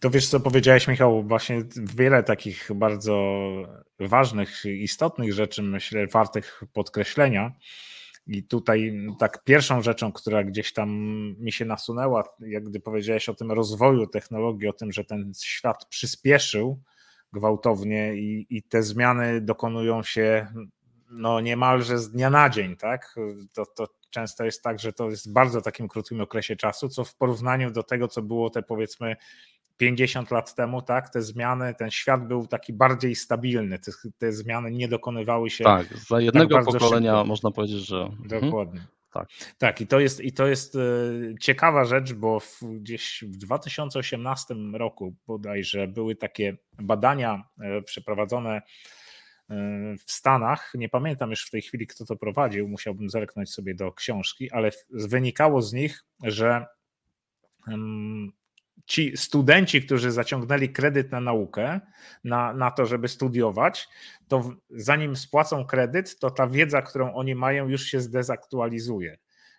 To 0.00 0.10
wiesz, 0.10 0.28
co 0.28 0.40
powiedziałeś, 0.40 0.88
Michał, 0.88 1.22
właśnie 1.22 1.62
wiele 1.76 2.22
takich 2.22 2.70
bardzo 2.74 3.42
ważnych, 4.00 4.64
istotnych 4.64 5.32
rzeczy, 5.32 5.62
myślę, 5.62 6.06
wartych 6.06 6.62
podkreślenia. 6.72 7.52
I 8.26 8.44
tutaj 8.44 8.92
tak 9.18 9.44
pierwszą 9.44 9.82
rzeczą, 9.82 10.12
która 10.12 10.44
gdzieś 10.44 10.72
tam 10.72 10.90
mi 11.38 11.52
się 11.52 11.64
nasunęła, 11.64 12.24
jak 12.40 12.64
gdy 12.64 12.80
powiedziałeś 12.80 13.28
o 13.28 13.34
tym 13.34 13.52
rozwoju 13.52 14.06
technologii, 14.06 14.68
o 14.68 14.72
tym, 14.72 14.92
że 14.92 15.04
ten 15.04 15.32
świat 15.42 15.86
przyspieszył 15.86 16.82
gwałtownie 17.32 18.14
i, 18.14 18.46
i 18.50 18.62
te 18.62 18.82
zmiany 18.82 19.40
dokonują 19.40 20.02
się 20.02 20.46
no 21.10 21.40
niemalże 21.40 21.98
z 21.98 22.10
dnia 22.10 22.30
na 22.30 22.50
dzień, 22.50 22.76
tak? 22.76 23.14
To, 23.52 23.66
to 23.66 23.88
często 24.10 24.44
jest 24.44 24.62
tak, 24.62 24.78
że 24.78 24.92
to 24.92 25.10
jest 25.10 25.30
w 25.30 25.32
bardzo 25.32 25.62
takim 25.62 25.88
krótkim 25.88 26.20
okresie 26.20 26.56
czasu, 26.56 26.88
co 26.88 27.04
w 27.04 27.14
porównaniu 27.14 27.70
do 27.70 27.82
tego, 27.82 28.08
co 28.08 28.22
było 28.22 28.50
te 28.50 28.62
powiedzmy 28.62 29.16
50 29.80 30.30
lat 30.30 30.54
temu, 30.54 30.82
tak, 30.82 31.10
te 31.10 31.22
zmiany, 31.22 31.74
ten 31.74 31.90
świat 31.90 32.28
był 32.28 32.46
taki 32.46 32.72
bardziej 32.72 33.14
stabilny, 33.14 33.78
te, 33.78 33.92
te 34.18 34.32
zmiany 34.32 34.70
nie 34.70 34.88
dokonywały 34.88 35.50
się. 35.50 35.64
Tak, 35.64 35.86
za 35.86 36.16
tak 36.16 36.24
jednego 36.24 36.54
tak 36.54 36.64
pokolenia 36.64 37.12
szybko. 37.12 37.24
można 37.24 37.50
powiedzieć, 37.50 37.86
że. 37.86 38.02
Mhm. 38.02 38.40
Dokładnie. 38.40 38.80
Tak. 39.12 39.28
tak, 39.58 39.80
i 39.80 39.86
to 39.86 40.00
jest, 40.00 40.20
i 40.20 40.32
to 40.32 40.46
jest 40.46 40.76
e, 40.76 40.78
ciekawa 41.40 41.84
rzecz, 41.84 42.12
bo 42.12 42.40
w, 42.40 42.60
gdzieś 42.62 43.24
w 43.26 43.36
2018 43.36 44.54
roku 44.72 45.14
bodajże 45.26 45.88
były 45.88 46.16
takie 46.16 46.56
badania 46.78 47.44
e, 47.60 47.82
przeprowadzone 47.82 48.62
w 50.06 50.12
Stanach. 50.12 50.72
Nie 50.74 50.88
pamiętam 50.88 51.30
już 51.30 51.46
w 51.46 51.50
tej 51.50 51.62
chwili, 51.62 51.86
kto 51.86 52.04
to 52.04 52.16
prowadził, 52.16 52.68
musiałbym 52.68 53.10
zerknąć 53.10 53.50
sobie 53.50 53.74
do 53.74 53.92
książki, 53.92 54.50
ale 54.50 54.70
wynikało 54.90 55.62
z 55.62 55.72
nich, 55.72 56.04
że 56.22 56.66
ci 58.90 59.16
studenci, 59.16 59.82
którzy 59.82 60.12
zaciągnęli 60.12 60.68
kredyt 60.68 61.12
na 61.12 61.20
naukę, 61.20 61.80
na, 62.24 62.52
na 62.52 62.70
to, 62.70 62.86
żeby 62.86 63.08
studiować, 63.08 63.88
to 64.28 64.50
zanim 64.70 65.16
spłacą 65.16 65.64
kredyt, 65.64 66.18
to 66.18 66.30
ta 66.30 66.46
wiedza, 66.46 66.82
którą 66.82 67.14
oni 67.14 67.34
mają, 67.34 67.68
już 67.68 67.84
się 67.84 68.00
zdezaktualizuje. 68.00 69.18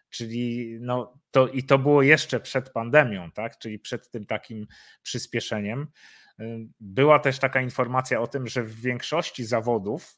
Czyli 0.09 0.77
no, 0.81 1.13
to, 1.31 1.47
i 1.47 1.63
to 1.63 1.77
było 1.77 2.01
jeszcze 2.01 2.39
przed 2.39 2.69
pandemią, 2.69 3.31
tak? 3.31 3.57
czyli 3.57 3.79
przed 3.79 4.09
tym 4.09 4.25
takim 4.25 4.67
przyspieszeniem. 5.03 5.87
Była 6.79 7.19
też 7.19 7.39
taka 7.39 7.61
informacja 7.61 8.21
o 8.21 8.27
tym, 8.27 8.47
że 8.47 8.63
w 8.63 8.81
większości 8.81 9.45
zawodów 9.45 10.17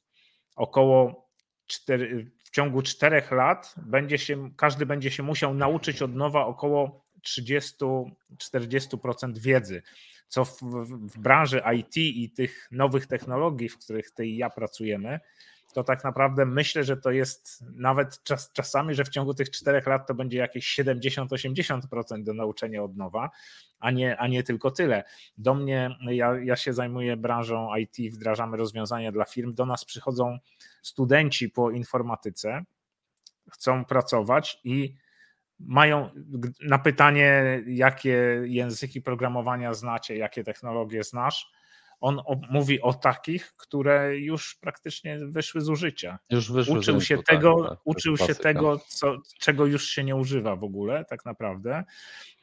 około 0.55 1.29
4, 1.67 2.31
w 2.43 2.49
ciągu 2.49 2.81
czterech 2.81 3.31
lat 3.31 3.75
będzie 3.77 4.17
się, 4.17 4.51
każdy 4.57 4.85
będzie 4.85 5.11
się 5.11 5.23
musiał 5.23 5.53
nauczyć 5.53 6.01
od 6.01 6.15
nowa 6.15 6.45
około 6.45 7.02
30-40% 7.23 9.37
wiedzy, 9.37 9.81
co 10.27 10.45
w, 10.45 10.61
w, 10.61 11.19
branży 11.19 11.61
IT 11.75 11.97
i 11.97 12.29
tych 12.29 12.67
nowych 12.71 13.07
technologii, 13.07 13.69
w 13.69 13.77
których 13.77 14.11
ty 14.11 14.27
i 14.27 14.37
ja 14.37 14.49
pracujemy, 14.49 15.19
to 15.73 15.83
tak 15.83 16.03
naprawdę 16.03 16.45
myślę, 16.45 16.83
że 16.83 16.97
to 16.97 17.11
jest 17.11 17.63
nawet 17.75 18.23
czas, 18.23 18.51
czasami, 18.53 18.95
że 18.95 19.05
w 19.05 19.09
ciągu 19.09 19.33
tych 19.33 19.49
czterech 19.49 19.87
lat 19.87 20.07
to 20.07 20.13
będzie 20.13 20.37
jakieś 20.37 20.79
70-80% 20.79 22.23
do 22.23 22.33
nauczenia 22.33 22.83
od 22.83 22.97
nowa, 22.97 23.29
a 23.79 23.91
nie, 23.91 24.17
a 24.17 24.27
nie 24.27 24.43
tylko 24.43 24.71
tyle. 24.71 25.03
Do 25.37 25.53
mnie, 25.53 25.97
ja, 26.01 26.39
ja 26.43 26.55
się 26.55 26.73
zajmuję 26.73 27.17
branżą 27.17 27.75
IT, 27.75 28.13
wdrażamy 28.13 28.57
rozwiązania 28.57 29.11
dla 29.11 29.25
firm, 29.25 29.53
do 29.53 29.65
nas 29.65 29.85
przychodzą 29.85 30.37
studenci 30.81 31.49
po 31.49 31.71
informatyce, 31.71 32.63
chcą 33.51 33.85
pracować 33.85 34.59
i 34.63 34.95
mają 35.59 36.09
na 36.61 36.79
pytanie, 36.79 37.61
jakie 37.67 38.41
języki 38.45 39.01
programowania 39.01 39.73
znacie, 39.73 40.17
jakie 40.17 40.43
technologie 40.43 41.03
znasz, 41.03 41.51
on 42.03 42.21
mówi 42.49 42.81
o 42.81 42.93
takich, 42.93 43.53
które 43.57 44.17
już 44.17 44.55
praktycznie 44.55 45.19
wyszły 45.19 45.61
z 45.61 45.69
użycia. 45.69 46.19
Już 46.29 46.51
wyszły 46.51 46.79
uczył 46.79 47.01
się 47.01 47.17
tak, 47.17 47.25
tego, 47.25 47.69
tak, 47.69 47.79
uczył 47.83 48.17
się 48.17 48.35
tego 48.35 48.79
co, 48.87 49.17
czego 49.39 49.65
już 49.65 49.87
się 49.87 50.03
nie 50.03 50.15
używa 50.15 50.55
w 50.55 50.63
ogóle, 50.63 51.05
tak 51.05 51.25
naprawdę. 51.25 51.83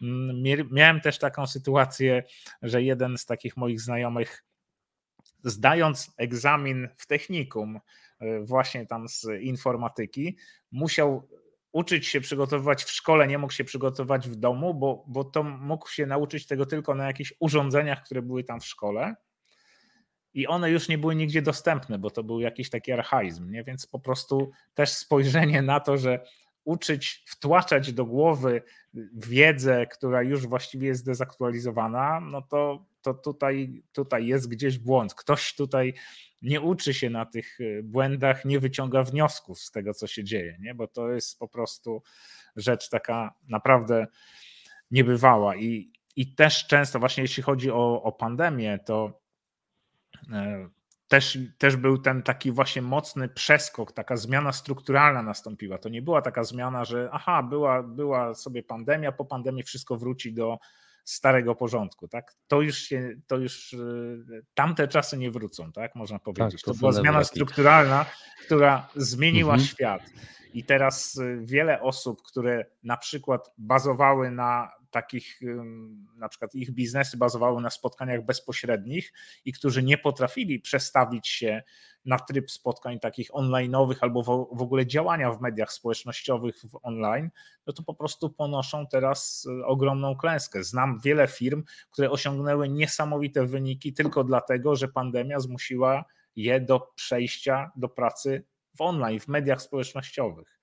Mm, 0.02 0.68
miałem 0.70 1.00
też 1.00 1.18
taką 1.18 1.46
sytuację, 1.46 2.22
że 2.62 2.82
jeden 2.82 3.18
z 3.18 3.26
takich 3.26 3.56
moich 3.56 3.80
znajomych, 3.80 4.44
zdając 5.44 6.14
egzamin 6.16 6.88
w 6.96 7.06
technikum, 7.06 7.80
e, 8.20 8.40
właśnie 8.40 8.86
tam 8.86 9.08
z 9.08 9.26
informatyki, 9.40 10.36
musiał 10.72 11.28
uczyć 11.72 12.06
się 12.06 12.20
przygotowywać 12.20 12.84
w 12.84 12.90
szkole, 12.90 13.26
nie 13.26 13.38
mógł 13.38 13.52
się 13.52 13.64
przygotować 13.64 14.28
w 14.28 14.36
domu, 14.36 14.74
bo, 14.74 15.04
bo 15.08 15.24
to 15.24 15.42
mógł 15.42 15.88
się 15.88 16.06
nauczyć 16.06 16.46
tego 16.46 16.66
tylko 16.66 16.94
na 16.94 17.06
jakichś 17.06 17.34
urządzeniach, 17.40 18.04
które 18.04 18.22
były 18.22 18.44
tam 18.44 18.60
w 18.60 18.66
szkole 18.66 19.14
i 20.34 20.46
one 20.46 20.70
już 20.70 20.88
nie 20.88 20.98
były 20.98 21.16
nigdzie 21.16 21.42
dostępne, 21.42 21.98
bo 21.98 22.10
to 22.10 22.24
był 22.24 22.40
jakiś 22.40 22.70
taki 22.70 22.92
archaizm, 22.92 23.50
nie? 23.50 23.64
więc 23.64 23.86
po 23.86 23.98
prostu 23.98 24.50
też 24.74 24.92
spojrzenie 24.92 25.62
na 25.62 25.80
to, 25.80 25.98
że 25.98 26.24
uczyć, 26.64 27.24
wtłaczać 27.26 27.92
do 27.92 28.04
głowy 28.04 28.62
wiedzę, 29.14 29.86
która 29.86 30.22
już 30.22 30.46
właściwie 30.46 30.88
jest 30.88 31.06
dezaktualizowana, 31.06 32.20
no 32.20 32.42
to 32.42 32.86
to 33.02 33.14
tutaj, 33.14 33.82
tutaj 33.92 34.26
jest 34.26 34.48
gdzieś 34.48 34.78
błąd. 34.78 35.14
Ktoś 35.14 35.54
tutaj 35.54 35.94
nie 36.42 36.60
uczy 36.60 36.94
się 36.94 37.10
na 37.10 37.26
tych 37.26 37.60
y, 37.60 37.80
błędach, 37.84 38.44
nie 38.44 38.60
wyciąga 38.60 39.02
wniosków 39.02 39.60
z 39.60 39.70
tego, 39.70 39.94
co 39.94 40.06
się 40.06 40.24
dzieje, 40.24 40.56
nie? 40.60 40.74
bo 40.74 40.86
to 40.86 41.12
jest 41.12 41.38
po 41.38 41.48
prostu 41.48 42.02
rzecz 42.56 42.88
taka 42.88 43.34
naprawdę 43.48 44.06
niebywała. 44.90 45.56
I, 45.56 45.92
i 46.16 46.34
też 46.34 46.66
często, 46.66 46.98
właśnie 46.98 47.22
jeśli 47.22 47.42
chodzi 47.42 47.70
o, 47.70 48.02
o 48.02 48.12
pandemię, 48.12 48.78
to 48.86 49.20
e, 50.32 50.68
też, 51.08 51.38
też 51.58 51.76
był 51.76 51.98
ten 51.98 52.22
taki 52.22 52.52
właśnie 52.52 52.82
mocny 52.82 53.28
przeskok, 53.28 53.92
taka 53.92 54.16
zmiana 54.16 54.52
strukturalna 54.52 55.22
nastąpiła. 55.22 55.78
To 55.78 55.88
nie 55.88 56.02
była 56.02 56.22
taka 56.22 56.44
zmiana, 56.44 56.84
że 56.84 57.08
aha, 57.12 57.42
była, 57.42 57.82
była 57.82 58.34
sobie 58.34 58.62
pandemia, 58.62 59.12
po 59.12 59.24
pandemii 59.24 59.62
wszystko 59.62 59.96
wróci 59.96 60.32
do 60.32 60.58
starego 61.04 61.54
porządku, 61.54 62.08
tak? 62.08 62.34
To 62.46 62.62
już 62.62 62.78
się, 62.78 63.10
to 63.26 63.36
już 63.36 63.72
y, 63.72 64.44
tamte 64.54 64.88
czasy 64.88 65.18
nie 65.18 65.30
wrócą, 65.30 65.72
tak? 65.72 65.94
Można 65.94 66.18
powiedzieć. 66.18 66.52
Tak, 66.52 66.60
to, 66.60 66.72
to 66.72 66.78
była 66.78 66.92
zmiana 66.92 67.24
strukturalna, 67.24 68.06
która 68.44 68.88
zmieniła 68.96 69.54
mhm. 69.54 69.68
świat. 69.68 70.02
I 70.54 70.64
teraz 70.64 71.16
y, 71.16 71.40
wiele 71.42 71.80
osób, 71.80 72.22
które 72.22 72.64
na 72.82 72.96
przykład 72.96 73.52
bazowały 73.58 74.30
na 74.30 74.79
takich, 74.90 75.40
na 76.16 76.28
przykład 76.28 76.54
ich 76.54 76.70
biznesy 76.70 77.16
bazowały 77.16 77.62
na 77.62 77.70
spotkaniach 77.70 78.24
bezpośrednich 78.24 79.12
i 79.44 79.52
którzy 79.52 79.82
nie 79.82 79.98
potrafili 79.98 80.60
przestawić 80.60 81.28
się 81.28 81.62
na 82.04 82.18
tryb 82.18 82.50
spotkań 82.50 83.00
takich 83.00 83.30
online'owych 83.30 83.96
albo 84.00 84.22
w 84.52 84.62
ogóle 84.62 84.86
działania 84.86 85.32
w 85.32 85.40
mediach 85.40 85.72
społecznościowych 85.72 86.62
w 86.70 86.78
online, 86.82 87.30
no 87.66 87.72
to 87.72 87.82
po 87.82 87.94
prostu 87.94 88.30
ponoszą 88.30 88.86
teraz 88.86 89.46
y, 89.60 89.66
ogromną 89.66 90.16
klęskę. 90.16 90.64
Znam 90.64 91.00
wiele 91.04 91.28
firm, 91.28 91.64
które 91.90 92.10
osiągnęły 92.10 92.68
niesamowite 92.68 93.46
wyniki 93.46 93.92
tylko 93.92 94.24
dlatego, 94.24 94.76
że 94.76 94.88
pandemia 94.88 95.40
zmusiła 95.40 96.04
je 96.36 96.60
do 96.60 96.92
przejścia 96.94 97.70
do 97.76 97.88
pracy 97.88 98.44
w 98.74 98.80
online, 98.80 99.20
w 99.20 99.28
mediach 99.28 99.62
społecznościowych 99.62 100.59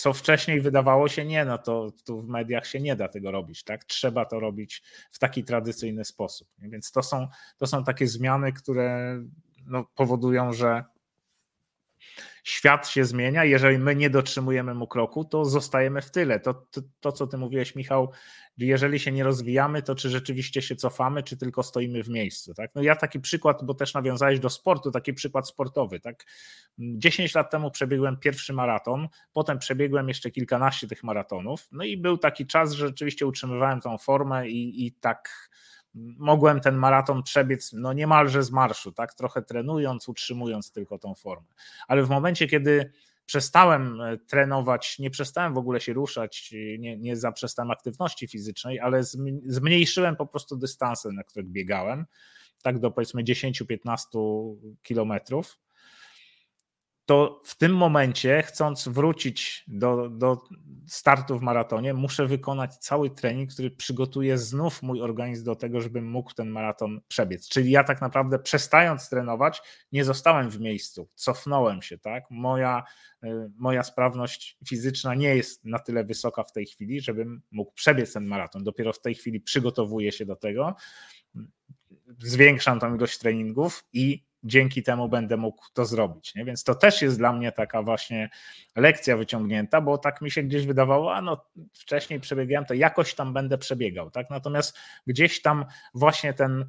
co 0.00 0.12
wcześniej 0.12 0.60
wydawało 0.60 1.08
się 1.08 1.24
nie, 1.24 1.44
no 1.44 1.58
to 1.58 1.92
tu 2.04 2.20
w 2.20 2.28
mediach 2.28 2.66
się 2.66 2.80
nie 2.80 2.96
da 2.96 3.08
tego 3.08 3.30
robić, 3.30 3.64
tak? 3.64 3.84
Trzeba 3.84 4.24
to 4.24 4.40
robić 4.40 4.82
w 5.10 5.18
taki 5.18 5.44
tradycyjny 5.44 6.04
sposób. 6.04 6.48
Więc 6.58 6.92
to 6.92 7.02
są, 7.02 7.28
to 7.58 7.66
są 7.66 7.84
takie 7.84 8.06
zmiany, 8.06 8.52
które 8.52 9.18
no, 9.66 9.84
powodują, 9.94 10.52
że 10.52 10.84
świat 12.44 12.88
się 12.88 13.04
zmienia. 13.04 13.44
Jeżeli 13.44 13.78
my 13.78 13.96
nie 13.96 14.10
dotrzymujemy 14.10 14.74
mu 14.74 14.86
kroku, 14.86 15.24
to 15.24 15.44
zostajemy 15.44 16.02
w 16.02 16.10
tyle. 16.10 16.40
To, 16.40 16.54
to, 16.54 16.80
to, 17.00 17.12
co 17.12 17.26
ty 17.26 17.38
mówiłeś, 17.38 17.74
Michał, 17.74 18.10
jeżeli 18.58 18.98
się 18.98 19.12
nie 19.12 19.24
rozwijamy, 19.24 19.82
to 19.82 19.94
czy 19.94 20.10
rzeczywiście 20.10 20.62
się 20.62 20.76
cofamy, 20.76 21.22
czy 21.22 21.36
tylko 21.36 21.62
stoimy 21.62 22.02
w 22.02 22.08
miejscu. 22.08 22.54
Tak? 22.54 22.70
No 22.74 22.82
ja 22.82 22.96
taki 22.96 23.20
przykład, 23.20 23.64
bo 23.64 23.74
też 23.74 23.94
nawiązałeś 23.94 24.40
do 24.40 24.50
sportu, 24.50 24.90
taki 24.90 25.12
przykład 25.14 25.48
sportowy. 25.48 26.00
Tak? 26.00 26.26
10 26.78 27.34
lat 27.34 27.50
temu 27.50 27.70
przebiegłem 27.70 28.16
pierwszy 28.16 28.52
maraton, 28.52 29.08
potem 29.32 29.58
przebiegłem 29.58 30.08
jeszcze 30.08 30.30
kilkanaście 30.30 30.88
tych 30.88 31.04
maratonów. 31.04 31.68
No 31.72 31.84
i 31.84 31.96
był 31.96 32.18
taki 32.18 32.46
czas, 32.46 32.72
że 32.72 32.86
rzeczywiście 32.86 33.26
utrzymywałem 33.26 33.80
tą 33.80 33.98
formę 33.98 34.48
i, 34.48 34.86
i 34.86 34.92
tak 34.92 35.50
mogłem 35.94 36.60
ten 36.60 36.76
maraton 36.76 37.22
przebiec 37.22 37.72
no 37.72 37.92
niemalże 37.92 38.42
z 38.42 38.50
marszu, 38.50 38.92
tak, 38.92 39.14
trochę 39.14 39.42
trenując, 39.42 40.08
utrzymując 40.08 40.72
tylko 40.72 40.98
tą 40.98 41.14
formę. 41.14 41.46
Ale 41.88 42.02
w 42.02 42.10
momencie, 42.10 42.46
kiedy 42.46 42.92
przestałem 43.26 44.00
e, 44.00 44.18
trenować, 44.18 44.98
nie 44.98 45.10
przestałem 45.10 45.54
w 45.54 45.58
ogóle 45.58 45.80
się 45.80 45.92
ruszać, 45.92 46.54
nie, 46.78 46.96
nie 46.96 47.16
zaprzestałem 47.16 47.70
aktywności 47.70 48.28
fizycznej, 48.28 48.80
ale 48.80 49.02
zmniejszyłem 49.46 50.16
po 50.16 50.26
prostu 50.26 50.56
dystanse, 50.56 51.12
na 51.12 51.24
których 51.24 51.48
biegałem, 51.48 52.06
tak 52.62 52.78
do 52.78 52.90
powiedzmy 52.90 53.24
10-15 53.24 54.56
kilometrów 54.82 55.58
to 57.10 57.40
w 57.44 57.56
tym 57.56 57.76
momencie, 57.76 58.42
chcąc 58.42 58.88
wrócić 58.88 59.64
do, 59.68 60.08
do 60.08 60.42
startu 60.86 61.38
w 61.38 61.42
maratonie, 61.42 61.94
muszę 61.94 62.26
wykonać 62.26 62.76
cały 62.76 63.10
trening, 63.10 63.52
który 63.52 63.70
przygotuje 63.70 64.38
znów 64.38 64.82
mój 64.82 65.02
organizm 65.02 65.44
do 65.44 65.56
tego, 65.56 65.80
żebym 65.80 66.10
mógł 66.10 66.34
ten 66.34 66.50
maraton 66.50 67.00
przebiec. 67.08 67.48
Czyli 67.48 67.70
ja 67.70 67.84
tak 67.84 68.00
naprawdę 68.00 68.38
przestając 68.38 69.08
trenować, 69.08 69.62
nie 69.92 70.04
zostałem 70.04 70.50
w 70.50 70.60
miejscu, 70.60 71.08
cofnąłem 71.14 71.82
się, 71.82 71.98
tak? 71.98 72.24
Moja, 72.30 72.84
y, 73.24 73.28
moja 73.56 73.82
sprawność 73.82 74.58
fizyczna 74.68 75.14
nie 75.14 75.36
jest 75.36 75.64
na 75.64 75.78
tyle 75.78 76.04
wysoka 76.04 76.44
w 76.44 76.52
tej 76.52 76.66
chwili, 76.66 77.00
żebym 77.00 77.42
mógł 77.50 77.72
przebiec 77.72 78.12
ten 78.12 78.26
maraton. 78.26 78.64
Dopiero 78.64 78.92
w 78.92 79.00
tej 79.00 79.14
chwili 79.14 79.40
przygotowuję 79.40 80.12
się 80.12 80.26
do 80.26 80.36
tego, 80.36 80.74
zwiększam 82.18 82.80
tą 82.80 82.94
ilość 82.94 83.18
treningów 83.18 83.84
i 83.92 84.29
dzięki 84.44 84.82
temu 84.82 85.08
będę 85.08 85.36
mógł 85.36 85.64
to 85.72 85.84
zrobić. 85.84 86.34
Nie? 86.34 86.44
Więc 86.44 86.64
to 86.64 86.74
też 86.74 87.02
jest 87.02 87.18
dla 87.18 87.32
mnie 87.32 87.52
taka 87.52 87.82
właśnie 87.82 88.30
lekcja 88.76 89.16
wyciągnięta, 89.16 89.80
bo 89.80 89.98
tak 89.98 90.20
mi 90.20 90.30
się 90.30 90.42
gdzieś 90.42 90.66
wydawało, 90.66 91.14
a 91.14 91.22
no 91.22 91.46
wcześniej 91.74 92.20
przebiegałem, 92.20 92.66
to 92.66 92.74
jakoś 92.74 93.14
tam 93.14 93.32
będę 93.32 93.58
przebiegał. 93.58 94.10
Tak? 94.10 94.30
Natomiast 94.30 94.78
gdzieś 95.06 95.42
tam 95.42 95.64
właśnie 95.94 96.34
ten 96.34 96.66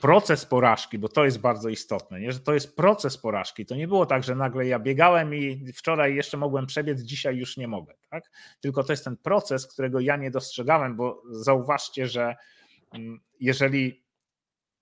proces 0.00 0.46
porażki, 0.46 0.98
bo 0.98 1.08
to 1.08 1.24
jest 1.24 1.38
bardzo 1.38 1.68
istotne, 1.68 2.20
nie? 2.20 2.32
że 2.32 2.40
to 2.40 2.54
jest 2.54 2.76
proces 2.76 3.18
porażki. 3.18 3.66
To 3.66 3.74
nie 3.74 3.88
było 3.88 4.06
tak, 4.06 4.24
że 4.24 4.34
nagle 4.34 4.66
ja 4.66 4.78
biegałem 4.78 5.34
i 5.34 5.72
wczoraj 5.72 6.14
jeszcze 6.14 6.36
mogłem 6.36 6.66
przebiec, 6.66 7.00
dzisiaj 7.00 7.36
już 7.36 7.56
nie 7.56 7.68
mogę. 7.68 7.94
Tak? 8.10 8.30
Tylko 8.60 8.84
to 8.84 8.92
jest 8.92 9.04
ten 9.04 9.16
proces, 9.16 9.66
którego 9.66 10.00
ja 10.00 10.16
nie 10.16 10.30
dostrzegałem, 10.30 10.96
bo 10.96 11.22
zauważcie, 11.30 12.08
że 12.08 12.36
mm, 12.92 13.20
jeżeli 13.40 14.04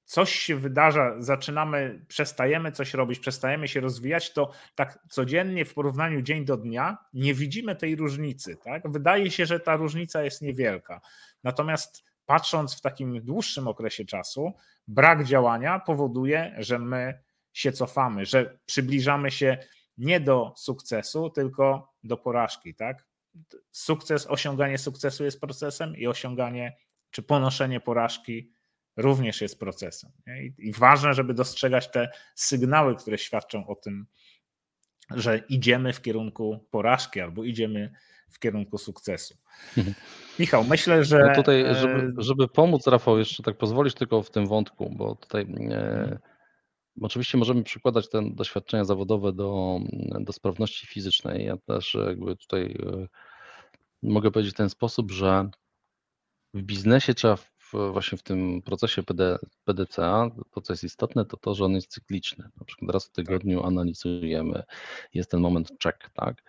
coś 0.09 0.33
się 0.33 0.57
wydarza, 0.57 1.15
zaczynamy, 1.19 2.05
przestajemy 2.09 2.73
coś 2.73 2.95
robić, 2.95 3.19
przestajemy 3.19 3.69
się 3.69 3.81
rozwijać, 3.81 4.33
to 4.33 4.51
tak 4.75 4.99
codziennie 5.11 5.65
w 5.65 5.75
porównaniu 5.75 6.23
dzień 6.23 6.45
do 6.45 6.57
dnia 6.57 6.99
nie 7.13 7.35
widzimy 7.35 7.77
tej 7.77 7.97
różnicy. 7.97 8.57
Tak? 8.57 8.93
Wydaje 8.93 9.31
się, 9.31 9.47
że 9.47 9.61
ta 9.61 9.77
różnica 9.77 10.23
jest 10.23 10.43
niewielka. 10.43 11.01
Natomiast 11.45 12.05
patrząc 12.27 12.79
w 12.79 12.81
takim 12.81 13.25
dłuższym 13.25 13.69
okresie 13.69 14.05
czasu, 14.05 14.53
brak 14.87 15.25
działania 15.25 15.79
powoduje, 15.79 16.55
że 16.59 16.79
my 16.79 17.23
się 17.53 17.73
cofamy, 17.73 18.27
że 18.27 18.59
przybliżamy 18.67 19.31
się 19.31 19.59
nie 19.99 20.21
do 20.21 20.55
sukcesu, 20.57 21.31
tylko 21.31 21.93
do 22.05 22.17
porażki. 22.17 22.75
Tak? 22.75 23.07
Sukces, 23.71 24.27
osiąganie 24.27 24.79
sukcesu 24.79 25.25
jest 25.25 25.41
procesem 25.41 25.97
i 25.97 26.07
osiąganie 26.07 26.77
czy 27.11 27.23
ponoszenie 27.23 27.81
porażki 27.81 28.58
również 28.99 29.41
jest 29.41 29.61
procesem. 29.61 30.11
I, 30.27 30.55
I 30.59 30.73
ważne, 30.73 31.15
żeby 31.15 31.35
dostrzegać 31.35 31.91
te 31.91 32.11
sygnały, 32.35 32.97
które 32.97 33.19
świadczą 33.19 33.67
o 33.67 33.75
tym, 33.75 34.07
że 35.11 35.39
idziemy 35.49 35.93
w 35.93 36.03
kierunku 36.03 36.67
porażki 36.71 37.21
albo 37.21 37.45
idziemy 37.45 37.93
w 38.31 38.39
kierunku 38.39 38.79
sukcesu. 38.79 39.37
Mhm. 39.77 39.97
Michał, 40.39 40.65
myślę, 40.65 41.05
że. 41.05 41.25
No 41.29 41.35
tutaj, 41.35 41.61
e, 41.63 41.75
żeby, 41.75 42.13
żeby, 42.19 42.49
pomóc, 42.49 42.87
Rafał, 42.87 43.19
jeszcze 43.19 43.43
tak 43.43 43.59
pozwolisz 43.59 43.95
tylko 43.95 44.23
w 44.23 44.31
tym 44.31 44.47
wątku, 44.47 44.91
bo 44.97 45.15
tutaj. 45.15 45.47
E. 45.71 46.19
Oczywiście 47.03 47.39
możemy 47.39 47.63
przykładać 47.63 48.11
te 48.11 48.31
doświadczenia 48.35 48.85
zawodowe 48.85 49.33
do, 49.33 49.79
do 50.21 50.33
sprawności 50.33 50.87
fizycznej. 50.87 51.47
Ja 51.47 51.57
też 51.57 51.97
jakby 52.07 52.37
tutaj 52.37 52.65
e, 52.65 53.07
mogę 54.03 54.31
powiedzieć 54.31 54.55
w 54.55 54.57
ten 54.57 54.71
sposób, 54.71 55.11
że 55.11 55.51
w 56.55 56.63
biznesie 56.63 57.15
trzeba 57.15 57.37
w, 57.73 57.93
właśnie 57.93 58.19
w 58.19 58.23
tym 58.23 58.63
procesie 58.63 59.03
PD, 59.03 59.39
PDCA 59.65 60.31
to, 60.51 60.61
co 60.61 60.73
jest 60.73 60.85
istotne, 60.85 61.25
to 61.25 61.37
to, 61.37 61.55
że 61.55 61.65
on 61.65 61.73
jest 61.73 61.91
cykliczny. 61.91 62.49
Na 62.57 62.65
przykład 62.65 62.91
raz 62.91 63.07
w 63.07 63.11
tygodniu 63.11 63.63
analizujemy, 63.63 64.63
jest 65.15 65.31
ten 65.31 65.41
moment 65.41 65.69
check, 65.83 66.11
tak? 66.15 66.43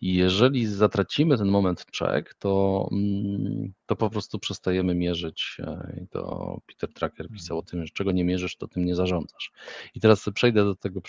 Jeżeli 0.00 0.66
zatracimy 0.66 1.38
ten 1.38 1.48
moment 1.48 1.86
check, 1.98 2.34
to, 2.38 2.88
mm, 2.92 3.72
to 3.86 3.96
po 3.96 4.10
prostu 4.10 4.38
przestajemy 4.38 4.94
mierzyć. 4.94 5.56
E, 5.58 6.00
I 6.02 6.08
to 6.08 6.56
Peter 6.66 6.92
Tracker 6.92 7.28
pisał 7.30 7.58
o 7.58 7.62
tym, 7.62 7.86
że 7.86 7.92
czego 7.92 8.12
nie 8.12 8.24
mierzysz, 8.24 8.56
to 8.56 8.68
tym 8.68 8.84
nie 8.84 8.94
zarządzasz. 8.94 9.52
I 9.94 10.00
teraz 10.00 10.28
przejdę 10.34 10.64
do 10.64 10.74
tego 10.74 11.00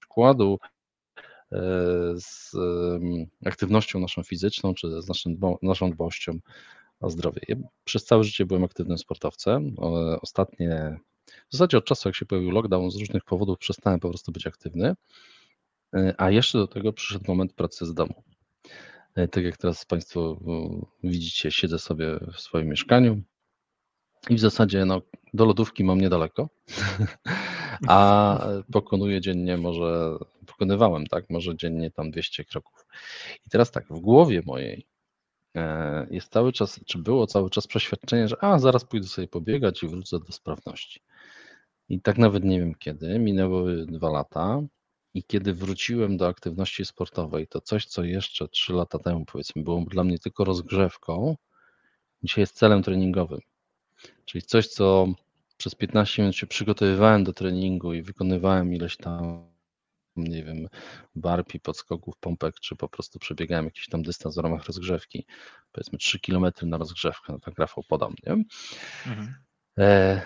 przykładu 0.00 0.58
e, 1.52 1.58
z 2.16 2.56
aktywnością 3.44 4.00
naszą 4.00 4.22
fizyczną, 4.22 4.74
czy 4.74 5.02
z 5.02 5.08
naszym, 5.08 5.40
naszą 5.62 5.90
dbałością 5.90 6.38
o 7.00 7.10
zdrowie. 7.10 7.40
Ja 7.48 7.56
przez 7.84 8.04
całe 8.04 8.24
życie 8.24 8.46
byłem 8.46 8.64
aktywnym 8.64 8.98
sportowcem. 8.98 9.76
Ostatnie, 10.22 10.98
w 11.48 11.52
zasadzie 11.52 11.78
od 11.78 11.84
czasu, 11.84 12.08
jak 12.08 12.16
się 12.16 12.26
pojawił 12.26 12.50
lockdown, 12.50 12.90
z 12.90 12.96
różnych 12.96 13.24
powodów 13.24 13.58
przestałem 13.58 14.00
po 14.00 14.08
prostu 14.08 14.32
być 14.32 14.46
aktywny. 14.46 14.94
E, 15.94 16.14
a 16.18 16.30
jeszcze 16.30 16.58
do 16.58 16.66
tego 16.66 16.92
przyszedł 16.92 17.24
moment 17.28 17.52
pracy 17.52 17.86
z 17.86 17.94
domu. 17.94 18.22
E, 19.14 19.28
tak 19.28 19.44
jak 19.44 19.56
teraz 19.56 19.84
Państwo 19.84 20.40
widzicie, 21.04 21.50
siedzę 21.50 21.78
sobie 21.78 22.18
w 22.32 22.40
swoim 22.40 22.68
mieszkaniu 22.68 23.22
i 24.30 24.34
w 24.34 24.40
zasadzie 24.40 24.84
no, 24.84 25.02
do 25.34 25.44
lodówki 25.44 25.84
mam 25.84 26.00
niedaleko, 26.00 26.48
a 27.88 28.38
pokonuję 28.72 29.20
dziennie 29.20 29.56
może, 29.56 30.16
pokonywałem 30.46 31.06
tak, 31.06 31.30
może 31.30 31.56
dziennie 31.56 31.90
tam 31.90 32.10
200 32.10 32.44
kroków. 32.44 32.86
I 33.46 33.50
teraz 33.50 33.70
tak, 33.70 33.86
w 33.90 34.00
głowie 34.00 34.42
mojej 34.46 34.78
e, 34.78 34.95
jest 36.10 36.32
cały 36.32 36.52
czas, 36.52 36.80
czy 36.86 36.98
było 36.98 37.26
cały 37.26 37.50
czas 37.50 37.66
przeświadczenie, 37.66 38.28
że 38.28 38.44
a 38.44 38.58
zaraz 38.58 38.84
pójdę 38.84 39.06
sobie 39.06 39.28
pobiegać 39.28 39.82
i 39.82 39.88
wrócę 39.88 40.18
do 40.18 40.32
sprawności. 40.32 41.00
I 41.88 42.00
tak 42.00 42.18
nawet 42.18 42.44
nie 42.44 42.60
wiem 42.60 42.74
kiedy, 42.74 43.18
minęły 43.18 43.86
dwa 43.86 44.10
lata 44.10 44.62
i 45.14 45.24
kiedy 45.24 45.54
wróciłem 45.54 46.16
do 46.16 46.28
aktywności 46.28 46.84
sportowej, 46.84 47.46
to 47.48 47.60
coś, 47.60 47.86
co 47.86 48.04
jeszcze 48.04 48.48
trzy 48.48 48.72
lata 48.72 48.98
temu 48.98 49.24
powiedzmy 49.24 49.62
było 49.62 49.84
dla 49.90 50.04
mnie 50.04 50.18
tylko 50.18 50.44
rozgrzewką, 50.44 51.36
dzisiaj 52.22 52.42
jest 52.42 52.56
celem 52.56 52.82
treningowym. 52.82 53.40
Czyli 54.24 54.42
coś, 54.42 54.68
co 54.68 55.06
przez 55.56 55.74
15 55.74 56.22
minut 56.22 56.36
się 56.36 56.46
przygotowywałem 56.46 57.24
do 57.24 57.32
treningu 57.32 57.94
i 57.94 58.02
wykonywałem 58.02 58.74
ileś 58.74 58.96
tam, 58.96 59.46
nie 60.16 60.44
wiem, 60.44 60.68
barpi, 61.14 61.60
podskoków, 61.60 62.14
pompek, 62.20 62.60
czy 62.60 62.76
po 62.76 62.88
prostu 62.88 63.18
przebiegałem 63.18 63.64
jakiś 63.64 63.88
tam 63.88 64.02
dystans 64.02 64.34
w 64.34 64.38
ramach 64.38 64.64
rozgrzewki, 64.64 65.26
powiedzmy 65.72 65.98
3 65.98 66.20
km 66.20 66.46
na 66.62 66.76
rozgrzewkę, 66.76 67.32
no 67.32 67.38
tak 67.38 67.58
Rafał 67.58 67.84
podam, 67.88 68.14
nie? 68.26 68.32
Mhm. 69.06 69.34
E, 69.78 70.20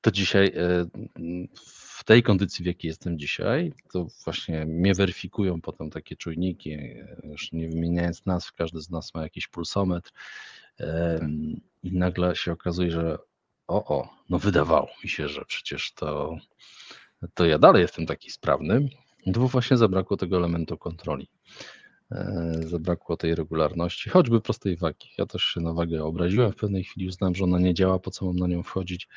to 0.00 0.10
dzisiaj 0.10 0.46
e, 0.46 0.86
w 1.96 2.04
tej 2.04 2.22
kondycji, 2.22 2.62
w 2.62 2.66
jakiej 2.66 2.88
jestem 2.88 3.18
dzisiaj, 3.18 3.72
to 3.92 4.06
właśnie 4.24 4.66
mnie 4.66 4.94
weryfikują 4.94 5.60
potem 5.60 5.90
takie 5.90 6.16
czujniki, 6.16 6.72
e, 6.72 7.16
już 7.24 7.52
nie 7.52 7.68
wymieniając 7.68 8.26
nazw, 8.26 8.52
każdy 8.52 8.80
z 8.80 8.90
nas 8.90 9.14
ma 9.14 9.22
jakiś 9.22 9.48
pulsometr 9.48 10.10
i 11.82 11.92
nagle 11.92 12.36
się 12.36 12.52
okazuje, 12.52 12.90
że 12.90 13.18
o, 13.66 13.98
o, 13.98 14.08
no 14.30 14.38
wydawało 14.38 14.88
mi 15.04 15.10
się, 15.10 15.28
że 15.28 15.44
przecież 15.44 15.92
to, 15.92 16.36
to 17.34 17.46
ja 17.46 17.58
dalej 17.58 17.82
jestem 17.82 18.06
taki 18.06 18.30
sprawny, 18.30 18.88
bo 19.26 19.48
właśnie 19.48 19.76
zabrakło 19.76 20.16
tego 20.16 20.36
elementu 20.36 20.78
kontroli. 20.78 21.28
E, 22.10 22.52
zabrakło 22.66 23.16
tej 23.16 23.34
regularności, 23.34 24.10
choćby 24.10 24.40
prostej 24.40 24.76
wagi. 24.76 25.08
Ja 25.18 25.26
też 25.26 25.42
się 25.42 25.60
na 25.60 25.72
wagę 25.72 26.04
obraziłem 26.04 26.52
w 26.52 26.56
pewnej 26.56 26.84
chwili, 26.84 27.08
uznałem, 27.08 27.34
że 27.34 27.44
ona 27.44 27.58
nie 27.58 27.74
działa, 27.74 27.98
po 27.98 28.10
co 28.10 28.26
mam 28.26 28.36
na 28.36 28.46
nią 28.46 28.62
wchodzić. 28.62 29.08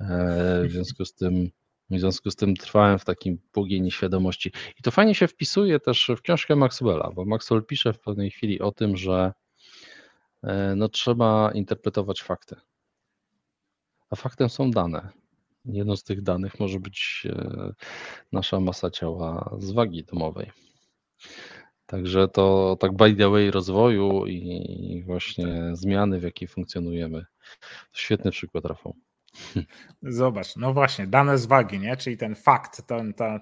E, 0.00 0.64
w 0.68 0.72
związku 0.72 1.04
z 1.04 1.14
tym 1.14 1.50
w 1.90 1.98
związku 1.98 2.30
z 2.30 2.36
tym 2.36 2.56
trwałem 2.56 2.98
w 2.98 3.04
takim 3.04 3.38
pługiej 3.52 3.82
nieświadomości. 3.82 4.52
I 4.78 4.82
to 4.82 4.90
fajnie 4.90 5.14
się 5.14 5.28
wpisuje 5.28 5.80
też 5.80 6.10
w 6.16 6.22
książkę 6.22 6.56
Maxwella, 6.56 7.10
bo 7.14 7.24
Maxwell 7.24 7.64
pisze 7.64 7.92
w 7.92 8.00
pewnej 8.00 8.30
chwili 8.30 8.60
o 8.60 8.72
tym, 8.72 8.96
że 8.96 9.32
e, 10.42 10.74
no, 10.76 10.88
trzeba 10.88 11.50
interpretować 11.54 12.22
fakty. 12.22 12.56
A 14.10 14.16
faktem 14.16 14.48
są 14.48 14.70
dane. 14.70 15.21
Jedną 15.64 15.96
z 15.96 16.04
tych 16.04 16.22
danych 16.22 16.60
może 16.60 16.80
być 16.80 17.26
e, 17.26 17.72
nasza 18.32 18.60
masa 18.60 18.90
ciała 18.90 19.56
z 19.58 19.70
wagi 19.70 20.04
domowej. 20.04 20.50
Także 21.86 22.28
to 22.28 22.76
tak 22.80 22.96
by 22.96 23.14
the 23.16 23.30
way 23.30 23.50
rozwoju 23.50 24.26
i 24.26 25.02
właśnie 25.06 25.70
zmiany, 25.72 26.20
w 26.20 26.22
jakiej 26.22 26.48
funkcjonujemy. 26.48 27.24
Świetny 27.92 28.30
przykład, 28.30 28.64
Rafał. 28.64 28.96
Zobacz, 30.02 30.56
no 30.56 30.72
właśnie, 30.72 31.06
dane 31.06 31.38
z 31.38 31.46
wagi, 31.46 31.78
nie? 31.78 31.96
czyli 31.96 32.16
ten 32.16 32.34
fakt, 32.34 32.86
ten, 32.86 33.14
ta, 33.14 33.40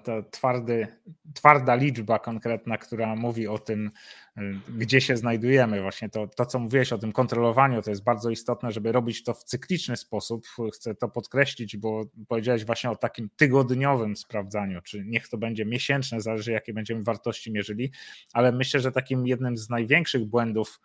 twarda 1.33 1.75
liczba 1.75 2.19
konkretna, 2.19 2.77
która 2.77 3.15
mówi 3.15 3.47
o 3.47 3.57
tym, 3.57 3.91
y, 4.37 4.41
gdzie 4.77 5.01
się 5.01 5.17
znajdujemy. 5.17 5.81
Właśnie 5.81 6.09
to, 6.09 6.27
to, 6.27 6.45
co 6.45 6.59
mówiłeś 6.59 6.93
o 6.93 6.97
tym 6.97 7.11
kontrolowaniu, 7.11 7.81
to 7.81 7.89
jest 7.89 8.03
bardzo 8.03 8.29
istotne, 8.29 8.71
żeby 8.71 8.91
robić 8.91 9.23
to 9.23 9.33
w 9.33 9.43
cykliczny 9.43 9.97
sposób. 9.97 10.47
Chcę 10.73 10.95
to 10.95 11.09
podkreślić, 11.09 11.77
bo 11.77 12.03
powiedziałeś 12.27 12.65
właśnie 12.65 12.89
o 12.89 12.95
takim 12.95 13.29
tygodniowym 13.37 14.15
sprawdzaniu, 14.15 14.81
czy 14.81 15.03
niech 15.05 15.29
to 15.29 15.37
będzie 15.37 15.65
miesięczne, 15.65 16.21
zależy 16.21 16.51
jakie 16.51 16.73
będziemy 16.73 17.03
wartości 17.03 17.51
mierzyli, 17.51 17.91
ale 18.33 18.51
myślę, 18.51 18.79
że 18.79 18.91
takim 18.91 19.27
jednym 19.27 19.57
z 19.57 19.69
największych 19.69 20.25
błędów, 20.25 20.79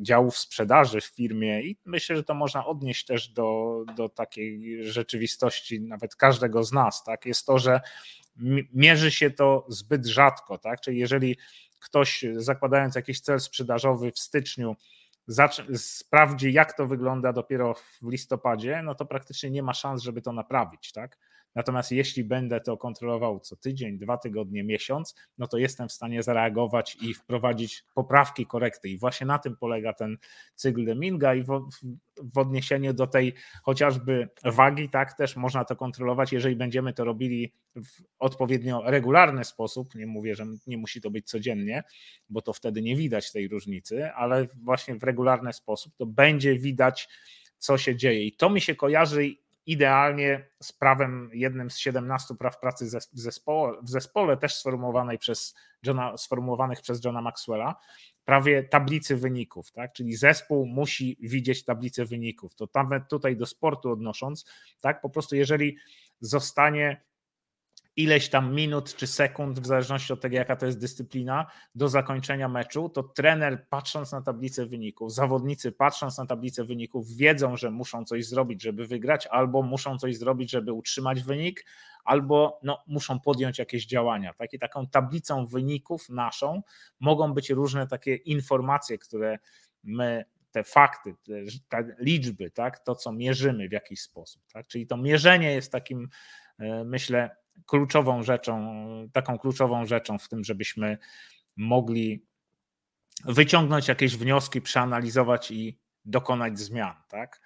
działów 0.00 0.38
sprzedaży 0.38 1.00
w 1.00 1.04
firmie 1.04 1.62
i 1.62 1.76
myślę, 1.84 2.16
że 2.16 2.24
to 2.24 2.34
można 2.34 2.66
odnieść 2.66 3.04
też 3.04 3.28
do, 3.28 3.80
do 3.96 4.08
takiej 4.08 4.78
rzeczywistości 4.84 5.80
nawet 5.80 6.16
każdego 6.16 6.64
z 6.64 6.72
nas, 6.72 7.04
tak, 7.04 7.26
jest 7.26 7.46
to, 7.46 7.58
że 7.58 7.80
mierzy 8.72 9.10
się 9.10 9.30
to 9.30 9.66
zbyt 9.68 10.06
rzadko, 10.06 10.58
tak, 10.58 10.80
czyli 10.80 10.98
jeżeli 10.98 11.36
ktoś 11.78 12.24
zakładając 12.36 12.94
jakiś 12.94 13.20
cel 13.20 13.40
sprzedażowy 13.40 14.12
w 14.12 14.18
styczniu 14.18 14.76
sprawdzi 15.76 16.52
jak 16.52 16.76
to 16.76 16.86
wygląda 16.86 17.32
dopiero 17.32 17.74
w 17.74 18.08
listopadzie, 18.10 18.82
no 18.84 18.94
to 18.94 19.06
praktycznie 19.06 19.50
nie 19.50 19.62
ma 19.62 19.74
szans, 19.74 20.02
żeby 20.02 20.22
to 20.22 20.32
naprawić, 20.32 20.92
tak, 20.92 21.18
Natomiast 21.54 21.92
jeśli 21.92 22.24
będę 22.24 22.60
to 22.60 22.76
kontrolował 22.76 23.40
co 23.40 23.56
tydzień, 23.56 23.98
dwa 23.98 24.18
tygodnie, 24.18 24.64
miesiąc, 24.64 25.14
no 25.38 25.46
to 25.46 25.58
jestem 25.58 25.88
w 25.88 25.92
stanie 25.92 26.22
zareagować 26.22 26.96
i 27.02 27.14
wprowadzić 27.14 27.84
poprawki, 27.94 28.46
korekty. 28.46 28.88
I 28.88 28.98
właśnie 28.98 29.26
na 29.26 29.38
tym 29.38 29.56
polega 29.56 29.92
ten 29.92 30.16
cykl 30.54 30.84
Deminga 30.84 31.34
i 31.34 31.42
w, 31.42 31.68
w 32.34 32.38
odniesieniu 32.38 32.92
do 32.92 33.06
tej 33.06 33.34
chociażby 33.62 34.28
wagi, 34.44 34.88
tak 34.88 35.16
też 35.16 35.36
można 35.36 35.64
to 35.64 35.76
kontrolować, 35.76 36.32
jeżeli 36.32 36.56
będziemy 36.56 36.92
to 36.92 37.04
robili 37.04 37.52
w 37.76 38.02
odpowiednio 38.18 38.82
regularny 38.84 39.44
sposób. 39.44 39.94
Nie 39.94 40.06
mówię, 40.06 40.34
że 40.34 40.46
nie 40.66 40.78
musi 40.78 41.00
to 41.00 41.10
być 41.10 41.26
codziennie, 41.26 41.82
bo 42.28 42.42
to 42.42 42.52
wtedy 42.52 42.82
nie 42.82 42.96
widać 42.96 43.32
tej 43.32 43.48
różnicy, 43.48 44.12
ale 44.12 44.46
właśnie 44.62 44.94
w 44.94 45.02
regularny 45.02 45.52
sposób 45.52 45.96
to 45.96 46.06
będzie 46.06 46.58
widać, 46.58 47.08
co 47.58 47.78
się 47.78 47.96
dzieje. 47.96 48.24
I 48.24 48.32
to 48.32 48.50
mi 48.50 48.60
się 48.60 48.74
kojarzy 48.74 49.43
idealnie 49.66 50.48
z 50.62 50.72
prawem, 50.72 51.30
jednym 51.32 51.70
z 51.70 51.78
17 51.78 52.34
praw 52.34 52.60
pracy 52.60 52.86
w 53.12 53.20
zespole, 53.20 53.78
w 53.82 53.90
zespole 53.90 54.36
też 54.36 54.54
sformułowanej 54.54 55.18
przez 55.18 55.54
Johna, 55.86 56.16
sformułowanych 56.16 56.80
przez 56.80 57.04
Johna 57.04 57.22
Maxwella, 57.22 57.76
prawie 58.24 58.62
tablicy 58.62 59.16
wyników, 59.16 59.72
tak? 59.72 59.92
czyli 59.92 60.16
zespół 60.16 60.66
musi 60.66 61.16
widzieć 61.20 61.64
tablicę 61.64 62.04
wyników. 62.04 62.54
To 62.54 62.68
nawet 62.74 63.08
tutaj 63.08 63.36
do 63.36 63.46
sportu 63.46 63.90
odnosząc, 63.90 64.44
tak? 64.80 65.00
po 65.00 65.10
prostu 65.10 65.36
jeżeli 65.36 65.76
zostanie 66.20 67.02
ileś 67.96 68.28
tam 68.28 68.54
minut 68.54 68.96
czy 68.96 69.06
sekund, 69.06 69.60
w 69.60 69.66
zależności 69.66 70.12
od 70.12 70.20
tego, 70.20 70.36
jaka 70.36 70.56
to 70.56 70.66
jest 70.66 70.78
dyscyplina, 70.78 71.46
do 71.74 71.88
zakończenia 71.88 72.48
meczu, 72.48 72.88
to 72.88 73.02
trener 73.02 73.68
patrząc 73.68 74.12
na 74.12 74.22
tablicę 74.22 74.66
wyników, 74.66 75.14
zawodnicy 75.14 75.72
patrząc 75.72 76.18
na 76.18 76.26
tablicę 76.26 76.64
wyników, 76.64 77.16
wiedzą, 77.16 77.56
że 77.56 77.70
muszą 77.70 78.04
coś 78.04 78.26
zrobić, 78.26 78.62
żeby 78.62 78.86
wygrać, 78.86 79.26
albo 79.26 79.62
muszą 79.62 79.98
coś 79.98 80.16
zrobić, 80.16 80.50
żeby 80.50 80.72
utrzymać 80.72 81.22
wynik, 81.22 81.66
albo 82.04 82.60
no, 82.62 82.84
muszą 82.86 83.20
podjąć 83.20 83.58
jakieś 83.58 83.86
działania. 83.86 84.34
Tak? 84.34 84.52
I 84.52 84.58
taką 84.58 84.86
tablicą 84.86 85.46
wyników 85.46 86.08
naszą 86.08 86.62
mogą 87.00 87.34
być 87.34 87.50
różne 87.50 87.86
takie 87.86 88.14
informacje, 88.14 88.98
które 88.98 89.38
my 89.82 90.24
te 90.50 90.64
fakty, 90.64 91.14
te, 91.68 91.84
liczby, 91.98 92.50
tak, 92.50 92.78
to 92.78 92.94
co 92.94 93.12
mierzymy 93.12 93.68
w 93.68 93.72
jakiś 93.72 94.00
sposób. 94.00 94.42
Tak? 94.52 94.66
Czyli 94.66 94.86
to 94.86 94.96
mierzenie 94.96 95.52
jest 95.52 95.72
takim, 95.72 96.08
e, 96.58 96.84
myślę, 96.84 97.36
kluczową 97.66 98.22
rzeczą, 98.22 98.84
taką 99.12 99.38
kluczową 99.38 99.86
rzeczą 99.86 100.18
w 100.18 100.28
tym, 100.28 100.44
żebyśmy 100.44 100.98
mogli 101.56 102.24
wyciągnąć 103.24 103.88
jakieś 103.88 104.16
wnioski, 104.16 104.60
przeanalizować 104.60 105.50
i 105.50 105.78
dokonać 106.04 106.58
zmian, 106.58 106.94
tak? 107.08 107.40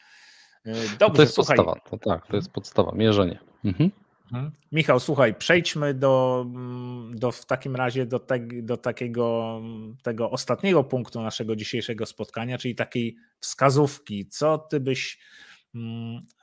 Dobrze, 0.99 1.17
to 1.17 1.23
jest 1.23 1.35
słuchaj. 1.35 1.57
podstawa, 1.57 1.81
to 1.91 1.99
tak, 1.99 2.27
to 2.27 2.37
jest 2.37 2.51
podstawa, 2.51 2.93
mierzenie. 2.95 3.39
Mhm. 3.65 3.91
mhm. 4.33 4.53
Michał, 4.73 5.01
słuchaj, 5.01 5.35
przejdźmy 5.35 5.95
do, 5.95 6.47
do 7.11 7.33
w 7.33 7.47
takim 7.47 7.77
razie 7.77 8.07
do, 8.07 8.19
te, 8.19 8.39
do 8.63 8.77
takiego 8.77 9.61
tego 10.03 10.31
ostatniego 10.31 10.85
punktu 10.85 11.23
naszego 11.23 11.57
dzisiejszego 11.57 12.07
spotkania, 12.07 12.59
czyli 12.59 12.75
takiej 12.75 13.17
wskazówki. 13.41 14.29
Co 14.29 14.59
ty 14.59 14.81
byś 14.81 15.19
Mm, 15.19 15.58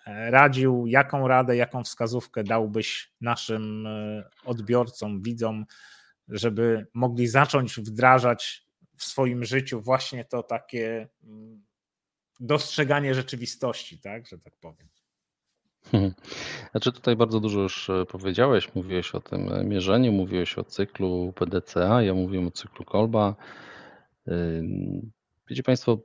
radził, 0.06 0.88
jaką 0.88 1.28
radę, 1.28 1.56
jaką 1.56 1.84
wskazówkę 1.84 2.44
dałbyś 2.44 3.14
naszym 3.22 3.88
e, 3.88 4.24
odbiorcom, 4.46 5.22
widzom, 5.22 5.66
żeby 6.28 6.88
mogli 6.94 7.28
zacząć 7.28 7.76
wdrażać 7.76 8.66
w 8.98 9.04
swoim 9.04 9.46
życiu 9.46 9.82
właśnie 9.82 10.26
to 10.26 10.44
takie 10.44 11.08
mm, 11.24 11.64
dostrzeganie 12.40 13.14
rzeczywistości, 13.16 14.00
tak, 14.00 14.28
że 14.28 14.40
tak 14.40 14.54
powiem. 14.62 14.88
Hmm. 15.92 16.14
Znaczy 16.72 16.92
tutaj 16.92 17.16
bardzo 17.16 17.40
dużo 17.40 17.62
już 17.62 17.90
e, 17.90 18.06
powiedziałeś, 18.06 18.76
mówiłeś 18.76 19.16
o 19.16 19.22
tym 19.22 19.54
e, 19.54 19.64
mierzeniu, 19.64 20.12
mówiłeś 20.12 20.58
o 20.58 20.64
cyklu 20.64 21.34
PDCA, 21.36 22.02
ja 22.02 22.14
mówiłem 22.14 22.48
o 22.48 22.52
cyklu 22.52 22.86
Kolba. 22.86 23.36
Wiecie 25.50 25.64
Państwo, 25.64 25.98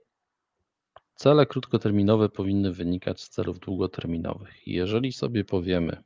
Cele 1.20 1.46
krótkoterminowe 1.46 2.28
powinny 2.28 2.72
wynikać 2.72 3.20
z 3.20 3.28
celów 3.28 3.58
długoterminowych. 3.58 4.66
jeżeli 4.66 5.12
sobie 5.12 5.44
powiemy, 5.44 6.02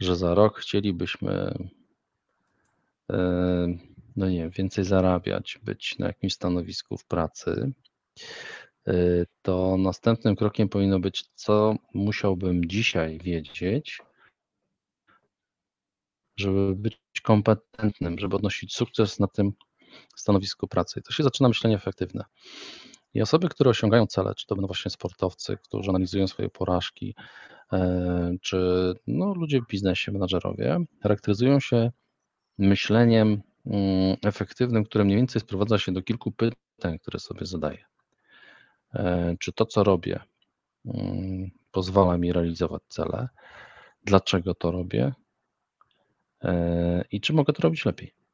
że 0.00 0.16
za 0.16 0.34
rok 0.34 0.58
chcielibyśmy 0.58 1.54
e, 3.12 3.78
no 4.16 4.28
nie 4.28 4.50
więcej 4.50 4.84
zarabiać, 4.84 5.58
być 5.62 5.98
na 5.98 6.06
jakimś 6.06 6.34
stanowisku 6.34 6.98
w 6.98 7.04
pracy, 7.04 7.72
e, 8.86 8.92
to 9.42 9.76
następnym 9.76 10.36
krokiem 10.36 10.68
powinno 10.68 11.00
być, 11.00 11.24
co 11.34 11.76
musiałbym 11.94 12.68
dzisiaj 12.68 13.18
wiedzieć, 13.18 14.02
żeby 16.36 16.74
być 16.76 17.00
kompetentnym, 17.22 18.18
żeby 18.18 18.36
odnosić 18.36 18.74
sukces 18.74 19.20
na 19.20 19.26
tym 19.26 19.52
stanowisku 20.16 20.68
pracy. 20.68 21.00
I 21.00 21.02
to 21.02 21.12
się 21.12 21.22
zaczyna 21.22 21.48
myślenie 21.48 21.76
efektywne. 21.76 22.24
I 23.16 23.22
osoby, 23.22 23.48
które 23.48 23.70
osiągają 23.70 24.06
cele, 24.06 24.34
czy 24.34 24.46
to 24.46 24.54
będą 24.54 24.66
właśnie 24.66 24.90
sportowcy, 24.90 25.56
którzy 25.62 25.90
analizują 25.90 26.26
swoje 26.26 26.48
porażki, 26.48 27.14
e, 27.72 28.36
czy 28.42 28.58
no, 29.06 29.34
ludzie 29.34 29.60
w 29.60 29.66
biznesie, 29.66 30.12
menadżerowie, 30.12 30.78
charakteryzują 31.02 31.60
się 31.60 31.90
myśleniem 32.58 33.42
mm, 33.66 34.16
efektywnym, 34.24 34.84
które 34.84 35.04
mniej 35.04 35.16
więcej 35.16 35.40
sprowadza 35.40 35.78
się 35.78 35.92
do 35.92 36.02
kilku 36.02 36.32
pytań, 36.32 36.98
które 36.98 37.18
sobie 37.18 37.46
zadaję. 37.46 37.84
E, 38.94 39.36
czy 39.40 39.52
to, 39.52 39.66
co 39.66 39.84
robię, 39.84 40.20
mm, 40.84 41.50
pozwala 41.70 42.18
mi 42.18 42.32
realizować 42.32 42.82
cele? 42.88 43.28
Dlaczego 44.04 44.54
to 44.54 44.70
robię? 44.70 45.12
E, 46.44 47.04
I 47.10 47.20
czy 47.20 47.32
mogę 47.32 47.52
to 47.52 47.62
robić 47.62 47.84
lepiej? 47.84 48.25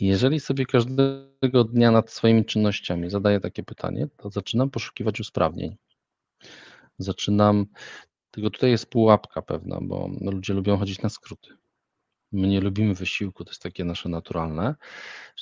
Jeżeli 0.00 0.40
sobie 0.40 0.66
każdego 0.66 1.64
dnia 1.64 1.90
nad 1.90 2.10
swoimi 2.10 2.44
czynnościami 2.44 3.10
zadaję 3.10 3.40
takie 3.40 3.62
pytanie, 3.62 4.08
to 4.16 4.30
zaczynam 4.30 4.70
poszukiwać 4.70 5.20
usprawnień. 5.20 5.76
Zaczynam, 6.98 7.66
tylko 8.30 8.50
tutaj 8.50 8.70
jest 8.70 8.90
pułapka 8.90 9.42
pewna, 9.42 9.78
bo 9.82 10.10
ludzie 10.20 10.54
lubią 10.54 10.76
chodzić 10.76 11.02
na 11.02 11.08
skróty. 11.08 11.50
My 12.32 12.48
nie 12.48 12.60
lubimy 12.60 12.94
wysiłku, 12.94 13.44
to 13.44 13.50
jest 13.50 13.62
takie 13.62 13.84
nasze 13.84 14.08
naturalne. 14.08 14.74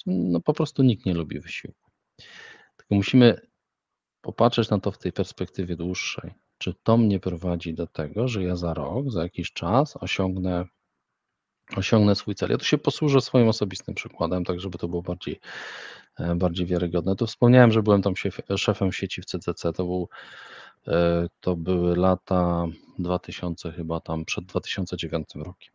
No 0.07 0.41
po 0.41 0.53
prostu 0.53 0.83
nikt 0.83 1.07
nie 1.07 1.15
lubi 1.15 1.41
wysiłku. 1.41 1.91
Tylko 2.77 2.95
musimy 2.95 3.41
popatrzeć 4.21 4.71
na 4.71 4.81
to 4.81 4.91
w 4.91 4.99
tej 4.99 5.13
perspektywie 5.13 5.77
dłuższej. 5.77 6.35
Czy 6.59 6.75
to 6.83 6.97
mnie 6.97 7.21
prowadzi 7.21 7.75
do 7.75 7.87
tego, 7.87 8.29
że 8.29 8.43
ja 8.43 8.57
za 8.57 8.75
rok, 8.75 9.11
za 9.11 9.23
jakiś 9.23 9.53
czas 9.53 9.97
osiągnę 9.97 10.65
osiągnę 11.77 12.15
swój 12.15 12.35
cel. 12.35 12.51
Ja 12.51 12.59
tu 12.59 12.65
się 12.65 12.79
posłużę 12.79 13.21
swoim 13.21 13.49
osobistym 13.49 13.95
przykładem, 13.95 14.45
tak 14.45 14.61
żeby 14.61 14.79
to 14.79 14.89
było 14.89 15.03
bardziej, 15.03 15.41
e, 16.19 16.35
bardziej 16.35 16.67
wiarygodne. 16.67 17.17
Tu 17.17 17.27
wspomniałem, 17.27 17.73
że 17.73 17.83
byłem 17.83 18.03
tam 18.03 18.15
szefem 18.57 18.93
sieci 18.93 19.23
w 19.23 19.25
CCC, 19.25 19.73
to, 19.73 19.85
był, 19.85 20.09
e, 20.89 21.27
to 21.41 21.57
były 21.57 21.97
lata 21.97 22.67
2000 22.99 23.73
chyba 23.73 24.01
tam, 24.01 24.25
przed 24.25 24.45
2009 24.45 25.29
rokiem. 25.35 25.75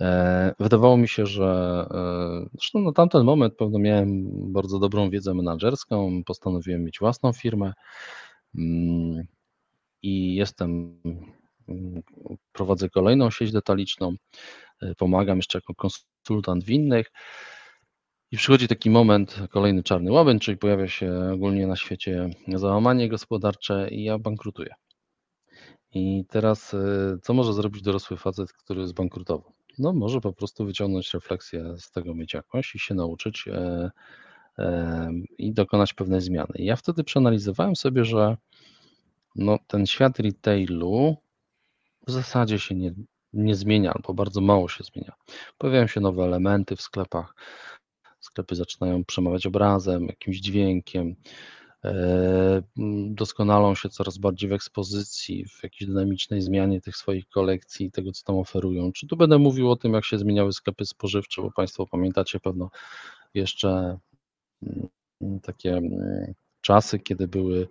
E, 0.00 0.54
wydawało 0.60 0.96
mi 0.96 1.08
się, 1.08 1.26
że 1.26 1.86
zresztą 2.52 2.80
na 2.80 2.92
tamten 2.92 3.24
moment 3.24 3.56
pewno 3.56 3.78
miałem 3.78 4.28
bardzo 4.52 4.78
dobrą 4.78 5.10
wiedzę 5.10 5.34
menedżerską, 5.34 6.22
postanowiłem 6.26 6.84
mieć 6.84 6.98
własną 6.98 7.32
firmę 7.32 7.72
mm, 8.58 9.26
i 10.02 10.34
jestem, 10.34 11.00
prowadzę 12.52 12.90
kolejną 12.90 13.30
sieć 13.30 13.52
detaliczną. 13.52 14.14
E, 14.82 14.94
pomagam 14.94 15.38
jeszcze 15.38 15.58
jako 15.58 15.74
konsultant 15.74 16.64
w 16.64 16.70
innych. 16.70 17.10
I 18.30 18.36
przychodzi 18.36 18.68
taki 18.68 18.90
moment, 18.90 19.40
kolejny 19.50 19.82
czarny 19.82 20.12
łabędź, 20.12 20.42
czyli 20.42 20.58
pojawia 20.58 20.88
się 20.88 21.30
ogólnie 21.34 21.66
na 21.66 21.76
świecie 21.76 22.30
załamanie 22.54 23.08
gospodarcze 23.08 23.88
i 23.90 24.04
ja 24.04 24.18
bankrutuję. 24.18 24.74
I 25.94 26.24
teraz 26.28 26.74
e, 26.74 27.18
co 27.22 27.34
może 27.34 27.52
zrobić 27.52 27.82
dorosły 27.82 28.16
facet, 28.16 28.52
który 28.52 28.86
zbankrutował? 28.86 29.52
No 29.78 29.92
może 29.92 30.20
po 30.20 30.32
prostu 30.32 30.64
wyciągnąć 30.64 31.14
refleksję 31.14 31.74
z 31.78 31.90
tego, 31.90 32.14
mieć 32.14 32.34
jakąś 32.34 32.74
i 32.74 32.78
się 32.78 32.94
nauczyć 32.94 33.48
e, 33.48 33.90
i 35.38 35.52
dokonać 35.52 35.94
pewnej 35.94 36.20
zmiany. 36.20 36.54
I 36.54 36.64
ja 36.64 36.76
wtedy 36.76 37.04
przeanalizowałem 37.04 37.76
sobie, 37.76 38.04
że 38.04 38.36
no, 39.36 39.58
ten 39.66 39.86
świat 39.86 40.18
retailu 40.18 41.16
w 42.06 42.10
zasadzie 42.10 42.58
się 42.58 42.74
nie, 42.74 42.94
nie 43.32 43.54
zmienia 43.54 43.92
albo 43.92 44.14
bardzo 44.14 44.40
mało 44.40 44.68
się 44.68 44.84
zmienia. 44.84 45.12
Pojawiają 45.58 45.86
się 45.86 46.00
nowe 46.00 46.24
elementy 46.24 46.76
w 46.76 46.80
sklepach. 46.80 47.34
Sklepy 48.20 48.54
zaczynają 48.54 49.04
przemawiać 49.04 49.46
obrazem, 49.46 50.06
jakimś 50.06 50.36
dźwiękiem, 50.36 51.16
e, 51.84 52.62
doskonalą 53.06 53.74
się 53.74 53.88
coraz 53.88 54.18
bardziej 54.18 54.50
w 54.50 54.52
ekspozycji, 54.52 55.44
w 55.44 55.62
jakiejś 55.62 55.88
dynamicznej 55.88 56.40
zmianie 56.40 56.80
tych 56.80 56.96
swoich 56.96 57.28
kolekcji, 57.28 57.90
tego 57.90 58.12
co 58.12 58.24
tam 58.24 58.38
oferują. 58.38 58.92
Czy 58.92 59.06
tu 59.06 59.16
będę 59.16 59.38
mówił 59.38 59.70
o 59.70 59.76
tym, 59.76 59.92
jak 59.92 60.04
się 60.04 60.18
zmieniały 60.18 60.52
sklepy 60.52 60.86
spożywcze, 60.86 61.42
bo 61.42 61.50
Państwo 61.50 61.86
pamiętacie 61.86 62.40
pewno 62.40 62.70
jeszcze 63.34 63.98
mm, 64.62 65.40
takie 65.40 65.72
mm, 65.72 66.34
czasy, 66.60 66.98
kiedy 66.98 67.28
były 67.28 67.68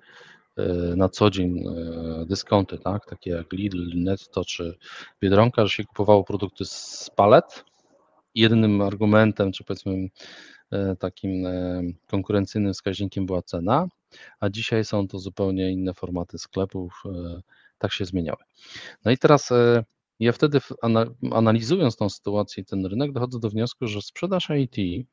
na 0.95 1.09
co 1.09 1.29
dzień 1.29 1.59
e, 1.59 2.25
dyskonty, 2.25 2.77
tak? 2.77 3.05
takie 3.05 3.31
jak 3.31 3.53
Lidl, 3.53 3.91
Netto 3.95 4.45
czy 4.45 4.77
Biedronka, 5.21 5.65
że 5.65 5.69
się 5.69 5.83
kupowało 5.83 6.23
produkty 6.23 6.65
z 6.65 7.09
palet. 7.15 7.65
Jedynym 8.35 8.81
argumentem, 8.81 9.51
czy 9.51 9.63
powiedzmy 9.63 10.07
e, 10.71 10.95
takim 10.95 11.43
konkurencyjnym 12.07 12.73
wskaźnikiem 12.73 13.25
była 13.25 13.41
cena, 13.41 13.87
a 14.39 14.49
dzisiaj 14.49 14.85
są 14.85 15.07
to 15.07 15.19
zupełnie 15.19 15.71
inne 15.71 15.93
formaty 15.93 16.37
sklepów, 16.37 17.03
tak 17.77 17.91
się 17.91 18.05
zmieniały. 18.05 18.43
No 19.05 19.11
i 19.11 19.17
teraz 19.17 19.49
ja 20.19 20.31
wtedy 20.31 20.59
analizując 21.31 21.95
tą 21.95 22.09
sytuację 22.09 22.63
i 22.63 22.65
ten 22.65 22.85
rynek 22.85 23.11
dochodzę 23.11 23.39
do 23.39 23.49
wniosku, 23.49 23.87
że 23.87 24.01
sprzedaż 24.01 24.49
IT 24.49 25.07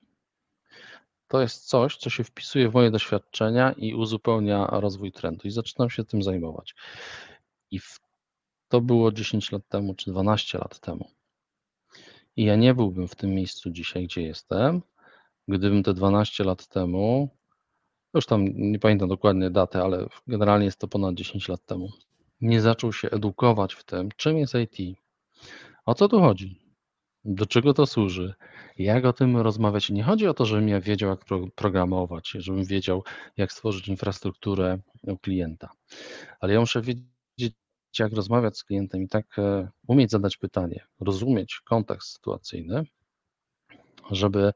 to 1.28 1.40
jest 1.40 1.68
coś, 1.68 1.96
co 1.96 2.10
się 2.10 2.24
wpisuje 2.24 2.68
w 2.68 2.74
moje 2.74 2.90
doświadczenia 2.90 3.72
i 3.72 3.94
uzupełnia 3.94 4.66
rozwój 4.66 5.12
trendu 5.12 5.48
i 5.48 5.50
zaczynam 5.50 5.90
się 5.90 6.04
tym 6.04 6.22
zajmować. 6.22 6.74
I 7.70 7.78
w, 7.78 8.00
to 8.68 8.80
było 8.80 9.12
10 9.12 9.52
lat 9.52 9.68
temu 9.68 9.94
czy 9.94 10.10
12 10.10 10.58
lat 10.58 10.80
temu. 10.80 11.10
I 12.36 12.44
ja 12.44 12.56
nie 12.56 12.74
byłbym 12.74 13.08
w 13.08 13.14
tym 13.14 13.34
miejscu 13.34 13.70
dzisiaj, 13.70 14.04
gdzie 14.04 14.22
jestem, 14.22 14.82
gdybym 15.48 15.82
te 15.82 15.94
12 15.94 16.44
lat 16.44 16.66
temu, 16.66 17.28
już 18.14 18.26
tam 18.26 18.44
nie 18.54 18.78
pamiętam 18.78 19.08
dokładnie 19.08 19.50
daty, 19.50 19.78
ale 19.78 20.06
generalnie 20.26 20.64
jest 20.64 20.78
to 20.78 20.88
ponad 20.88 21.14
10 21.14 21.48
lat 21.48 21.66
temu, 21.66 21.88
nie 22.40 22.60
zaczął 22.60 22.92
się 22.92 23.10
edukować 23.10 23.74
w 23.74 23.84
tym, 23.84 24.08
czym 24.16 24.38
jest 24.38 24.54
IT. 24.54 24.98
O 25.86 25.94
co 25.94 26.08
tu 26.08 26.20
chodzi? 26.20 26.60
Do 27.24 27.46
czego 27.46 27.74
to 27.74 27.86
służy? 27.86 28.34
Jak 28.78 29.04
o 29.04 29.12
tym 29.12 29.36
rozmawiać? 29.36 29.90
Nie 29.90 30.02
chodzi 30.02 30.26
o 30.26 30.34
to, 30.34 30.46
żebym 30.46 30.68
ja 30.68 30.80
wiedział, 30.80 31.10
jak 31.10 31.20
programować, 31.54 32.28
żebym 32.38 32.64
wiedział, 32.64 33.04
jak 33.36 33.52
stworzyć 33.52 33.88
infrastrukturę 33.88 34.78
u 35.02 35.18
klienta, 35.18 35.70
ale 36.40 36.52
ja 36.52 36.60
muszę 36.60 36.82
wiedzieć, 36.82 37.04
jak 37.98 38.12
rozmawiać 38.12 38.58
z 38.58 38.64
klientem 38.64 39.02
i 39.02 39.08
tak 39.08 39.38
e, 39.38 39.68
umieć 39.88 40.10
zadać 40.10 40.36
pytanie, 40.36 40.86
rozumieć 41.00 41.60
kontekst 41.64 42.12
sytuacyjny, 42.12 42.84
żeby 44.10 44.52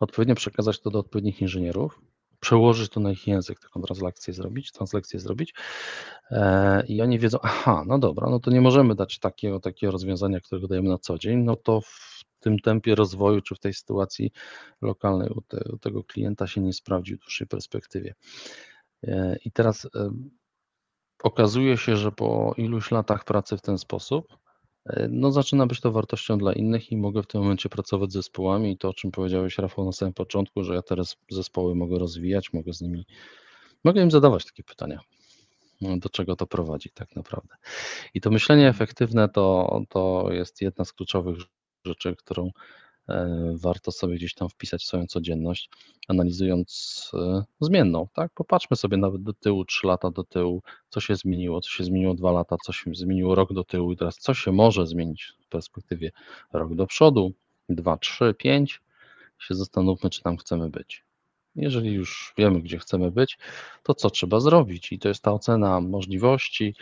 odpowiednio 0.00 0.34
przekazać 0.34 0.80
to 0.80 0.90
do 0.90 0.98
odpowiednich 0.98 1.42
inżynierów, 1.42 2.00
przełożyć 2.40 2.90
to 2.90 3.00
na 3.00 3.10
ich 3.10 3.26
język, 3.26 3.60
taką 3.60 3.82
translakcję 3.82 4.34
zrobić, 4.34 4.72
translekcję 4.72 5.20
zrobić 5.20 5.54
e, 6.30 6.86
i 6.86 7.02
oni 7.02 7.18
wiedzą, 7.18 7.38
aha, 7.42 7.84
no 7.86 7.98
dobra, 7.98 8.30
no 8.30 8.40
to 8.40 8.50
nie 8.50 8.60
możemy 8.60 8.94
dać 8.94 9.18
takiego, 9.18 9.60
takiego 9.60 9.90
rozwiązania, 9.90 10.40
którego 10.40 10.68
dajemy 10.68 10.88
na 10.88 10.98
co 10.98 11.18
dzień, 11.18 11.38
no 11.38 11.56
to 11.56 11.80
w 11.80 12.13
tym 12.44 12.58
tempie 12.58 12.94
rozwoju, 12.94 13.40
czy 13.40 13.54
w 13.54 13.60
tej 13.60 13.74
sytuacji 13.74 14.30
lokalnej 14.82 15.28
u, 15.28 15.40
te, 15.40 15.64
u 15.72 15.78
tego 15.78 16.04
klienta 16.04 16.46
się 16.46 16.60
nie 16.60 16.72
sprawdzi 16.72 17.16
w 17.16 17.18
dłuższej 17.18 17.46
perspektywie. 17.46 18.14
E, 19.02 19.36
I 19.44 19.52
teraz 19.52 19.84
e, 19.84 20.10
okazuje 21.22 21.76
się, 21.76 21.96
że 21.96 22.12
po 22.12 22.54
iluś 22.56 22.90
latach 22.90 23.24
pracy 23.24 23.56
w 23.56 23.62
ten 23.62 23.78
sposób, 23.78 24.26
no 25.08 25.32
zaczyna 25.32 25.66
być 25.66 25.80
to 25.80 25.92
wartością 25.92 26.38
dla 26.38 26.52
innych 26.52 26.92
i 26.92 26.96
mogę 26.96 27.22
w 27.22 27.26
tym 27.26 27.40
momencie 27.40 27.68
pracować 27.68 28.10
z 28.10 28.14
zespołami 28.14 28.72
i 28.72 28.78
to, 28.78 28.88
o 28.88 28.94
czym 28.94 29.10
powiedziałeś 29.10 29.58
Rafał 29.58 29.84
na 29.84 29.92
samym 29.92 30.14
początku, 30.14 30.64
że 30.64 30.74
ja 30.74 30.82
teraz 30.82 31.16
zespoły 31.30 31.74
mogę 31.74 31.98
rozwijać, 31.98 32.52
mogę 32.52 32.72
z 32.72 32.80
nimi, 32.80 33.06
mogę 33.84 34.02
im 34.02 34.10
zadawać 34.10 34.44
takie 34.44 34.62
pytania, 34.62 35.00
no, 35.80 35.96
do 35.98 36.08
czego 36.08 36.36
to 36.36 36.46
prowadzi 36.46 36.90
tak 36.90 37.16
naprawdę. 37.16 37.54
I 38.14 38.20
to 38.20 38.30
myślenie 38.30 38.68
efektywne 38.68 39.28
to, 39.28 39.80
to 39.88 40.28
jest 40.30 40.60
jedna 40.60 40.84
z 40.84 40.92
kluczowych 40.92 41.36
rzeczy, 41.84 42.16
którą 42.16 42.50
E, 43.08 43.54
warto 43.56 43.92
sobie 43.92 44.16
gdzieś 44.16 44.34
tam 44.34 44.48
wpisać 44.48 44.82
w 44.82 44.86
swoją 44.86 45.06
codzienność, 45.06 45.70
analizując 46.08 47.10
e, 47.14 47.44
zmienną, 47.60 48.08
tak? 48.14 48.32
Popatrzmy 48.34 48.76
sobie 48.76 48.96
nawet 48.96 49.22
do 49.22 49.32
tyłu, 49.32 49.64
trzy 49.64 49.86
lata 49.86 50.10
do 50.10 50.24
tyłu, 50.24 50.62
co 50.88 51.00
się 51.00 51.16
zmieniło, 51.16 51.60
co 51.60 51.70
się 51.70 51.84
zmieniło 51.84 52.14
dwa 52.14 52.32
lata, 52.32 52.56
co 52.64 52.72
się 52.72 52.94
zmieniło 52.94 53.34
rok 53.34 53.52
do 53.52 53.64
tyłu 53.64 53.92
i 53.92 53.96
teraz 53.96 54.16
co 54.16 54.34
się 54.34 54.52
może 54.52 54.86
zmienić 54.86 55.32
w 55.40 55.48
perspektywie 55.48 56.10
rok 56.52 56.74
do 56.74 56.86
przodu, 56.86 57.32
dwa, 57.68 57.96
trzy, 57.96 58.34
pięć, 58.38 58.80
się 59.38 59.54
zastanówmy, 59.54 60.10
czy 60.10 60.22
tam 60.22 60.36
chcemy 60.36 60.70
być. 60.70 61.04
Jeżeli 61.56 61.92
już 61.92 62.34
wiemy, 62.38 62.60
gdzie 62.60 62.78
chcemy 62.78 63.10
być, 63.10 63.38
to 63.82 63.94
co 63.94 64.10
trzeba 64.10 64.40
zrobić? 64.40 64.92
I 64.92 64.98
to 64.98 65.08
jest 65.08 65.22
ta 65.22 65.32
ocena 65.32 65.80
możliwości. 65.80 66.74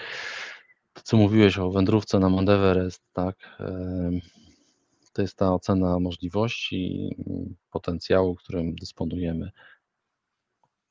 To, 0.92 1.02
co 1.02 1.16
mówiłeś 1.16 1.58
o 1.58 1.70
wędrówce 1.70 2.18
na 2.18 2.28
Mount 2.28 2.48
Everest, 2.48 3.02
tak? 3.12 3.36
To 5.12 5.22
jest 5.22 5.36
ta 5.36 5.54
ocena 5.54 5.98
możliwości, 5.98 7.10
potencjału, 7.70 8.34
którym 8.34 8.74
dysponujemy, 8.74 9.50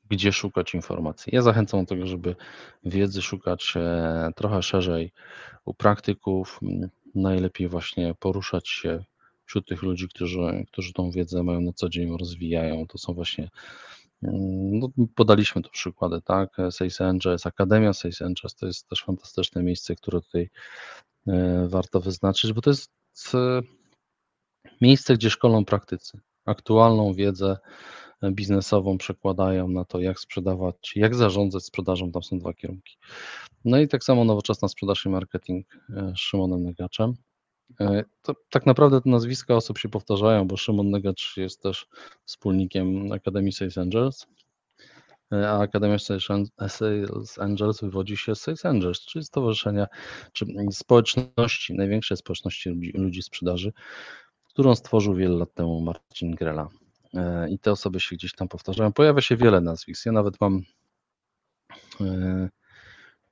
gdzie 0.09 0.31
szukać 0.31 0.73
informacji. 0.73 1.35
Ja 1.35 1.41
zachęcam 1.41 1.79
do 1.79 1.85
tego, 1.85 2.05
żeby 2.07 2.35
wiedzy 2.83 3.21
szukać 3.21 3.73
e, 3.75 4.31
trochę 4.35 4.63
szerzej 4.63 5.11
u 5.65 5.73
praktyków. 5.73 6.59
Najlepiej 7.15 7.67
właśnie 7.67 8.15
poruszać 8.19 8.69
się 8.69 9.03
wśród 9.45 9.67
tych 9.67 9.81
ludzi, 9.81 10.07
którzy, 10.09 10.65
którzy 10.71 10.93
tą 10.93 11.11
wiedzę 11.11 11.43
mają 11.43 11.61
na 11.61 11.73
co 11.73 11.89
dzień, 11.89 12.17
rozwijają. 12.17 12.87
To 12.87 12.97
są 12.97 13.13
właśnie, 13.13 13.49
mm, 14.23 14.79
no, 14.79 14.89
podaliśmy 15.15 15.61
tu 15.61 15.69
przykłady, 15.69 16.21
tak? 16.21 16.57
Sales 16.71 17.01
Angels, 17.01 17.45
Akademia 17.45 17.93
Sales 17.93 18.21
Angels 18.21 18.55
to 18.55 18.65
jest 18.67 18.89
też 18.89 19.03
fantastyczne 19.03 19.63
miejsce, 19.63 19.95
które 19.95 20.21
tutaj 20.21 20.49
e, 21.27 21.67
warto 21.67 21.99
wyznaczyć, 21.99 22.53
bo 22.53 22.61
to 22.61 22.69
jest 22.69 22.91
e, 23.33 23.61
miejsce, 24.81 25.13
gdzie 25.13 25.29
szkolą 25.29 25.65
praktycy. 25.65 26.19
Aktualną 26.45 27.13
wiedzę 27.13 27.57
biznesową 28.31 28.97
przekładają 28.97 29.67
na 29.67 29.85
to, 29.85 29.99
jak 29.99 30.19
sprzedawać, 30.19 30.91
jak 30.95 31.15
zarządzać 31.15 31.65
sprzedażą. 31.65 32.11
Tam 32.11 32.23
są 32.23 32.39
dwa 32.39 32.53
kierunki. 32.53 32.97
No 33.65 33.79
i 33.79 33.87
tak 33.87 34.03
samo 34.03 34.23
nowoczesna 34.23 34.67
sprzedaż 34.67 35.05
i 35.05 35.09
marketing 35.09 35.67
z 35.89 36.19
Szymonem 36.19 36.63
Negaczem. 36.63 37.13
E, 37.79 38.03
to 38.21 38.33
tak 38.49 38.65
naprawdę 38.65 39.01
te 39.01 39.09
nazwiska 39.09 39.55
osób 39.55 39.77
się 39.77 39.89
powtarzają, 39.89 40.47
bo 40.47 40.57
Szymon 40.57 40.89
Negacz 40.89 41.37
jest 41.37 41.61
też 41.61 41.87
wspólnikiem 42.25 43.11
Akademii 43.11 43.51
Sales 43.51 43.77
Angels, 43.77 44.27
e, 45.33 45.49
a 45.49 45.59
Akademia 45.59 45.97
Sales 45.99 47.39
Angels 47.39 47.81
wywodzi 47.81 48.17
się 48.17 48.35
z 48.35 48.41
Sales 48.41 48.65
Angels, 48.65 48.99
czyli 48.99 49.25
stowarzyszenia, 49.25 49.87
czy 50.33 50.45
społeczności, 50.71 51.73
największej 51.73 52.17
społeczności 52.17 52.69
ludzi, 52.69 52.91
ludzi 52.95 53.21
sprzedaży, 53.21 53.73
którą 54.53 54.75
stworzył 54.75 55.15
wiele 55.15 55.35
lat 55.35 55.53
temu 55.53 55.81
Marcin 55.81 56.31
Grela. 56.35 56.67
E, 57.13 57.49
I 57.49 57.59
te 57.59 57.71
osoby 57.71 57.99
się 57.99 58.15
gdzieś 58.15 58.33
tam 58.33 58.47
powtarzają. 58.47 58.93
Pojawia 58.93 59.21
się 59.21 59.35
wiele 59.35 59.61
nazwisk. 59.61 60.05
Ja 60.05 60.11
nawet 60.11 60.41
mam, 60.41 60.61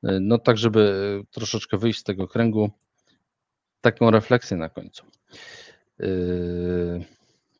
no 0.03 0.37
tak, 0.37 0.57
żeby 0.57 1.23
troszeczkę 1.31 1.77
wyjść 1.77 1.99
z 1.99 2.03
tego 2.03 2.27
kręgu, 2.27 2.71
taką 3.81 4.11
refleksję 4.11 4.57
na 4.57 4.69
końcu. 4.69 5.05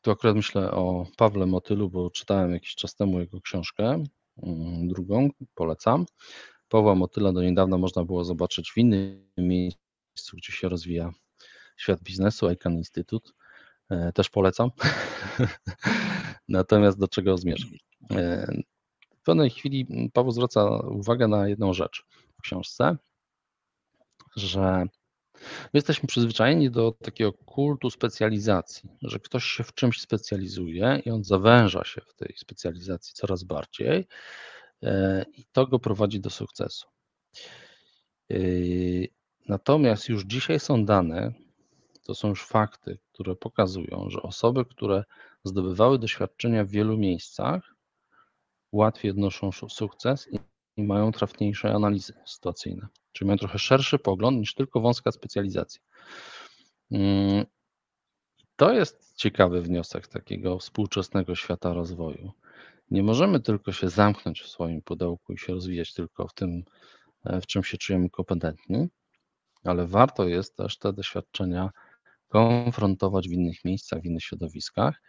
Tu 0.02 0.10
akurat 0.10 0.36
myślę 0.36 0.70
o 0.70 1.06
Pawle 1.16 1.46
Motylu, 1.46 1.90
bo 1.90 2.10
czytałem 2.10 2.52
jakiś 2.52 2.74
czas 2.74 2.94
temu 2.94 3.20
jego 3.20 3.40
książkę, 3.40 4.04
mm, 4.42 4.88
drugą, 4.88 5.28
polecam. 5.54 6.06
Pawła 6.68 6.94
Motyla 6.94 7.32
do 7.32 7.42
niedawna 7.42 7.78
można 7.78 8.04
było 8.04 8.24
zobaczyć 8.24 8.72
w 8.72 8.78
innym 8.78 9.26
miejscu, 9.38 10.36
gdzie 10.36 10.52
się 10.52 10.68
rozwija 10.68 11.12
świat 11.76 12.02
biznesu, 12.02 12.50
ICANN 12.50 12.76
Instytut. 12.76 13.34
Yy, 13.90 14.12
też 14.12 14.30
polecam. 14.30 14.70
Natomiast 16.48 16.98
do 16.98 17.08
czego 17.08 17.38
zmierzam? 17.38 17.70
Yy, 18.10 18.62
w 19.20 19.22
pewnej 19.22 19.50
chwili 19.50 20.10
Paweł 20.12 20.32
zwraca 20.32 20.64
uwagę 20.76 21.28
na 21.28 21.48
jedną 21.48 21.72
rzecz 21.72 22.04
w 22.38 22.42
książce, 22.42 22.96
że 24.36 24.86
My 25.40 25.70
jesteśmy 25.74 26.06
przyzwyczajeni 26.06 26.70
do 26.70 26.92
takiego 26.92 27.32
kultu 27.32 27.90
specjalizacji, 27.90 28.90
że 29.02 29.20
ktoś 29.20 29.44
się 29.44 29.64
w 29.64 29.74
czymś 29.74 30.00
specjalizuje 30.00 31.02
i 31.04 31.10
on 31.10 31.24
zawęża 31.24 31.84
się 31.84 32.00
w 32.00 32.14
tej 32.14 32.34
specjalizacji 32.36 33.14
coraz 33.14 33.44
bardziej 33.44 34.06
e, 34.82 35.24
i 35.32 35.44
to 35.52 35.66
go 35.66 35.78
prowadzi 35.78 36.20
do 36.20 36.30
sukcesu. 36.30 36.86
E, 38.30 38.36
natomiast 39.48 40.08
już 40.08 40.24
dzisiaj 40.24 40.60
są 40.60 40.84
dane, 40.84 41.32
to 42.10 42.14
są 42.14 42.28
już 42.28 42.46
fakty, 42.46 42.98
które 43.12 43.36
pokazują, 43.36 44.06
że 44.08 44.22
osoby, 44.22 44.64
które 44.64 45.04
zdobywały 45.44 45.98
doświadczenia 45.98 46.64
w 46.64 46.68
wielu 46.68 46.96
miejscach, 46.96 47.74
łatwiej 48.72 49.10
odnoszą 49.10 49.50
sukces 49.52 50.28
i 50.76 50.82
mają 50.82 51.12
trafniejsze 51.12 51.74
analizy 51.74 52.14
sytuacyjne. 52.26 52.88
Czyli 53.12 53.26
mają 53.26 53.38
trochę 53.38 53.58
szerszy 53.58 53.98
pogląd 53.98 54.38
niż 54.38 54.54
tylko 54.54 54.80
wąska 54.80 55.12
specjalizacja. 55.12 55.82
Mm, 56.90 57.46
to 58.56 58.72
jest 58.72 59.14
ciekawy 59.16 59.62
wniosek 59.62 60.08
takiego 60.08 60.58
współczesnego 60.58 61.34
świata 61.34 61.72
rozwoju. 61.72 62.32
Nie 62.90 63.02
możemy 63.02 63.40
tylko 63.40 63.72
się 63.72 63.88
zamknąć 63.88 64.42
w 64.42 64.48
swoim 64.48 64.82
pudełku 64.82 65.32
i 65.32 65.38
się 65.38 65.52
rozwijać 65.52 65.94
tylko 65.94 66.28
w 66.28 66.34
tym, 66.34 66.64
e, 67.24 67.40
w 67.40 67.46
czym 67.46 67.64
się 67.64 67.78
czujemy 67.78 68.10
kompetentni, 68.10 68.88
ale 69.64 69.86
warto 69.86 70.28
jest 70.28 70.56
też 70.56 70.78
te 70.78 70.92
doświadczenia 70.92 71.70
konfrontować 72.30 73.28
w 73.28 73.32
innych 73.32 73.64
miejscach, 73.64 74.02
w 74.02 74.04
innych 74.04 74.22
środowiskach 74.22 75.02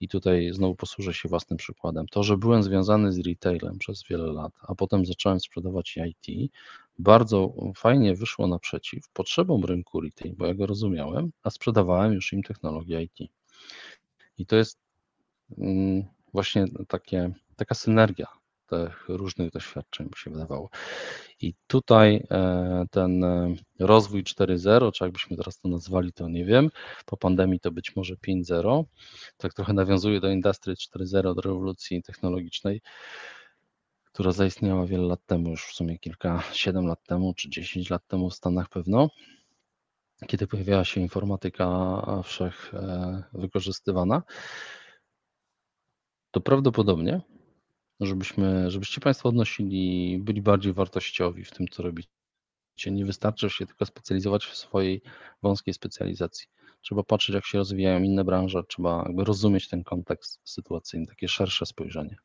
i 0.00 0.08
tutaj 0.08 0.50
znowu 0.52 0.74
posłużę 0.74 1.14
się 1.14 1.28
własnym 1.28 1.56
przykładem. 1.56 2.06
To, 2.06 2.22
że 2.22 2.36
byłem 2.36 2.62
związany 2.62 3.12
z 3.12 3.18
retailem 3.26 3.78
przez 3.78 4.04
wiele 4.10 4.32
lat, 4.32 4.52
a 4.62 4.74
potem 4.74 5.06
zacząłem 5.06 5.40
sprzedawać 5.40 5.98
IT, 6.06 6.52
bardzo 6.98 7.54
fajnie 7.76 8.14
wyszło 8.14 8.46
naprzeciw 8.46 9.08
potrzebom 9.12 9.64
rynku 9.64 10.00
retail, 10.00 10.34
bo 10.36 10.46
ja 10.46 10.54
go 10.54 10.66
rozumiałem, 10.66 11.32
a 11.42 11.50
sprzedawałem 11.50 12.12
już 12.12 12.32
im 12.32 12.42
technologię 12.42 13.02
IT. 13.02 13.30
I 14.38 14.46
to 14.46 14.56
jest 14.56 14.78
mm, 15.58 16.04
właśnie 16.32 16.64
takie, 16.88 17.32
taka 17.56 17.74
synergia 17.74 18.26
tych 18.66 19.04
różnych 19.08 19.50
doświadczeń, 19.50 20.06
mi 20.06 20.12
się 20.16 20.30
wydawało. 20.30 20.70
I 21.40 21.54
tutaj 21.66 22.26
e, 22.30 22.84
ten 22.90 23.24
e, 23.24 23.54
rozwój 23.78 24.24
4.0, 24.24 24.92
czy 24.92 25.04
jakbyśmy 25.04 25.36
teraz 25.36 25.58
to 25.58 25.68
nazwali, 25.68 26.12
to 26.12 26.28
nie 26.28 26.44
wiem, 26.44 26.70
po 27.06 27.16
pandemii 27.16 27.60
to 27.60 27.72
być 27.72 27.96
może 27.96 28.14
5.0, 28.14 28.84
tak 29.36 29.54
trochę 29.54 29.72
nawiązuje 29.72 30.20
do 30.20 30.30
Industry 30.30 30.74
4.0, 30.74 31.34
do 31.34 31.40
rewolucji 31.40 32.02
technologicznej, 32.02 32.80
która 34.04 34.32
zaistniała 34.32 34.86
wiele 34.86 35.06
lat 35.06 35.20
temu, 35.26 35.50
już 35.50 35.66
w 35.66 35.72
sumie 35.74 35.98
kilka, 35.98 36.42
7 36.52 36.86
lat 36.86 37.02
temu, 37.06 37.34
czy 37.34 37.50
10 37.50 37.90
lat 37.90 38.06
temu 38.06 38.30
w 38.30 38.34
Stanach 38.34 38.68
pewno, 38.68 39.08
kiedy 40.26 40.46
pojawiała 40.46 40.84
się 40.84 41.00
informatyka 41.00 41.66
wszech 42.24 42.74
e, 42.74 43.22
wykorzystywana, 43.32 44.22
to 46.30 46.40
prawdopodobnie 46.40 47.20
żebyśmy, 48.00 48.70
żebyście 48.70 49.00
Państwo 49.00 49.28
odnosili, 49.28 50.18
byli 50.18 50.42
bardziej 50.42 50.72
wartościowi 50.72 51.44
w 51.44 51.50
tym, 51.50 51.68
co 51.68 51.82
robicie. 51.82 52.08
Nie 52.86 53.04
wystarczy 53.04 53.50
się 53.50 53.66
tylko 53.66 53.86
specjalizować 53.86 54.44
w 54.46 54.56
swojej 54.56 55.02
wąskiej 55.42 55.74
specjalizacji. 55.74 56.46
Trzeba 56.80 57.02
patrzeć, 57.02 57.34
jak 57.34 57.46
się 57.46 57.58
rozwijają 57.58 58.02
inne 58.02 58.24
branże, 58.24 58.62
trzeba 58.68 59.04
jakby 59.06 59.24
rozumieć 59.24 59.68
ten 59.68 59.84
kontekst 59.84 60.40
sytuacyjny, 60.44 61.06
takie 61.06 61.28
szersze 61.28 61.66
spojrzenie. 61.66 62.16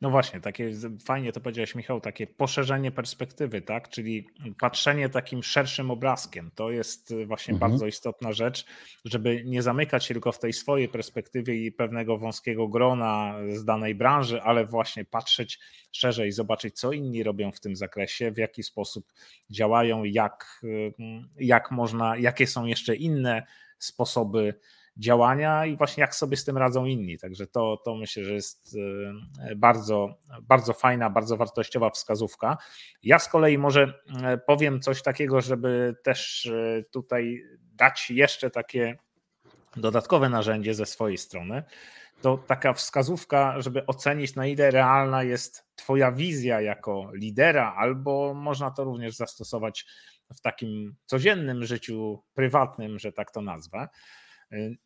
No 0.00 0.10
właśnie, 0.10 0.40
takie 0.40 0.70
fajnie 1.04 1.32
to 1.32 1.40
powiedziałeś, 1.40 1.74
Michał, 1.74 2.00
takie 2.00 2.26
poszerzenie 2.26 2.90
perspektywy, 2.90 3.62
tak? 3.62 3.88
Czyli 3.88 4.28
patrzenie 4.60 5.08
takim 5.08 5.42
szerszym 5.42 5.90
obrazkiem. 5.90 6.50
To 6.54 6.70
jest 6.70 7.14
właśnie 7.26 7.54
mhm. 7.54 7.70
bardzo 7.70 7.86
istotna 7.86 8.32
rzecz, 8.32 8.66
żeby 9.04 9.42
nie 9.44 9.62
zamykać 9.62 10.04
się 10.04 10.14
tylko 10.14 10.32
w 10.32 10.38
tej 10.38 10.52
swojej 10.52 10.88
perspektywie 10.88 11.54
i 11.54 11.72
pewnego 11.72 12.18
wąskiego 12.18 12.68
grona 12.68 13.34
z 13.52 13.64
danej 13.64 13.94
branży, 13.94 14.42
ale 14.42 14.66
właśnie 14.66 15.04
patrzeć 15.04 15.58
szerzej, 15.92 16.32
zobaczyć, 16.32 16.80
co 16.80 16.92
inni 16.92 17.22
robią 17.22 17.52
w 17.52 17.60
tym 17.60 17.76
zakresie, 17.76 18.30
w 18.32 18.38
jaki 18.38 18.62
sposób 18.62 19.12
działają, 19.50 20.04
jak, 20.04 20.62
jak 21.38 21.70
można, 21.70 22.16
jakie 22.16 22.46
są 22.46 22.66
jeszcze 22.66 22.96
inne 22.96 23.46
sposoby 23.78 24.54
działania 24.98 25.66
i 25.66 25.76
właśnie 25.76 26.00
jak 26.00 26.14
sobie 26.14 26.36
z 26.36 26.44
tym 26.44 26.58
radzą 26.58 26.84
inni. 26.84 27.18
Także 27.18 27.46
to, 27.46 27.76
to 27.84 27.94
myślę, 27.94 28.24
że 28.24 28.32
jest 28.32 28.76
e, 29.50 29.56
bardzo, 29.56 30.14
bardzo 30.42 30.72
fajna, 30.72 31.10
bardzo 31.10 31.36
wartościowa 31.36 31.90
wskazówka. 31.90 32.56
Ja 33.02 33.18
z 33.18 33.28
kolei 33.28 33.58
może 33.58 34.02
e, 34.22 34.38
powiem 34.38 34.80
coś 34.80 35.02
takiego, 35.02 35.40
żeby 35.40 35.96
też 36.04 36.46
e, 36.46 36.82
tutaj 36.92 37.42
dać 37.60 38.10
jeszcze 38.10 38.50
takie 38.50 38.98
dodatkowe 39.76 40.28
narzędzie 40.28 40.74
ze 40.74 40.86
swojej 40.86 41.18
strony. 41.18 41.62
To 42.22 42.38
taka 42.38 42.72
wskazówka, 42.72 43.60
żeby 43.60 43.86
ocenić, 43.86 44.34
na 44.34 44.46
ile 44.46 44.70
realna 44.70 45.22
jest 45.22 45.68
Twoja 45.76 46.12
wizja 46.12 46.60
jako 46.60 47.10
lidera, 47.14 47.74
albo 47.76 48.34
można 48.34 48.70
to 48.70 48.84
również 48.84 49.16
zastosować 49.16 49.86
w 50.34 50.40
takim 50.40 50.96
codziennym 51.06 51.64
życiu 51.64 52.22
prywatnym, 52.34 52.98
że 52.98 53.12
tak 53.12 53.30
to 53.30 53.40
nazwę. 53.40 53.88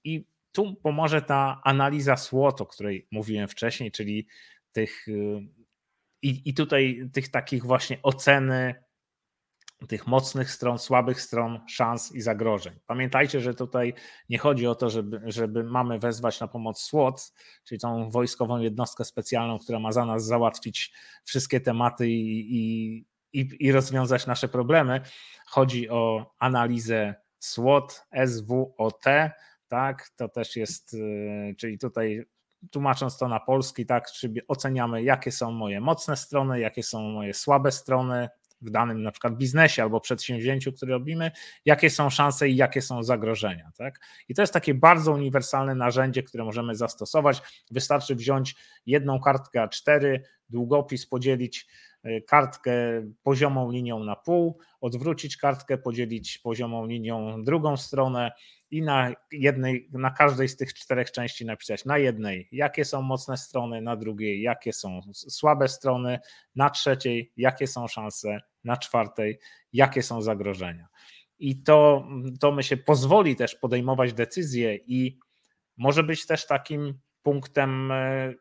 I 0.05 0.25
tu 0.53 0.75
pomoże 0.75 1.23
ta 1.23 1.61
analiza 1.65 2.17
SWOT, 2.17 2.61
o 2.61 2.67
której 2.67 3.07
mówiłem 3.11 3.49
wcześniej, 3.49 3.93
czyli 3.93 4.27
tych 4.73 5.07
i, 6.23 6.43
i 6.45 6.55
tutaj 6.55 7.11
tych 7.13 7.31
takich 7.31 7.65
właśnie 7.65 8.03
oceny 8.03 8.75
tych 9.89 10.07
mocnych 10.07 10.51
stron, 10.51 10.79
słabych 10.79 11.21
stron, 11.21 11.61
szans 11.69 12.13
i 12.13 12.21
zagrożeń. 12.21 12.73
Pamiętajcie, 12.87 13.41
że 13.41 13.55
tutaj 13.55 13.95
nie 14.29 14.39
chodzi 14.39 14.67
o 14.67 14.75
to, 14.75 14.91
żeby, 14.91 15.21
żeby 15.25 15.65
mamy 15.65 15.99
wezwać 15.99 16.41
na 16.41 16.49
pomoc 16.49 16.81
SWOT, 16.83 17.33
czyli 17.65 17.81
tą 17.81 18.11
wojskową 18.11 18.59
jednostkę 18.59 19.05
specjalną, 19.05 19.59
która 19.59 19.79
ma 19.79 19.93
za 19.93 20.05
nas 20.05 20.25
załatwić 20.25 20.93
wszystkie 21.25 21.61
tematy 21.61 22.09
i, 22.09 22.57
i, 22.57 22.97
i, 23.33 23.49
i 23.61 23.73
rozwiązać 23.73 24.27
nasze 24.27 24.49
problemy. 24.49 25.01
Chodzi 25.47 25.89
o 25.91 26.33
analizę 26.39 27.15
SWOT, 27.39 28.07
SWOT, 28.27 29.15
tak, 29.73 30.09
to 30.17 30.29
też 30.29 30.57
jest, 30.57 30.95
y, 30.95 31.55
czyli 31.59 31.79
tutaj 31.79 32.25
tłumacząc 32.71 33.19
to 33.19 33.29
na 33.29 33.41
polski, 33.41 33.87
tak, 33.87 34.11
czyli 34.13 34.41
oceniamy, 34.49 35.03
jakie 35.03 35.33
są 35.33 35.51
moje 35.51 35.81
mocne 35.81 36.17
strony, 36.17 36.61
jakie 36.61 36.83
są 36.83 37.01
moje 37.01 37.35
słabe 37.35 37.73
strony, 37.73 38.29
w 38.61 38.71
danym 38.71 39.03
na 39.03 39.11
przykład 39.11 39.37
biznesie 39.37 39.83
albo 39.83 40.01
przedsięwzięciu, 40.01 40.73
które 40.73 40.93
robimy, 40.93 41.31
jakie 41.65 41.91
są 41.91 42.11
szanse 42.11 42.49
i 42.49 42.57
jakie 42.57 42.83
są 42.83 43.03
zagrożenia. 43.03 43.71
Tak? 43.79 44.01
I 44.29 44.35
to 44.35 44.43
jest 44.43 44.53
takie 44.53 44.75
bardzo 44.75 45.13
uniwersalne 45.13 45.75
narzędzie, 45.75 46.23
które 46.23 46.45
możemy 46.45 46.75
zastosować. 46.75 47.43
Wystarczy 47.71 48.15
wziąć 48.15 48.55
jedną 48.87 49.21
kartkę 49.21 49.61
A4, 49.67 50.21
długopis, 50.49 51.07
podzielić 51.07 51.67
e, 52.03 52.21
kartkę 52.21 52.73
poziomą 53.23 53.71
linią 53.71 54.05
na 54.05 54.17
pół, 54.17 54.59
odwrócić 54.81 55.37
kartkę, 55.37 55.79
podzielić 55.79 56.39
poziomą 56.39 56.87
linią 56.87 57.45
drugą 57.45 57.77
stronę 57.77 58.33
i 58.73 58.83
na 58.83 59.13
jednej, 59.33 59.89
na 59.93 60.11
każdej 60.11 60.49
z 60.49 60.57
tych 60.57 60.75
czterech 60.75 61.11
części 61.11 61.47
napisać 61.47 61.85
na 61.85 61.99
jednej, 61.99 62.49
jakie 62.53 62.85
są 62.85 63.03
mocne 63.03 63.37
strony, 63.37 63.83
na 63.83 63.97
drugiej, 63.97 64.43
jakie 64.43 64.73
są 64.73 65.01
słabe 65.13 65.69
strony, 65.69 66.19
na 66.55 66.71
trzeciej, 66.71 67.33
jakie 67.37 67.67
są 67.67 67.89
szanse, 67.89 68.41
na 68.65 68.77
czwartej, 68.77 69.39
jakie 69.73 70.03
są 70.03 70.23
zagrożenia. 70.23 70.89
I 71.39 71.63
to, 71.63 72.07
to 72.41 72.53
my 72.53 72.63
się 72.63 72.77
pozwoli 72.77 73.37
też 73.37 73.55
podejmować 73.55 74.13
decyzje 74.13 74.77
i 74.77 75.19
może 75.77 76.03
być 76.03 76.27
też 76.27 76.47
takim 76.47 77.01
punktem 77.23 77.93
e, 77.93 78.35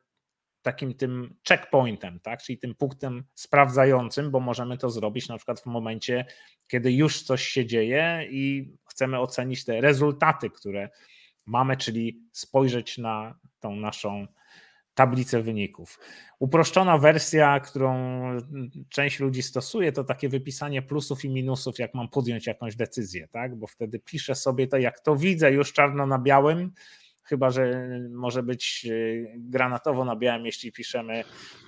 takim 0.61 0.93
tym 0.93 1.35
checkpointem, 1.47 2.19
tak? 2.19 2.41
czyli 2.43 2.57
tym 2.57 2.75
punktem 2.75 3.23
sprawdzającym, 3.35 4.31
bo 4.31 4.39
możemy 4.39 4.77
to 4.77 4.89
zrobić 4.89 5.29
na 5.29 5.37
przykład 5.37 5.59
w 5.59 5.65
momencie, 5.65 6.25
kiedy 6.67 6.91
już 6.93 7.23
coś 7.23 7.43
się 7.43 7.65
dzieje 7.65 8.27
i 8.29 8.73
chcemy 8.89 9.19
ocenić 9.19 9.65
te 9.65 9.81
rezultaty, 9.81 10.49
które 10.49 10.89
mamy, 11.45 11.77
czyli 11.77 12.21
spojrzeć 12.31 12.97
na 12.97 13.39
tą 13.59 13.75
naszą 13.75 14.27
tablicę 14.93 15.41
wyników. 15.41 15.99
Uproszczona 16.39 16.97
wersja, 16.97 17.59
którą 17.59 17.93
część 18.89 19.19
ludzi 19.19 19.43
stosuje, 19.43 19.91
to 19.91 20.03
takie 20.03 20.29
wypisanie 20.29 20.81
plusów 20.81 21.25
i 21.25 21.29
minusów, 21.29 21.79
jak 21.79 21.93
mam 21.93 22.09
podjąć 22.09 22.47
jakąś 22.47 22.75
decyzję, 22.75 23.27
tak? 23.27 23.55
Bo 23.55 23.67
wtedy 23.67 23.99
piszę 23.99 24.35
sobie 24.35 24.67
to, 24.67 24.77
jak 24.77 24.99
to 24.99 25.15
widzę 25.15 25.51
już 25.51 25.73
czarno 25.73 26.07
na 26.07 26.19
białym, 26.19 26.73
chyba 27.31 27.49
że 27.49 27.87
może 28.09 28.43
być 28.43 28.85
e, 28.85 28.91
granatowo 29.37 30.05
na 30.05 30.15
białym, 30.15 30.45
jeśli 30.45 30.71
piszemy 30.71 31.23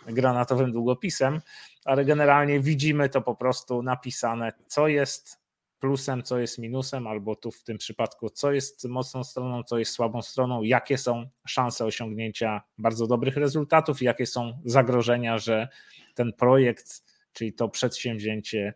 granatowym 0.05 0.72
długopisem, 0.72 1.41
ale 1.86 2.05
generalnie 2.05 2.59
widzimy 2.59 3.09
to 3.09 3.22
po 3.22 3.36
prostu 3.36 3.84
napisane, 3.84 4.51
co 4.68 4.88
jest 4.88 5.39
plusem, 5.80 6.24
co 6.24 6.39
jest 6.39 6.57
minusem, 6.59 7.07
albo 7.07 7.36
tu 7.36 7.51
w 7.51 7.64
tym 7.64 7.78
przypadku, 7.78 8.30
co 8.30 8.51
jest 8.51 8.88
mocną 8.88 9.24
stroną, 9.24 9.64
co 9.64 9.78
jest 9.80 9.91
słabą 9.91 10.22
stroną, 10.22 10.64
jakie 10.64 10.97
są 10.97 11.30
szanse 11.47 11.86
osiągnięcia 11.86 12.61
bardzo 12.78 13.07
dobrych 13.07 13.38
rezultatów, 13.38 14.01
jakie 14.01 14.26
są 14.26 14.61
zagrożenia, 14.66 15.38
że 15.38 15.68
ten 16.16 16.34
projekt, 16.34 17.03
czyli 17.34 17.53
to 17.53 17.70
przedsięwzięcie 17.70 18.74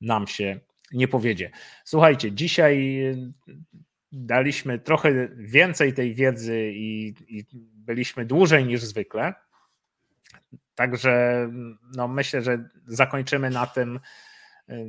nam 0.00 0.26
się 0.26 0.60
nie 0.92 1.08
powiedzie. 1.08 1.50
Słuchajcie, 1.84 2.32
dzisiaj 2.32 3.02
daliśmy 4.16 4.78
trochę 4.78 5.28
więcej 5.36 5.92
tej 5.92 6.14
wiedzy 6.14 6.72
i, 6.74 7.14
i 7.28 7.44
byliśmy 7.74 8.26
dłużej 8.26 8.64
niż 8.64 8.80
zwykle. 8.80 9.34
Także 10.74 11.46
no 11.96 12.08
myślę, 12.08 12.42
że 12.42 12.68
zakończymy 12.86 13.50
na 13.50 13.66
tym. 13.66 14.00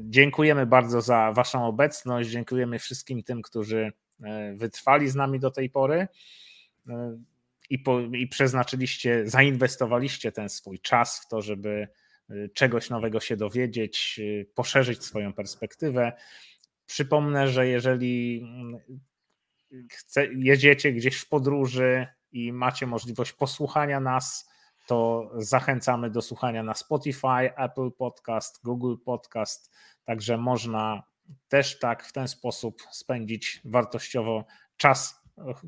Dziękujemy 0.03 0.65
bardzo 0.65 1.01
za 1.01 1.31
Waszą 1.31 1.65
obecność. 1.65 2.29
Dziękujemy 2.29 2.79
wszystkim 2.79 3.23
tym, 3.23 3.41
którzy 3.41 3.91
e, 4.23 4.53
wytrwali 4.55 5.09
z 5.09 5.15
nami 5.15 5.39
do 5.39 5.51
tej 5.51 5.69
pory 5.69 6.07
e, 6.89 7.17
i, 7.69 7.79
po, 7.79 7.99
i 7.99 8.27
przeznaczyliście, 8.27 9.29
zainwestowaliście 9.29 10.31
ten 10.31 10.49
swój 10.49 10.79
czas 10.79 11.19
w 11.19 11.27
to, 11.27 11.41
żeby 11.41 11.87
e, 12.29 12.49
czegoś 12.49 12.89
nowego 12.89 13.19
się 13.19 13.37
dowiedzieć, 13.37 14.19
poszerzyć 14.55 15.03
swoją 15.03 15.33
perspektywę. 15.33 16.13
Przypomnę, 16.85 17.47
że 17.47 17.67
jeżeli 17.67 18.43
chce, 19.91 20.27
jedziecie 20.33 20.93
gdzieś 20.93 21.17
w 21.17 21.29
podróży 21.29 22.07
i 22.31 22.53
macie 22.53 22.87
możliwość 22.87 23.33
posłuchania 23.33 23.99
nas, 23.99 24.49
to 24.87 25.31
zachęcamy 25.35 26.09
do 26.09 26.21
słuchania 26.21 26.63
na 26.63 26.73
Spotify, 26.73 27.55
Apple 27.57 27.91
Podcast, 27.91 28.63
Google 28.63 28.95
Podcast. 29.05 29.71
Także 30.03 30.37
można 30.37 31.03
też 31.47 31.79
tak 31.79 32.03
w 32.03 32.13
ten 32.13 32.27
sposób 32.27 32.81
spędzić 32.91 33.61
wartościowo 33.65 34.45
czas 34.77 35.21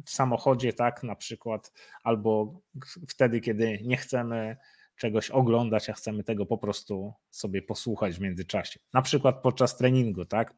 w 0.06 0.10
samochodzie, 0.10 0.74
tak 0.74 1.04
na 1.04 1.16
przykład, 1.16 1.74
albo 2.04 2.62
wtedy, 3.08 3.42
kiedy 3.42 3.80
nie 3.84 3.98
chcemy 3.98 4.58
czegoś 5.00 5.30
oglądać, 5.30 5.90
a 5.90 5.94
chcemy 5.94 6.24
tego 6.24 6.46
po 6.46 6.58
prostu 6.58 7.14
sobie 7.32 7.62
posłuchać 7.62 8.16
w 8.16 8.20
międzyczasie. 8.20 8.80
Na 8.94 9.02
przykład 9.02 9.42
podczas 9.42 9.78
treningu, 9.78 10.26
tak? 10.26 10.54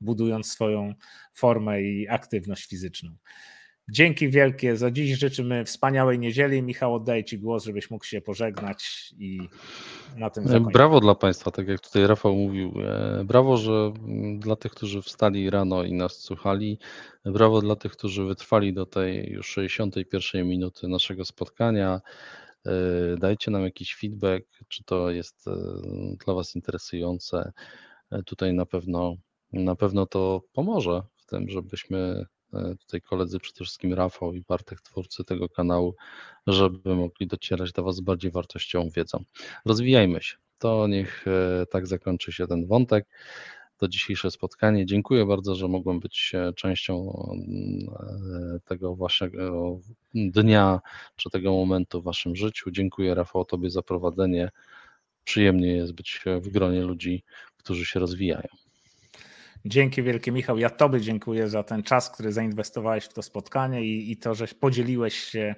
Budując 0.00 0.46
swoją 0.46 0.94
formę 1.34 1.82
i 1.82 2.08
aktywność 2.08 2.66
fizyczną. 2.66 3.16
Dzięki 3.88 4.28
wielkie 4.28 4.76
za 4.76 4.90
dziś. 4.90 5.18
Życzymy 5.18 5.64
wspaniałej 5.64 6.18
niedzieli. 6.18 6.62
Michał, 6.62 6.94
oddaję 6.94 7.24
Ci 7.24 7.38
głos, 7.38 7.64
żebyś 7.64 7.90
mógł 7.90 8.04
się 8.04 8.20
pożegnać 8.20 9.10
i 9.18 9.40
na 10.16 10.30
tym 10.30 10.48
zakończyć. 10.48 10.72
Brawo 10.72 11.00
dla 11.00 11.14
Państwa, 11.14 11.50
tak 11.50 11.68
jak 11.68 11.80
tutaj 11.80 12.06
Rafał 12.06 12.34
mówił. 12.34 12.74
E, 12.84 13.24
brawo, 13.24 13.56
że 13.56 13.92
dla 14.38 14.56
tych, 14.56 14.72
którzy 14.72 15.02
wstali 15.02 15.50
rano 15.50 15.84
i 15.84 15.92
nas 15.92 16.12
słuchali. 16.12 16.78
Brawo 17.24 17.60
dla 17.60 17.76
tych, 17.76 17.92
którzy 17.92 18.24
wytrwali 18.24 18.74
do 18.74 18.86
tej 18.86 19.32
już 19.32 19.46
61 19.46 20.48
minuty 20.48 20.88
naszego 20.88 21.24
spotkania. 21.24 22.00
E, 22.66 22.70
dajcie 23.16 23.50
nam 23.50 23.62
jakiś 23.62 23.94
feedback, 23.94 24.46
czy 24.68 24.84
to 24.84 25.10
jest 25.10 25.48
e, 25.48 25.52
dla 26.24 26.34
Was 26.34 26.54
interesujące. 26.54 27.52
E, 28.10 28.22
tutaj 28.22 28.54
na 28.54 28.66
pewno, 28.66 29.16
na 29.52 29.76
pewno 29.76 30.06
to 30.06 30.42
pomoże 30.52 31.02
w 31.16 31.26
tym, 31.26 31.48
żebyśmy 31.48 32.26
tutaj 32.78 33.00
koledzy, 33.00 33.38
przede 33.38 33.64
wszystkim 33.64 33.94
Rafał 33.94 34.34
i 34.34 34.40
Bartek, 34.40 34.80
twórcy 34.80 35.24
tego 35.24 35.48
kanału, 35.48 35.94
żeby 36.46 36.94
mogli 36.94 37.26
docierać 37.26 37.72
do 37.72 37.82
Was 37.82 37.96
z 37.96 38.00
bardziej 38.00 38.30
wartościową 38.30 38.90
wiedzą. 38.90 39.24
Rozwijajmy 39.64 40.22
się. 40.22 40.36
To 40.58 40.86
niech 40.86 41.24
tak 41.70 41.86
zakończy 41.86 42.32
się 42.32 42.46
ten 42.46 42.66
wątek 42.66 43.08
to 43.76 43.88
dzisiejsze 43.88 44.30
spotkanie. 44.30 44.86
Dziękuję 44.86 45.26
bardzo, 45.26 45.54
że 45.54 45.68
mogłem 45.68 46.00
być 46.00 46.32
e, 46.34 46.52
częścią 46.52 47.12
e, 48.56 48.60
tego 48.64 48.96
waszego 48.96 49.78
dnia 50.14 50.80
czy 51.16 51.30
tego 51.30 51.52
momentu 51.52 52.00
w 52.00 52.04
waszym 52.04 52.36
życiu. 52.36 52.70
Dziękuję 52.70 53.14
Rafał 53.14 53.44
Tobie 53.44 53.70
za 53.70 53.82
prowadzenie. 53.82 54.50
Przyjemnie 55.24 55.76
jest 55.76 55.92
być 55.92 56.24
w 56.40 56.48
gronie 56.48 56.80
ludzi, 56.80 57.22
którzy 57.56 57.84
się 57.84 58.00
rozwijają. 58.00 58.48
Dzięki 59.64 60.02
wielkie 60.02 60.32
Michał. 60.32 60.58
Ja 60.58 60.70
Tobie 60.70 61.00
dziękuję 61.00 61.48
za 61.48 61.62
ten 61.62 61.82
czas, 61.82 62.10
który 62.10 62.32
zainwestowałeś 62.32 63.04
w 63.04 63.12
to 63.12 63.22
spotkanie 63.22 63.82
i, 63.82 64.12
i 64.12 64.16
to, 64.16 64.34
że 64.34 64.46
podzieliłeś 64.60 65.14
się 65.14 65.54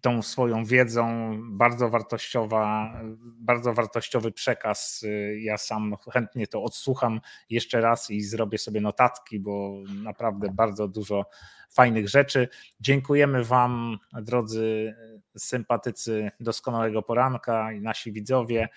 tą 0.00 0.22
swoją 0.22 0.64
wiedzą, 0.64 1.36
bardzo 1.42 1.88
wartościowa, 1.88 2.92
bardzo 3.40 3.74
wartościowy 3.74 4.32
przekaz. 4.32 5.04
Ja 5.40 5.58
sam 5.58 5.96
chętnie 6.12 6.46
to 6.46 6.62
odsłucham 6.62 7.20
jeszcze 7.50 7.80
raz 7.80 8.10
i 8.10 8.22
zrobię 8.22 8.58
sobie 8.58 8.80
notatki, 8.80 9.40
bo 9.40 9.82
naprawdę 10.02 10.48
bardzo 10.52 10.88
dużo 10.88 11.26
fajnych 11.70 12.08
rzeczy. 12.08 12.48
Dziękujemy 12.80 13.44
Wam, 13.44 13.98
drodzy 14.22 14.94
sympatycy 15.36 16.30
doskonałego 16.40 17.02
poranka 17.02 17.72
i 17.72 17.80
nasi 17.80 18.12
widzowie. 18.12 18.68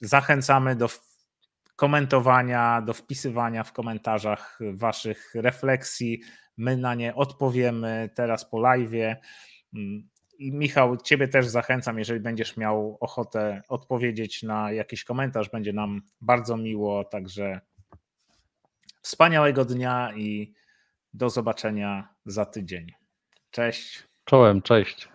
Zachęcamy 0.00 0.76
do 0.76 0.88
komentowania, 1.78 2.82
do 2.82 2.94
wpisywania 2.94 3.64
w 3.64 3.72
komentarzach 3.72 4.58
Waszych 4.72 5.34
refleksji 5.34 6.20
My 6.56 6.76
na 6.76 6.94
nie 6.94 7.14
odpowiemy 7.14 8.10
teraz 8.14 8.50
po 8.50 8.60
live. 8.60 9.18
Mm, 9.74 10.08
I 10.38 10.52
Michał, 10.52 10.96
Ciebie 10.96 11.28
też 11.28 11.46
zachęcam, 11.46 11.98
jeżeli 11.98 12.20
będziesz 12.20 12.56
miał 12.56 12.98
ochotę 13.00 13.62
odpowiedzieć 13.68 14.42
na 14.42 14.72
jakiś 14.72 15.04
komentarz, 15.04 15.50
będzie 15.50 15.72
nam 15.72 16.02
bardzo 16.20 16.56
miło. 16.56 17.04
Także 17.04 17.60
wspaniałego 19.02 19.64
dnia 19.64 20.12
i 20.16 20.54
do 21.14 21.30
zobaczenia 21.30 22.08
za 22.26 22.46
tydzień. 22.46 22.86
Cześć. 23.50 24.02
Czołem, 24.24 24.62
cześć. 24.62 25.08